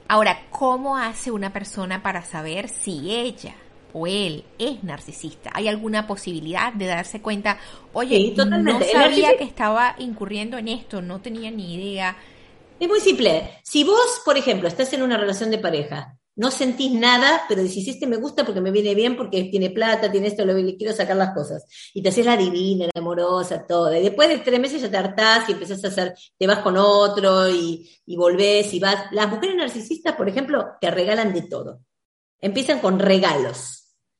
Ahora, 0.07 0.47
¿cómo 0.49 0.97
hace 0.97 1.31
una 1.31 1.51
persona 1.51 2.01
para 2.01 2.23
saber 2.23 2.69
si 2.69 3.11
ella 3.11 3.55
o 3.91 4.07
él 4.07 4.45
es 4.57 4.81
narcisista? 4.83 5.51
¿Hay 5.53 5.67
alguna 5.67 6.07
posibilidad 6.07 6.71
de 6.71 6.85
darse 6.85 7.21
cuenta, 7.21 7.59
oye, 7.91 8.33
no 8.37 8.79
sabía 8.81 9.37
que 9.37 9.43
estaba 9.43 9.95
incurriendo 9.99 10.57
en 10.57 10.69
esto, 10.69 11.01
no 11.01 11.19
tenía 11.19 11.51
ni 11.51 11.75
idea? 11.75 12.15
Es 12.79 12.87
muy 12.87 13.01
simple. 13.01 13.59
Si 13.63 13.83
vos, 13.83 14.21
por 14.23 14.37
ejemplo, 14.37 14.69
estás 14.69 14.93
en 14.93 15.01
una 15.01 15.17
relación 15.17 15.51
de 15.51 15.57
pareja 15.57 16.16
no 16.37 16.51
sentís 16.51 16.91
nada, 16.91 17.41
pero 17.49 17.63
decís, 17.63 17.87
este 17.87 18.05
me 18.05 18.17
gusta 18.17 18.45
porque 18.45 18.61
me 18.61 18.71
viene 18.71 18.93
bien, 18.93 19.17
porque 19.17 19.45
tiene 19.45 19.71
plata, 19.71 20.11
tiene 20.11 20.27
esto, 20.27 20.45
le 20.45 20.77
quiero 20.77 20.93
sacar 20.93 21.17
las 21.17 21.33
cosas. 21.33 21.65
Y 21.93 22.01
te 22.01 22.09
haces 22.09 22.25
la 22.25 22.37
divina, 22.37 22.85
la 22.85 23.01
amorosa, 23.01 23.65
todo. 23.65 23.93
Y 23.93 24.01
después 24.01 24.29
de 24.29 24.37
tres 24.37 24.59
meses 24.59 24.81
ya 24.81 24.89
te 24.89 24.97
hartás 24.97 25.49
y 25.49 25.53
empezás 25.53 25.83
a 25.83 25.87
hacer, 25.87 26.13
te 26.37 26.47
vas 26.47 26.59
con 26.59 26.77
otro 26.77 27.49
y, 27.49 27.89
y 28.05 28.15
volvés 28.15 28.71
y 28.73 28.79
vas. 28.79 29.11
Las 29.11 29.29
mujeres 29.29 29.55
narcisistas, 29.55 30.15
por 30.15 30.29
ejemplo, 30.29 30.73
te 30.79 30.91
regalan 30.91 31.33
de 31.33 31.41
todo. 31.41 31.81
Empiezan 32.39 32.79
con 32.79 32.99
regalos. 32.99 33.76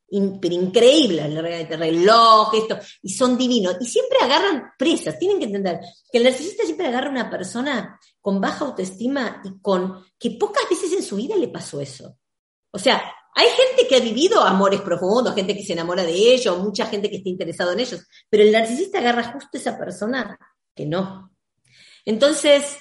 Increíbles, 0.10 1.26
el 1.26 1.80
reloj, 1.80 2.53
esto, 2.53 2.80
y 3.01 3.10
son 3.10 3.38
divinos. 3.38 3.76
Y 3.80 3.86
siempre 3.86 4.20
agarran 4.22 4.72
presas, 4.78 5.20
tienen 5.20 5.39
que 5.39 5.45
entender 5.45 5.80
que 6.12 6.18
el 6.18 6.24
narcisista 6.24 6.64
siempre 6.64 6.88
agarra 6.88 7.08
a 7.08 7.12
una 7.12 7.30
persona 7.30 7.99
con 8.22 8.39
baja 8.39 8.66
autoestima 8.66 9.41
y 9.43 9.60
con 9.62 10.05
que 10.18 10.32
pocas 10.32 10.70
veces 10.70 10.93
en 10.93 11.03
su 11.03 11.16
vida 11.18 11.36
le 11.36 11.49
pasó 11.49 11.82
eso. 11.82 12.18
O 12.72 12.80
sea, 12.80 13.01
hay 13.36 13.47
gente 13.49 13.88
que 13.88 13.95
ha 13.95 13.99
vivido 13.99 14.41
amores 14.41 14.82
profundos, 14.82 15.36
gente 15.36 15.55
que 15.55 15.64
se 15.64 15.74
enamora 15.74 16.03
de 16.03 16.14
ellos, 16.14 16.58
mucha 16.58 16.86
gente 16.88 17.10
que 17.10 17.18
está 17.18 17.30
interesado 17.30 17.72
en 17.74 17.82
ellos, 17.82 18.05
pero 18.30 18.43
el 18.43 18.51
narcisista 18.51 18.99
agarra 18.99 19.32
justo 19.32 19.49
a 19.53 19.58
esa 19.60 19.78
persona 19.78 20.39
que 20.74 20.86
no. 20.86 21.32
Entonces, 22.05 22.78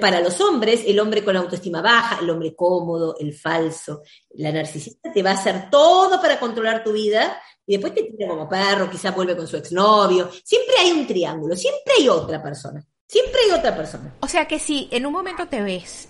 para 0.00 0.20
los 0.20 0.40
hombres, 0.40 0.82
el 0.86 1.00
hombre 1.00 1.24
con 1.24 1.36
autoestima 1.36 1.82
baja, 1.82 2.18
el 2.20 2.30
hombre 2.30 2.54
cómodo, 2.54 3.16
el 3.18 3.34
falso, 3.34 4.02
la 4.34 4.52
narcisista 4.52 5.12
te 5.12 5.22
va 5.22 5.30
a 5.30 5.34
hacer 5.34 5.70
todo 5.70 6.20
para 6.20 6.38
controlar 6.38 6.84
tu 6.84 6.92
vida 6.92 7.40
y 7.66 7.72
después 7.72 7.94
te 7.94 8.04
tira 8.04 8.28
como 8.28 8.48
perro, 8.48 8.90
quizás 8.90 9.14
vuelve 9.14 9.36
con 9.36 9.46
su 9.46 9.56
exnovio. 9.56 10.30
Siempre 10.44 10.74
hay 10.80 10.92
un 10.92 11.06
triángulo, 11.06 11.56
siempre 11.56 11.94
hay 11.98 12.08
otra 12.08 12.42
persona. 12.42 12.84
Siempre 13.06 13.40
hay 13.44 13.58
otra 13.58 13.76
persona. 13.76 14.14
O 14.20 14.28
sea 14.28 14.46
que 14.46 14.58
si 14.58 14.88
en 14.90 15.04
un 15.04 15.12
momento 15.12 15.46
te 15.46 15.62
ves 15.62 16.08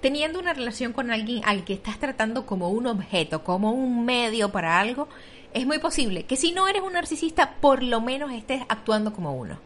teniendo 0.00 0.38
una 0.38 0.54
relación 0.54 0.92
con 0.92 1.10
alguien 1.10 1.42
al 1.44 1.64
que 1.64 1.74
estás 1.74 1.98
tratando 1.98 2.46
como 2.46 2.70
un 2.70 2.86
objeto, 2.86 3.44
como 3.44 3.72
un 3.72 4.04
medio 4.04 4.50
para 4.50 4.80
algo, 4.80 5.08
es 5.52 5.66
muy 5.66 5.78
posible 5.78 6.24
que 6.24 6.36
si 6.36 6.52
no 6.52 6.68
eres 6.68 6.82
un 6.82 6.94
narcisista, 6.94 7.56
por 7.60 7.82
lo 7.82 8.00
menos 8.00 8.32
estés 8.32 8.62
actuando 8.68 9.12
como 9.12 9.34
uno. 9.34 9.60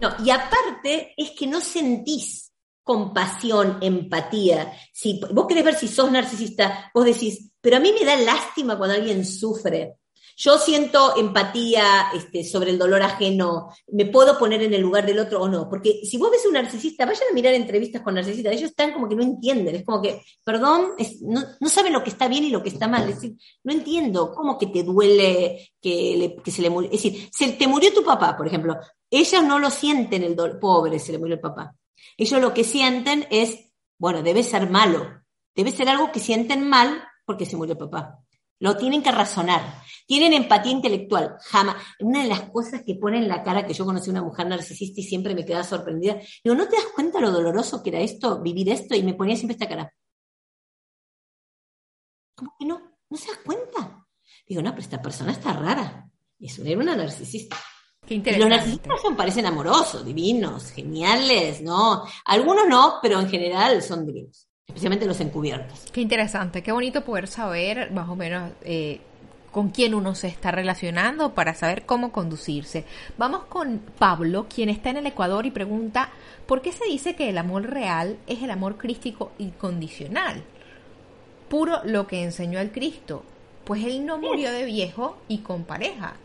No, 0.00 0.14
y 0.24 0.30
aparte 0.30 1.14
es 1.16 1.30
que 1.30 1.46
no 1.46 1.60
sentís 1.60 2.45
compasión, 2.86 3.78
empatía. 3.80 4.72
Si 4.92 5.20
vos 5.32 5.46
querés 5.48 5.64
ver 5.64 5.74
si 5.74 5.88
sos 5.88 6.08
narcisista, 6.08 6.88
vos 6.94 7.04
decís, 7.04 7.50
pero 7.60 7.78
a 7.78 7.80
mí 7.80 7.92
me 7.92 8.06
da 8.06 8.14
lástima 8.14 8.78
cuando 8.78 8.94
alguien 8.94 9.24
sufre. 9.26 9.96
Yo 10.36 10.56
siento 10.56 11.16
empatía 11.16 12.10
este, 12.14 12.44
sobre 12.44 12.70
el 12.70 12.78
dolor 12.78 13.02
ajeno, 13.02 13.70
me 13.88 14.06
puedo 14.06 14.38
poner 14.38 14.62
en 14.62 14.72
el 14.72 14.82
lugar 14.82 15.04
del 15.04 15.18
otro 15.18 15.42
o 15.42 15.48
no, 15.48 15.68
porque 15.68 16.02
si 16.04 16.16
vos 16.16 16.30
ves 16.30 16.46
un 16.46 16.52
narcisista, 16.52 17.06
vayan 17.06 17.24
a 17.28 17.34
mirar 17.34 17.54
entrevistas 17.54 18.02
con 18.02 18.14
narcisistas, 18.14 18.52
ellos 18.52 18.70
están 18.70 18.92
como 18.92 19.08
que 19.08 19.16
no 19.16 19.22
entienden, 19.24 19.74
es 19.74 19.84
como 19.84 20.00
que, 20.00 20.22
perdón, 20.44 20.90
no, 21.22 21.68
saben 21.68 21.92
lo 21.92 22.04
que 22.04 22.10
está 22.10 22.28
bien 22.28 22.44
y 22.44 22.50
lo 22.50 22.62
que 22.62 22.68
está 22.68 22.86
mal, 22.86 23.08
es 23.08 23.16
decir, 23.16 23.36
no 23.64 23.72
entiendo 23.72 24.30
cómo 24.30 24.58
que 24.58 24.66
te 24.66 24.84
duele 24.84 25.72
que, 25.80 26.40
se 26.46 26.62
le 26.62 26.70
murió, 26.70 26.90
es 26.92 27.02
decir, 27.02 27.28
se 27.32 27.52
te 27.54 27.66
murió 27.66 27.92
tu 27.92 28.04
papá, 28.04 28.36
por 28.36 28.46
ejemplo, 28.46 28.76
ellos 29.10 29.42
no 29.42 29.58
lo 29.58 29.70
sienten 29.70 30.22
el 30.22 30.36
dolor, 30.36 30.60
pobre, 30.60 31.00
se 31.00 31.12
le 31.12 31.18
murió 31.18 31.34
el 31.34 31.40
papá, 31.40 31.74
ellos 32.16 32.40
lo 32.40 32.54
que 32.54 32.64
sienten 32.64 33.26
es, 33.30 33.72
bueno, 33.98 34.22
debe 34.22 34.42
ser 34.42 34.70
malo, 34.70 35.22
debe 35.54 35.70
ser 35.72 35.88
algo 35.88 36.12
que 36.12 36.20
sienten 36.20 36.68
mal 36.68 37.02
porque 37.24 37.46
se 37.46 37.56
murió 37.56 37.76
papá. 37.76 38.20
Lo 38.58 38.76
tienen 38.76 39.02
que 39.02 39.12
razonar. 39.12 39.82
Tienen 40.06 40.32
empatía 40.32 40.72
intelectual. 40.72 41.36
Jamás. 41.40 41.76
Una 42.00 42.22
de 42.22 42.28
las 42.28 42.42
cosas 42.50 42.82
que 42.86 42.94
pone 42.94 43.18
en 43.18 43.28
la 43.28 43.42
cara 43.42 43.66
que 43.66 43.74
yo 43.74 43.84
conocí 43.84 44.08
a 44.08 44.12
una 44.12 44.22
mujer 44.22 44.46
narcisista 44.46 45.00
y 45.00 45.04
siempre 45.04 45.34
me 45.34 45.44
quedaba 45.44 45.64
sorprendida. 45.64 46.18
Digo, 46.42 46.56
¿no 46.56 46.66
te 46.66 46.76
das 46.76 46.86
cuenta 46.94 47.20
lo 47.20 47.30
doloroso 47.30 47.82
que 47.82 47.90
era 47.90 48.00
esto, 48.00 48.40
vivir 48.40 48.70
esto? 48.70 48.94
Y 48.94 49.02
me 49.02 49.14
ponía 49.14 49.36
siempre 49.36 49.54
esta 49.54 49.68
cara. 49.68 49.92
¿Cómo 52.34 52.54
que 52.58 52.64
no? 52.64 52.96
¿No 53.10 53.16
se 53.16 53.28
das 53.28 53.38
cuenta? 53.44 54.06
Digo, 54.46 54.62
no, 54.62 54.70
pero 54.70 54.82
esta 54.82 55.02
persona 55.02 55.32
está 55.32 55.52
rara. 55.52 56.08
Eso 56.38 56.62
era 56.64 56.80
una 56.80 56.96
narcisista. 56.96 57.56
Qué 58.06 58.14
interesante. 58.14 58.48
los 58.48 58.58
narcisistas 58.58 59.00
son, 59.02 59.16
parecen 59.16 59.46
amorosos, 59.46 60.04
divinos, 60.04 60.70
geniales, 60.70 61.60
¿no? 61.60 62.04
Algunos 62.24 62.68
no, 62.68 62.98
pero 63.02 63.20
en 63.20 63.28
general 63.28 63.82
son 63.82 64.06
divinos 64.06 64.46
especialmente 64.76 65.06
los 65.06 65.20
encubiertos. 65.20 65.86
Qué 65.90 66.02
interesante, 66.02 66.62
qué 66.62 66.70
bonito 66.70 67.02
poder 67.02 67.28
saber 67.28 67.90
más 67.92 68.10
o 68.10 68.16
menos 68.16 68.52
eh, 68.62 69.00
con 69.50 69.70
quién 69.70 69.94
uno 69.94 70.14
se 70.14 70.28
está 70.28 70.50
relacionando 70.50 71.32
para 71.34 71.54
saber 71.54 71.86
cómo 71.86 72.12
conducirse. 72.12 72.84
Vamos 73.16 73.44
con 73.44 73.80
Pablo, 73.98 74.46
quien 74.54 74.68
está 74.68 74.90
en 74.90 74.98
el 74.98 75.06
Ecuador 75.06 75.46
y 75.46 75.50
pregunta, 75.50 76.10
¿por 76.46 76.60
qué 76.60 76.72
se 76.72 76.84
dice 76.84 77.16
que 77.16 77.30
el 77.30 77.38
amor 77.38 77.70
real 77.70 78.18
es 78.26 78.42
el 78.42 78.50
amor 78.50 78.76
crístico 78.76 79.32
incondicional? 79.38 80.42
Puro 81.48 81.80
lo 81.84 82.06
que 82.06 82.22
enseñó 82.22 82.58
el 82.58 82.70
Cristo, 82.70 83.22
pues 83.64 83.82
él 83.82 84.04
no 84.04 84.18
murió 84.18 84.52
de 84.52 84.66
viejo 84.66 85.16
y 85.26 85.38
con 85.38 85.64
pareja. 85.64 86.16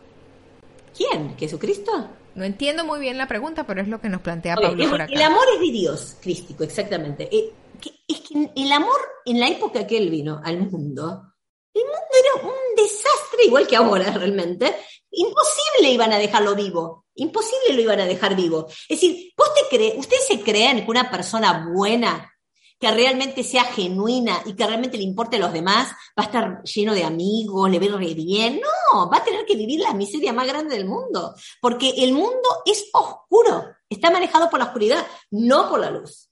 ¿Quién? 0.96 1.36
¿Jesucristo? 1.38 2.08
No 2.34 2.44
entiendo 2.44 2.84
muy 2.84 3.00
bien 3.00 3.18
la 3.18 3.28
pregunta, 3.28 3.66
pero 3.66 3.82
es 3.82 3.88
lo 3.88 4.00
que 4.00 4.08
nos 4.08 4.22
plantea 4.22 4.56
Pablo 4.56 4.88
por 4.88 5.02
acá. 5.02 5.12
El 5.12 5.22
amor 5.22 5.44
es 5.54 5.60
de 5.60 5.70
Dios, 5.70 6.16
crístico, 6.20 6.64
exactamente. 6.64 7.28
Eh, 7.34 7.52
es 8.08 8.20
que 8.20 8.50
el 8.54 8.72
amor 8.72 9.00
en 9.24 9.40
la 9.40 9.48
época 9.48 9.86
que 9.86 9.98
él 9.98 10.10
vino 10.10 10.40
al 10.42 10.58
mundo, 10.70 11.34
el 11.74 11.82
mundo 11.82 11.98
era 12.20 12.46
un 12.48 12.76
desastre 12.76 13.44
igual 13.46 13.66
que 13.66 13.76
ahora 13.76 14.10
realmente. 14.14 14.74
Imposible 15.10 15.90
iban 15.90 16.12
a 16.12 16.18
dejarlo 16.18 16.54
vivo, 16.54 17.04
imposible 17.16 17.74
lo 17.74 17.82
iban 17.82 18.00
a 18.00 18.06
dejar 18.06 18.34
vivo. 18.34 18.66
Es 18.68 19.00
decir, 19.00 19.32
¿vos 19.36 19.48
te 19.54 19.76
crees, 19.76 19.98
ustedes 19.98 20.26
se 20.26 20.40
creen 20.40 20.84
que 20.84 20.90
una 20.90 21.10
persona 21.10 21.68
buena, 21.70 22.31
que 22.82 22.90
realmente 22.90 23.44
sea 23.44 23.62
genuina 23.62 24.40
y 24.44 24.54
que 24.54 24.66
realmente 24.66 24.96
le 24.96 25.04
importe 25.04 25.36
a 25.36 25.38
los 25.38 25.52
demás, 25.52 25.92
va 26.18 26.24
a 26.24 26.26
estar 26.26 26.62
lleno 26.64 26.94
de 26.94 27.04
amigos, 27.04 27.70
le 27.70 27.78
ve 27.78 27.86
re 27.86 28.12
bien? 28.12 28.60
No, 28.60 29.08
va 29.08 29.18
a 29.18 29.24
tener 29.24 29.46
que 29.46 29.54
vivir 29.54 29.78
la 29.78 29.94
miseria 29.94 30.32
más 30.32 30.48
grande 30.48 30.74
del 30.74 30.86
mundo, 30.86 31.32
porque 31.60 31.94
el 31.98 32.12
mundo 32.12 32.48
es 32.66 32.90
oscuro, 32.92 33.66
está 33.88 34.10
manejado 34.10 34.50
por 34.50 34.58
la 34.58 34.64
oscuridad, 34.64 35.06
no 35.30 35.68
por 35.70 35.78
la 35.78 35.90
luz. 35.90 36.28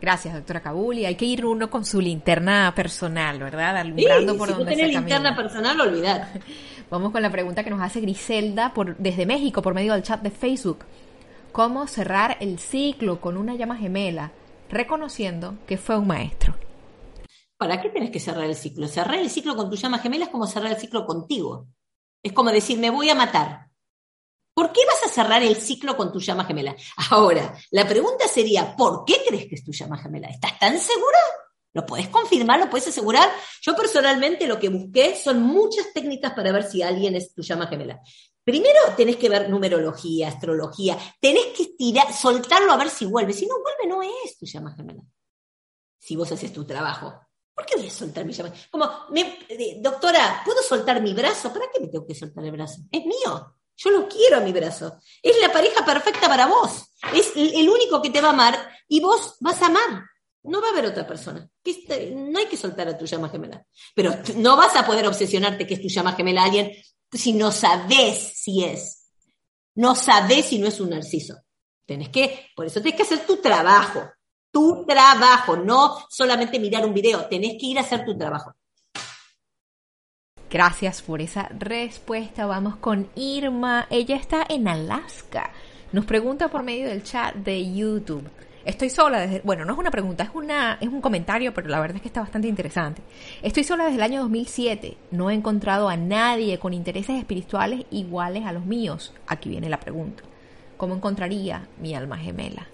Gracias, 0.00 0.32
doctora 0.32 0.62
Kabuli. 0.62 1.04
Hay 1.04 1.16
que 1.16 1.26
ir 1.26 1.44
uno 1.44 1.68
con 1.68 1.84
su 1.84 2.00
linterna 2.00 2.72
personal, 2.74 3.38
¿verdad? 3.38 3.76
Alumbrando 3.76 4.38
por 4.38 4.48
si 4.48 4.54
donde 4.54 4.74
no 4.74 4.86
linterna 4.86 5.36
personal, 5.36 5.78
olvidar. 5.78 6.30
Vamos 6.90 7.12
con 7.12 7.20
la 7.20 7.30
pregunta 7.30 7.62
que 7.62 7.68
nos 7.68 7.82
hace 7.82 8.00
Griselda 8.00 8.72
por, 8.72 8.96
desde 8.96 9.26
México 9.26 9.60
por 9.60 9.74
medio 9.74 9.92
del 9.92 10.02
chat 10.02 10.22
de 10.22 10.30
Facebook. 10.30 10.86
¿Cómo 11.52 11.86
cerrar 11.88 12.38
el 12.40 12.58
ciclo 12.58 13.20
con 13.20 13.36
una 13.36 13.54
llama 13.54 13.76
gemela 13.76 14.32
reconociendo 14.68 15.58
que 15.66 15.78
fue 15.78 15.96
un 15.96 16.06
maestro? 16.06 16.54
¿Para 17.56 17.80
qué 17.80 17.88
tienes 17.88 18.10
que 18.10 18.20
cerrar 18.20 18.44
el 18.44 18.54
ciclo? 18.54 18.86
Cerrar 18.86 19.18
el 19.18 19.30
ciclo 19.30 19.56
con 19.56 19.70
tu 19.70 19.76
llama 19.76 19.98
gemela 19.98 20.26
es 20.26 20.30
como 20.30 20.46
cerrar 20.46 20.72
el 20.72 20.78
ciclo 20.78 21.06
contigo. 21.06 21.68
Es 22.22 22.32
como 22.32 22.50
decir, 22.50 22.78
me 22.78 22.90
voy 22.90 23.08
a 23.08 23.14
matar. 23.14 23.68
¿Por 24.54 24.72
qué 24.72 24.80
vas 24.86 25.04
a 25.04 25.14
cerrar 25.14 25.42
el 25.42 25.56
ciclo 25.56 25.96
con 25.96 26.12
tu 26.12 26.18
llama 26.18 26.44
gemela? 26.44 26.74
Ahora, 27.10 27.54
la 27.70 27.86
pregunta 27.86 28.26
sería, 28.26 28.74
¿por 28.74 29.04
qué 29.04 29.22
crees 29.26 29.46
que 29.46 29.54
es 29.54 29.64
tu 29.64 29.72
llama 29.72 29.98
gemela? 29.98 30.28
¿Estás 30.28 30.58
tan 30.58 30.78
segura? 30.78 31.18
¿Lo 31.74 31.84
puedes 31.84 32.08
confirmar? 32.08 32.58
¿Lo 32.58 32.70
puedes 32.70 32.88
asegurar? 32.88 33.28
Yo 33.60 33.76
personalmente 33.76 34.46
lo 34.46 34.58
que 34.58 34.70
busqué 34.70 35.14
son 35.14 35.42
muchas 35.42 35.92
técnicas 35.92 36.32
para 36.32 36.52
ver 36.52 36.62
si 36.62 36.82
alguien 36.82 37.14
es 37.16 37.34
tu 37.34 37.42
llama 37.42 37.66
gemela. 37.66 38.00
Primero 38.46 38.78
tenés 38.96 39.16
que 39.16 39.28
ver 39.28 39.50
numerología, 39.50 40.28
astrología, 40.28 40.96
tenés 41.20 41.46
que 41.46 41.64
estirar, 41.64 42.12
soltarlo 42.12 42.70
a 42.70 42.76
ver 42.76 42.90
si 42.90 43.04
vuelve. 43.04 43.32
Si 43.32 43.44
no 43.44 43.56
vuelve, 43.60 43.88
no 43.88 44.04
es 44.04 44.38
tu 44.38 44.46
llama 44.46 44.72
gemela. 44.72 45.02
Si 45.98 46.14
vos 46.14 46.30
haces 46.30 46.52
tu 46.52 46.64
trabajo. 46.64 47.12
¿Por 47.52 47.66
qué 47.66 47.74
voy 47.74 47.88
a 47.88 47.90
soltar 47.90 48.24
mi 48.24 48.32
llama? 48.32 48.52
Como, 48.70 48.88
eh, 49.16 49.78
doctora, 49.80 50.42
¿puedo 50.44 50.62
soltar 50.62 51.02
mi 51.02 51.12
brazo? 51.12 51.52
¿Para 51.52 51.64
qué 51.72 51.80
me 51.80 51.88
tengo 51.88 52.06
que 52.06 52.14
soltar 52.14 52.44
el 52.44 52.52
brazo? 52.52 52.82
Es 52.92 53.04
mío. 53.04 53.56
Yo 53.74 53.90
lo 53.90 54.06
quiero 54.06 54.36
a 54.36 54.40
mi 54.40 54.52
brazo. 54.52 54.96
Es 55.20 55.40
la 55.40 55.52
pareja 55.52 55.84
perfecta 55.84 56.28
para 56.28 56.46
vos. 56.46 56.84
Es 57.12 57.32
el 57.34 57.68
único 57.68 58.00
que 58.00 58.10
te 58.10 58.20
va 58.20 58.28
a 58.28 58.32
amar 58.32 58.70
y 58.86 59.00
vos 59.00 59.38
vas 59.40 59.60
a 59.60 59.66
amar. 59.66 60.04
No 60.44 60.60
va 60.60 60.68
a 60.68 60.70
haber 60.70 60.86
otra 60.86 61.04
persona. 61.04 61.50
No 62.12 62.38
hay 62.38 62.46
que 62.46 62.56
soltar 62.56 62.86
a 62.86 62.96
tu 62.96 63.06
llama 63.06 63.28
gemela. 63.28 63.66
Pero 63.92 64.14
no 64.36 64.56
vas 64.56 64.76
a 64.76 64.86
poder 64.86 65.04
obsesionarte 65.08 65.66
que 65.66 65.74
es 65.74 65.82
tu 65.82 65.88
llama 65.88 66.12
gemela 66.12 66.44
alguien 66.44 66.70
si 67.12 67.32
no 67.32 67.52
sabes 67.52 68.32
si 68.34 68.64
es. 68.64 69.10
No 69.74 69.94
sabes 69.94 70.46
si 70.46 70.58
no 70.58 70.68
es 70.68 70.80
un 70.80 70.90
narciso. 70.90 71.36
Tenés 71.84 72.08
que, 72.08 72.48
por 72.56 72.66
eso 72.66 72.80
tenés 72.80 72.96
que 72.96 73.02
hacer 73.02 73.26
tu 73.26 73.36
trabajo. 73.36 74.02
Tu 74.50 74.84
trabajo, 74.86 75.56
no 75.56 76.04
solamente 76.08 76.58
mirar 76.58 76.84
un 76.84 76.94
video. 76.94 77.26
Tenés 77.26 77.52
que 77.60 77.66
ir 77.66 77.78
a 77.78 77.82
hacer 77.82 78.04
tu 78.04 78.16
trabajo. 78.16 78.54
Gracias 80.50 81.02
por 81.02 81.20
esa 81.20 81.48
respuesta. 81.48 82.46
Vamos 82.46 82.76
con 82.76 83.10
Irma. 83.14 83.86
Ella 83.90 84.16
está 84.16 84.46
en 84.48 84.68
Alaska. 84.68 85.50
Nos 85.92 86.06
pregunta 86.06 86.48
por 86.48 86.62
medio 86.62 86.88
del 86.88 87.02
chat 87.02 87.34
de 87.34 87.74
YouTube. 87.74 88.28
Estoy 88.66 88.90
sola 88.90 89.20
desde, 89.20 89.42
bueno, 89.42 89.64
no 89.64 89.74
es 89.74 89.78
una 89.78 89.92
pregunta, 89.92 90.24
es 90.24 90.30
una 90.34 90.76
es 90.80 90.88
un 90.88 91.00
comentario, 91.00 91.54
pero 91.54 91.68
la 91.68 91.78
verdad 91.78 91.98
es 91.98 92.02
que 92.02 92.08
está 92.08 92.20
bastante 92.20 92.48
interesante. 92.48 93.00
Estoy 93.40 93.62
sola 93.62 93.84
desde 93.84 93.98
el 93.98 94.02
año 94.02 94.22
2007. 94.22 94.96
No 95.12 95.30
he 95.30 95.34
encontrado 95.34 95.88
a 95.88 95.96
nadie 95.96 96.58
con 96.58 96.74
intereses 96.74 97.16
espirituales 97.16 97.86
iguales 97.92 98.44
a 98.44 98.50
los 98.50 98.66
míos. 98.66 99.14
Aquí 99.28 99.50
viene 99.50 99.68
la 99.68 99.78
pregunta. 99.78 100.24
¿Cómo 100.76 100.96
encontraría 100.96 101.68
mi 101.80 101.94
alma 101.94 102.18
gemela? 102.18 102.66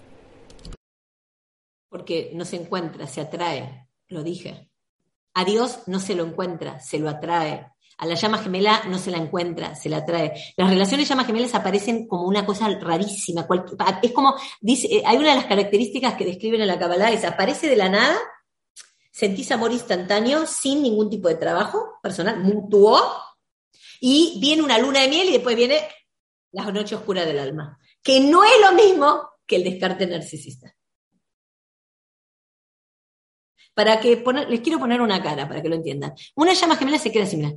Porque 1.90 2.30
no 2.32 2.47
se 2.47 2.57
encuentra, 2.57 3.07
se 3.07 3.20
atrae, 3.20 3.86
lo 4.09 4.22
dije. 4.22 4.70
A 5.34 5.45
Dios 5.45 5.82
no 5.88 6.01
se 6.01 6.14
lo 6.14 6.24
encuentra, 6.24 6.80
se 6.80 7.01
lo 7.01 7.11
atrae. 7.11 7.66
A 7.99 8.07
la 8.07 8.14
llama 8.14 8.38
gemela 8.38 8.82
no 8.88 8.99
se 8.99 9.11
la 9.11 9.18
encuentra, 9.18 9.74
se 9.74 9.88
la 9.88 9.99
atrae. 9.99 10.32
Las 10.57 10.70
relaciones 10.70 11.09
llamas 11.09 11.26
gemelas 11.26 11.55
aparecen 11.55 12.07
como 12.07 12.24
una 12.24 12.45
cosa 12.45 12.68
rarísima. 12.68 13.47
Es 14.03 14.12
como, 14.12 14.34
dice, 14.61 14.88
eh, 14.88 15.03
hay 15.05 15.18
una 15.18 15.30
de 15.30 15.36
las 15.36 15.47
características 15.47 16.14
que 16.14 16.24
describen 16.24 16.61
en 16.61 16.68
la 16.68 16.78
Kabbalah, 16.78 17.12
es 17.12 17.24
aparece 17.24 17.68
de 17.68 17.76
la 17.76 17.88
nada, 17.88 18.16
sentís 19.11 19.53
amor 19.53 19.72
instantáneo 19.72 20.47
sin 20.47 20.82
ningún 20.82 21.11
tipo 21.11 21.28
de 21.28 21.34
trabajo 21.36 21.99
personal, 22.03 22.40
mutuo, 22.40 22.99
y 24.01 24.38
viene 24.40 24.62
una 24.62 24.78
luna 24.78 25.01
de 25.01 25.09
miel 25.09 25.28
y 25.28 25.32
después 25.32 25.55
viene 25.55 25.80
la 26.51 26.70
noche 26.72 26.97
oscura 26.97 27.24
del 27.24 27.38
alma, 27.38 27.78
que 28.03 28.20
no 28.20 28.43
es 28.43 28.61
lo 28.61 28.72
mismo 28.72 29.30
que 29.47 29.57
el 29.57 29.64
descarte 29.64 30.07
narcisista. 30.07 30.74
Para 33.74 34.01
que 34.01 34.22
les 34.49 34.61
quiero 34.61 34.78
poner 34.78 35.01
una 35.01 35.22
cara 35.22 35.49
para 35.49 35.62
que 35.62 35.68
lo 35.68 35.76
entiendan. 35.76 36.14
Una 36.34 36.53
llama 36.53 36.76
gemela 36.76 36.99
se 36.99 37.11
queda 37.11 37.24
así, 37.24 37.36
mira. 37.36 37.53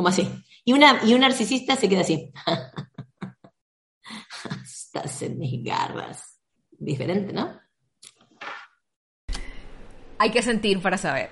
Como 0.00 0.08
así. 0.08 0.26
Y, 0.64 0.72
una, 0.72 0.98
y 1.04 1.12
un 1.12 1.20
narcisista 1.20 1.76
se 1.76 1.86
queda 1.86 2.00
así. 2.00 2.32
Estás 4.64 5.20
en 5.20 5.38
mis 5.38 5.62
garras. 5.62 6.38
Diferente, 6.70 7.34
¿no? 7.34 7.60
Hay 10.16 10.30
que 10.30 10.40
sentir 10.40 10.80
para 10.80 10.96
saber. 10.96 11.28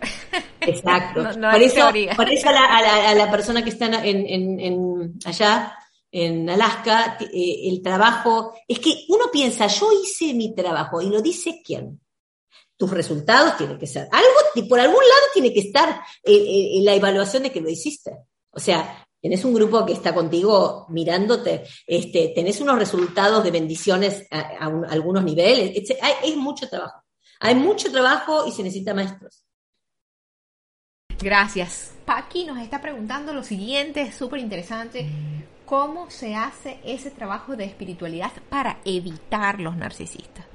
Exacto. 0.61 1.23
por, 1.23 1.63
eso, 1.63 1.91
por, 2.15 2.31
eso, 2.31 2.49
a 2.51 3.15
la, 3.15 3.31
persona 3.31 3.65
que 3.65 3.71
está 3.71 3.87
en, 4.05 4.61
en, 4.61 5.19
allá, 5.25 5.75
en 6.13 6.51
Alaska, 6.51 7.17
eh, 7.33 7.71
el 7.71 7.81
trabajo, 7.81 8.53
es 8.69 8.81
que 8.81 9.07
uno 9.09 9.31
piensa, 9.33 9.67
yo 9.69 9.89
hice 10.05 10.35
mi 10.35 10.55
trabajo, 10.55 11.01
y 11.01 11.09
lo 11.09 11.23
dice 11.23 11.63
quién 11.65 11.99
tus 12.77 12.91
resultados 12.91 13.57
tienen 13.57 13.79
que 13.79 13.87
ser. 13.87 14.11
Algo, 14.13 14.69
por 14.69 14.79
algún 14.79 15.01
lado 15.01 15.27
tiene 15.33 15.55
que 15.55 15.61
estar 15.61 16.03
eh, 16.23 16.33
eh, 16.33 16.81
la 16.83 16.95
evaluación 16.95 17.45
de 17.45 17.51
que 17.51 17.63
lo 17.63 17.71
hiciste. 17.71 18.13
O 18.59 18.61
sea, 18.61 19.07
tenés 19.23 19.45
un 19.45 19.55
grupo 19.55 19.87
que 19.87 19.93
está 19.93 20.13
contigo 20.13 20.85
mirándote, 20.89 21.63
este, 21.87 22.33
tenés 22.35 22.61
unos 22.61 22.77
resultados 22.77 23.45
de 23.45 23.53
bendiciones 23.53 24.27
a, 24.33 24.67
algunos 24.91 25.23
niveles. 25.23 25.81
Hay, 26.03 26.35
mucho 26.35 26.69
trabajo. 26.69 27.05
Hay 27.39 27.55
mucho 27.55 27.93
trabajo 27.93 28.49
y 28.49 28.51
se 28.51 28.65
necesita 28.65 28.95
maestros. 28.95 29.45
Gracias. 31.21 31.93
Paqui 32.05 32.47
nos 32.47 32.59
está 32.59 32.81
preguntando 32.81 33.33
lo 33.33 33.45
siguiente, 33.45 34.03
es 34.03 34.17
súper 34.17 34.41
interesante. 34.41 35.09
¿Cómo 35.65 36.11
se 36.11 36.35
hace 36.35 36.81
ese 36.85 37.13
trabajo 37.13 37.55
de 37.55 37.65
espiritualidad 37.65 38.33
para 38.49 38.81
evitar 38.85 39.61
los 39.61 39.77
narcisistas? 39.77 40.47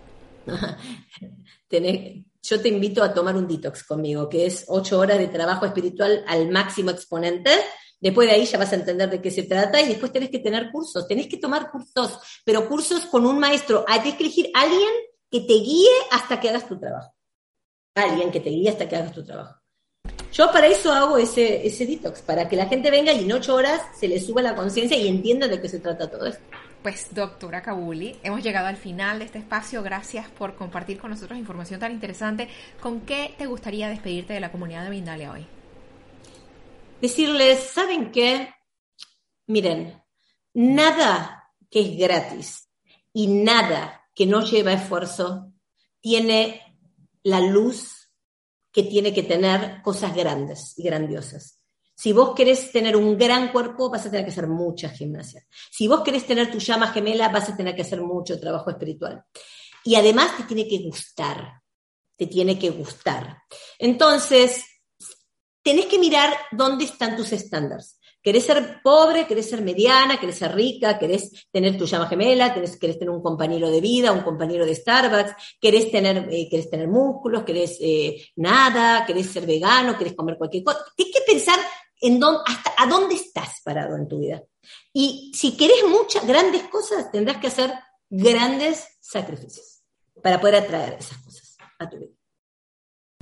yo 2.43 2.62
te 2.62 2.68
invito 2.68 3.01
a 3.01 3.14
tomar 3.14 3.38
un 3.38 3.47
detox 3.47 3.86
conmigo, 3.86 4.28
que 4.28 4.45
es 4.45 4.66
ocho 4.68 4.99
horas 4.99 5.18
de 5.18 5.30
trabajo 5.30 5.66
espiritual 5.66 6.26
al 6.28 6.51
máximo 6.51 6.91
exponente. 6.91 7.51
Después 8.04 8.28
de 8.28 8.36
ahí 8.36 8.45
ya 8.45 8.58
vas 8.58 8.74
a 8.74 8.76
entender 8.76 9.10
de 9.10 9.22
qué 9.22 9.32
se 9.32 9.43
trata 9.43 9.80
y 9.80 9.88
después 9.88 10.12
tenés 10.12 10.30
que 10.30 10.39
tener 10.39 10.70
cursos, 10.74 11.08
tenés 11.08 11.28
que 11.28 11.38
tomar 11.38 11.72
cursos, 11.72 12.20
pero 12.43 12.68
cursos 12.68 13.06
con 13.06 13.26
un 13.26 13.39
maestro. 13.39 13.86
Tienes 13.86 14.16
que 14.16 14.24
elegir 14.26 14.51
a 14.54 14.64
alguien 14.64 14.89
que 15.32 15.39
te 15.39 15.54
guíe 15.54 15.88
hasta 16.12 16.38
que 16.38 16.49
hagas 16.49 16.68
tu 16.68 16.78
trabajo. 16.78 17.16
Alguien 17.95 18.30
que 18.30 18.41
te 18.41 18.49
guíe 18.49 18.70
hasta 18.70 18.89
que 18.89 18.97
hagas 18.97 19.14
tu 19.14 19.24
trabajo. 19.24 19.58
Yo 20.34 20.51
para 20.51 20.68
eso 20.68 20.91
hago 20.91 21.18
ese, 21.18 21.66
ese 21.66 21.86
detox, 21.86 22.22
para 22.22 22.49
que 22.49 22.58
la 22.58 22.66
gente 22.66 22.91
venga 22.91 23.14
y 23.14 23.24
en 23.24 23.32
ocho 23.32 23.56
horas 23.56 23.82
se 23.97 24.10
le 24.10 24.20
suba 24.20 24.41
la 24.41 24.54
conciencia 24.54 24.97
y 24.97 25.08
entienda 25.08 25.47
de 25.47 25.62
qué 25.62 25.70
se 25.70 25.80
trata 25.80 26.12
todo 26.12 26.26
esto. 26.26 26.43
Pues 26.82 27.08
doctora 27.16 27.62
Kabuli, 27.62 28.18
hemos 28.22 28.43
llegado 28.43 28.68
al 28.68 28.76
final 28.76 29.20
de 29.20 29.26
este 29.26 29.39
espacio. 29.39 29.82
Gracias 29.82 30.30
por 30.30 30.56
compartir 30.56 30.99
con 30.99 31.12
nosotros 31.12 31.39
información 31.39 31.80
tan 31.80 31.93
interesante. 31.93 32.49
¿Con 32.82 32.99
qué 32.99 33.34
te 33.38 33.45
gustaría 33.45 33.88
despedirte 33.88 34.34
de 34.34 34.41
la 34.41 34.51
comunidad 34.51 34.84
de 34.84 34.89
Mindalia 34.89 35.32
hoy? 35.32 35.47
Decirles, 37.04 37.60
¿saben 37.60 38.14
qué? 38.14 38.54
Miren, 39.47 40.01
nada 40.54 41.51
que 41.70 41.82
es 41.82 41.97
gratis 41.97 42.70
y 43.12 43.28
nada 43.28 44.08
que 44.16 44.26
no 44.26 44.41
lleva 44.41 44.72
esfuerzo 44.72 45.51
tiene 45.99 46.80
la 47.24 47.41
luz 47.41 48.10
que 48.72 48.84
tiene 48.84 49.14
que 49.14 49.24
tener 49.24 49.82
cosas 49.82 50.16
grandes 50.16 50.80
y 50.80 50.84
grandiosas. 50.84 51.62
Si 51.93 52.14
vos 52.14 52.34
querés 52.34 52.72
tener 52.72 52.95
un 52.95 53.18
gran 53.18 53.51
cuerpo, 53.51 53.89
vas 53.89 54.06
a 54.06 54.10
tener 54.10 54.24
que 54.26 54.32
hacer 54.32 54.47
mucha 54.47 54.88
gimnasia. 54.88 55.45
Si 55.72 55.89
vos 55.89 56.04
querés 56.04 56.26
tener 56.26 56.49
tu 56.49 56.60
llama 56.60 56.88
gemela, 56.93 57.28
vas 57.28 57.49
a 57.49 57.58
tener 57.58 57.76
que 57.76 57.82
hacer 57.82 58.01
mucho 58.01 58.39
trabajo 58.39 58.70
espiritual. 58.70 59.26
Y 59.84 59.95
además 59.95 60.38
te 60.38 60.43
tiene 60.43 60.70
que 60.70 60.78
gustar, 60.78 61.62
te 62.16 62.28
tiene 62.28 62.58
que 62.58 62.70
gustar. 62.70 63.39
Entonces, 63.78 64.64
tenés 65.64 65.86
que 65.86 65.97
mirar 65.97 66.34
dónde 66.51 66.86
están 66.86 67.16
tus 67.16 67.32
estándares. 67.32 67.99
¿Querés 68.22 68.45
ser 68.45 68.82
pobre? 68.82 69.28
¿Querés 69.28 69.49
ser 69.49 69.61
mediana? 69.61 70.18
¿Querés 70.18 70.38
ser 70.38 70.55
rica? 70.55 70.97
¿Querés 70.97 71.47
tener 71.51 71.78
tu 71.78 71.86
llama 71.86 72.07
gemela? 72.07 72.53
¿Querés, 72.53 72.80
tener 72.80 73.09
un 73.09 73.22
compañero 73.22 73.70
de 73.70 73.82
vida, 73.82 74.14
un 74.14 74.22
compañero 74.22 74.66
de 74.66 74.76
Starbucks? 74.76 75.57
¿Querés 75.59 75.91
tener, 75.91 76.30
eh, 76.32 76.68
tener 76.70 76.88
músculos? 76.88 77.43
¿Querés 77.43 77.78
eh, 77.82 78.26
nada? 78.38 79.05
¿Querés 79.05 79.30
ser 79.30 79.45
vegano? 79.45 79.97
¿Querés 79.97 80.14
comer 80.14 80.38
cualquier 80.38 80.64
cosa? 80.64 80.86
Tienes 80.95 81.16
que 81.16 81.22
pensar 81.26 81.59
en 81.99 82.22
hasta 82.24 82.74
a 82.78 82.88
dónde 82.88 83.16
estás 83.16 83.61
parado 83.64 83.95
en 83.97 84.07
tu 84.07 84.20
vida. 84.20 84.43
Y 84.93 85.32
si 85.34 85.57
querés 85.57 85.84
muchas 85.89 86.26
grandes 86.26 86.64
cosas, 86.64 87.11
tendrás 87.11 87.38
que 87.38 87.47
hacer 87.47 87.74
grandes 88.09 88.88
sacrificios 89.01 89.84
para 90.22 90.39
poder 90.39 90.55
atraer 90.55 90.97
esas 90.99 91.18
cosas 91.18 91.57
a 91.80 91.89
tu 91.89 91.97
vida. 91.97 92.23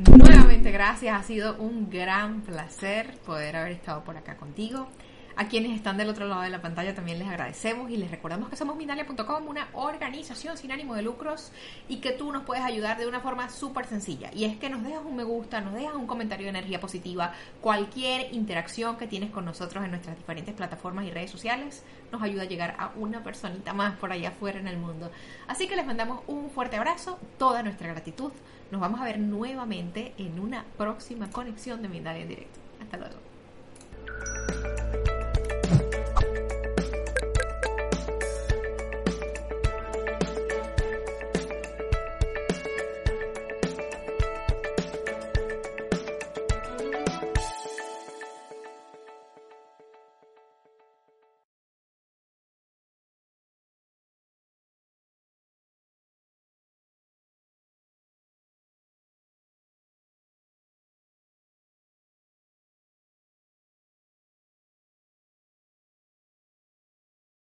Nuevamente, 0.10 0.72
gracias. 0.72 1.20
Ha 1.20 1.24
sido 1.24 1.56
un 1.58 1.90
gran 1.90 2.42
placer 2.42 3.18
poder 3.26 3.56
haber 3.56 3.74
estado 3.74 4.04
por 4.04 4.18
acá 4.18 4.36
contigo. 4.36 4.88
A 5.36 5.48
quienes 5.48 5.72
están 5.72 5.98
del 5.98 6.10
otro 6.10 6.28
lado 6.28 6.42
de 6.42 6.50
la 6.50 6.62
pantalla 6.62 6.94
también 6.94 7.18
les 7.18 7.28
agradecemos 7.28 7.90
y 7.90 7.98
les 7.98 8.12
recordamos 8.12 8.50
que 8.50 8.58
somos 8.58 8.76
Mindalia.com, 8.76 9.48
una 9.48 9.68
organización 9.74 10.58
sin 10.58 10.72
ánimo 10.72 10.94
de 10.94 11.04
lucros 11.04 11.52
y 11.88 11.98
que 11.98 12.12
tú 12.12 12.32
nos 12.32 12.44
puedes 12.44 12.64
ayudar 12.64 12.98
de 12.98 13.08
una 13.08 13.22
forma 13.22 13.50
súper 13.50 13.86
sencilla. 13.86 14.30
Y 14.34 14.44
es 14.44 14.58
que 14.58 14.70
nos 14.70 14.84
dejas 14.84 15.04
un 15.06 15.16
me 15.16 15.24
gusta, 15.24 15.62
nos 15.62 15.74
dejas 15.74 15.96
un 15.96 16.06
comentario 16.06 16.46
de 16.46 16.50
energía 16.50 16.82
positiva, 16.82 17.34
cualquier 17.62 18.34
interacción 18.34 18.98
que 18.98 19.08
tienes 19.08 19.32
con 19.32 19.46
nosotros 19.46 19.84
en 19.86 19.92
nuestras 19.92 20.18
diferentes 20.18 20.54
plataformas 20.54 21.06
y 21.06 21.12
redes 21.12 21.32
sociales 21.32 21.84
nos 22.12 22.22
ayuda 22.22 22.44
a 22.44 22.46
llegar 22.46 22.76
a 22.78 22.92
una 22.98 23.24
personita 23.24 23.74
más 23.74 23.98
por 23.98 24.12
allá 24.12 24.30
afuera 24.30 24.60
en 24.60 24.68
el 24.68 24.78
mundo. 24.78 25.12
Así 25.48 25.68
que 25.68 25.78
les 25.78 25.86
mandamos 25.86 26.22
un 26.28 26.50
fuerte 26.50 26.76
abrazo, 26.76 27.18
toda 27.38 27.64
nuestra 27.64 27.88
gratitud. 27.88 28.32
Nos 28.72 28.80
vamos 28.80 29.02
a 29.02 29.04
ver 29.04 29.20
nuevamente 29.20 30.14
en 30.18 30.40
una 30.40 30.64
próxima 30.78 31.30
conexión 31.30 31.82
de 31.82 31.90
Mindalia 31.90 32.22
en 32.22 32.30
directo. 32.30 32.60
Hasta 32.80 32.98
luego. 32.98 34.71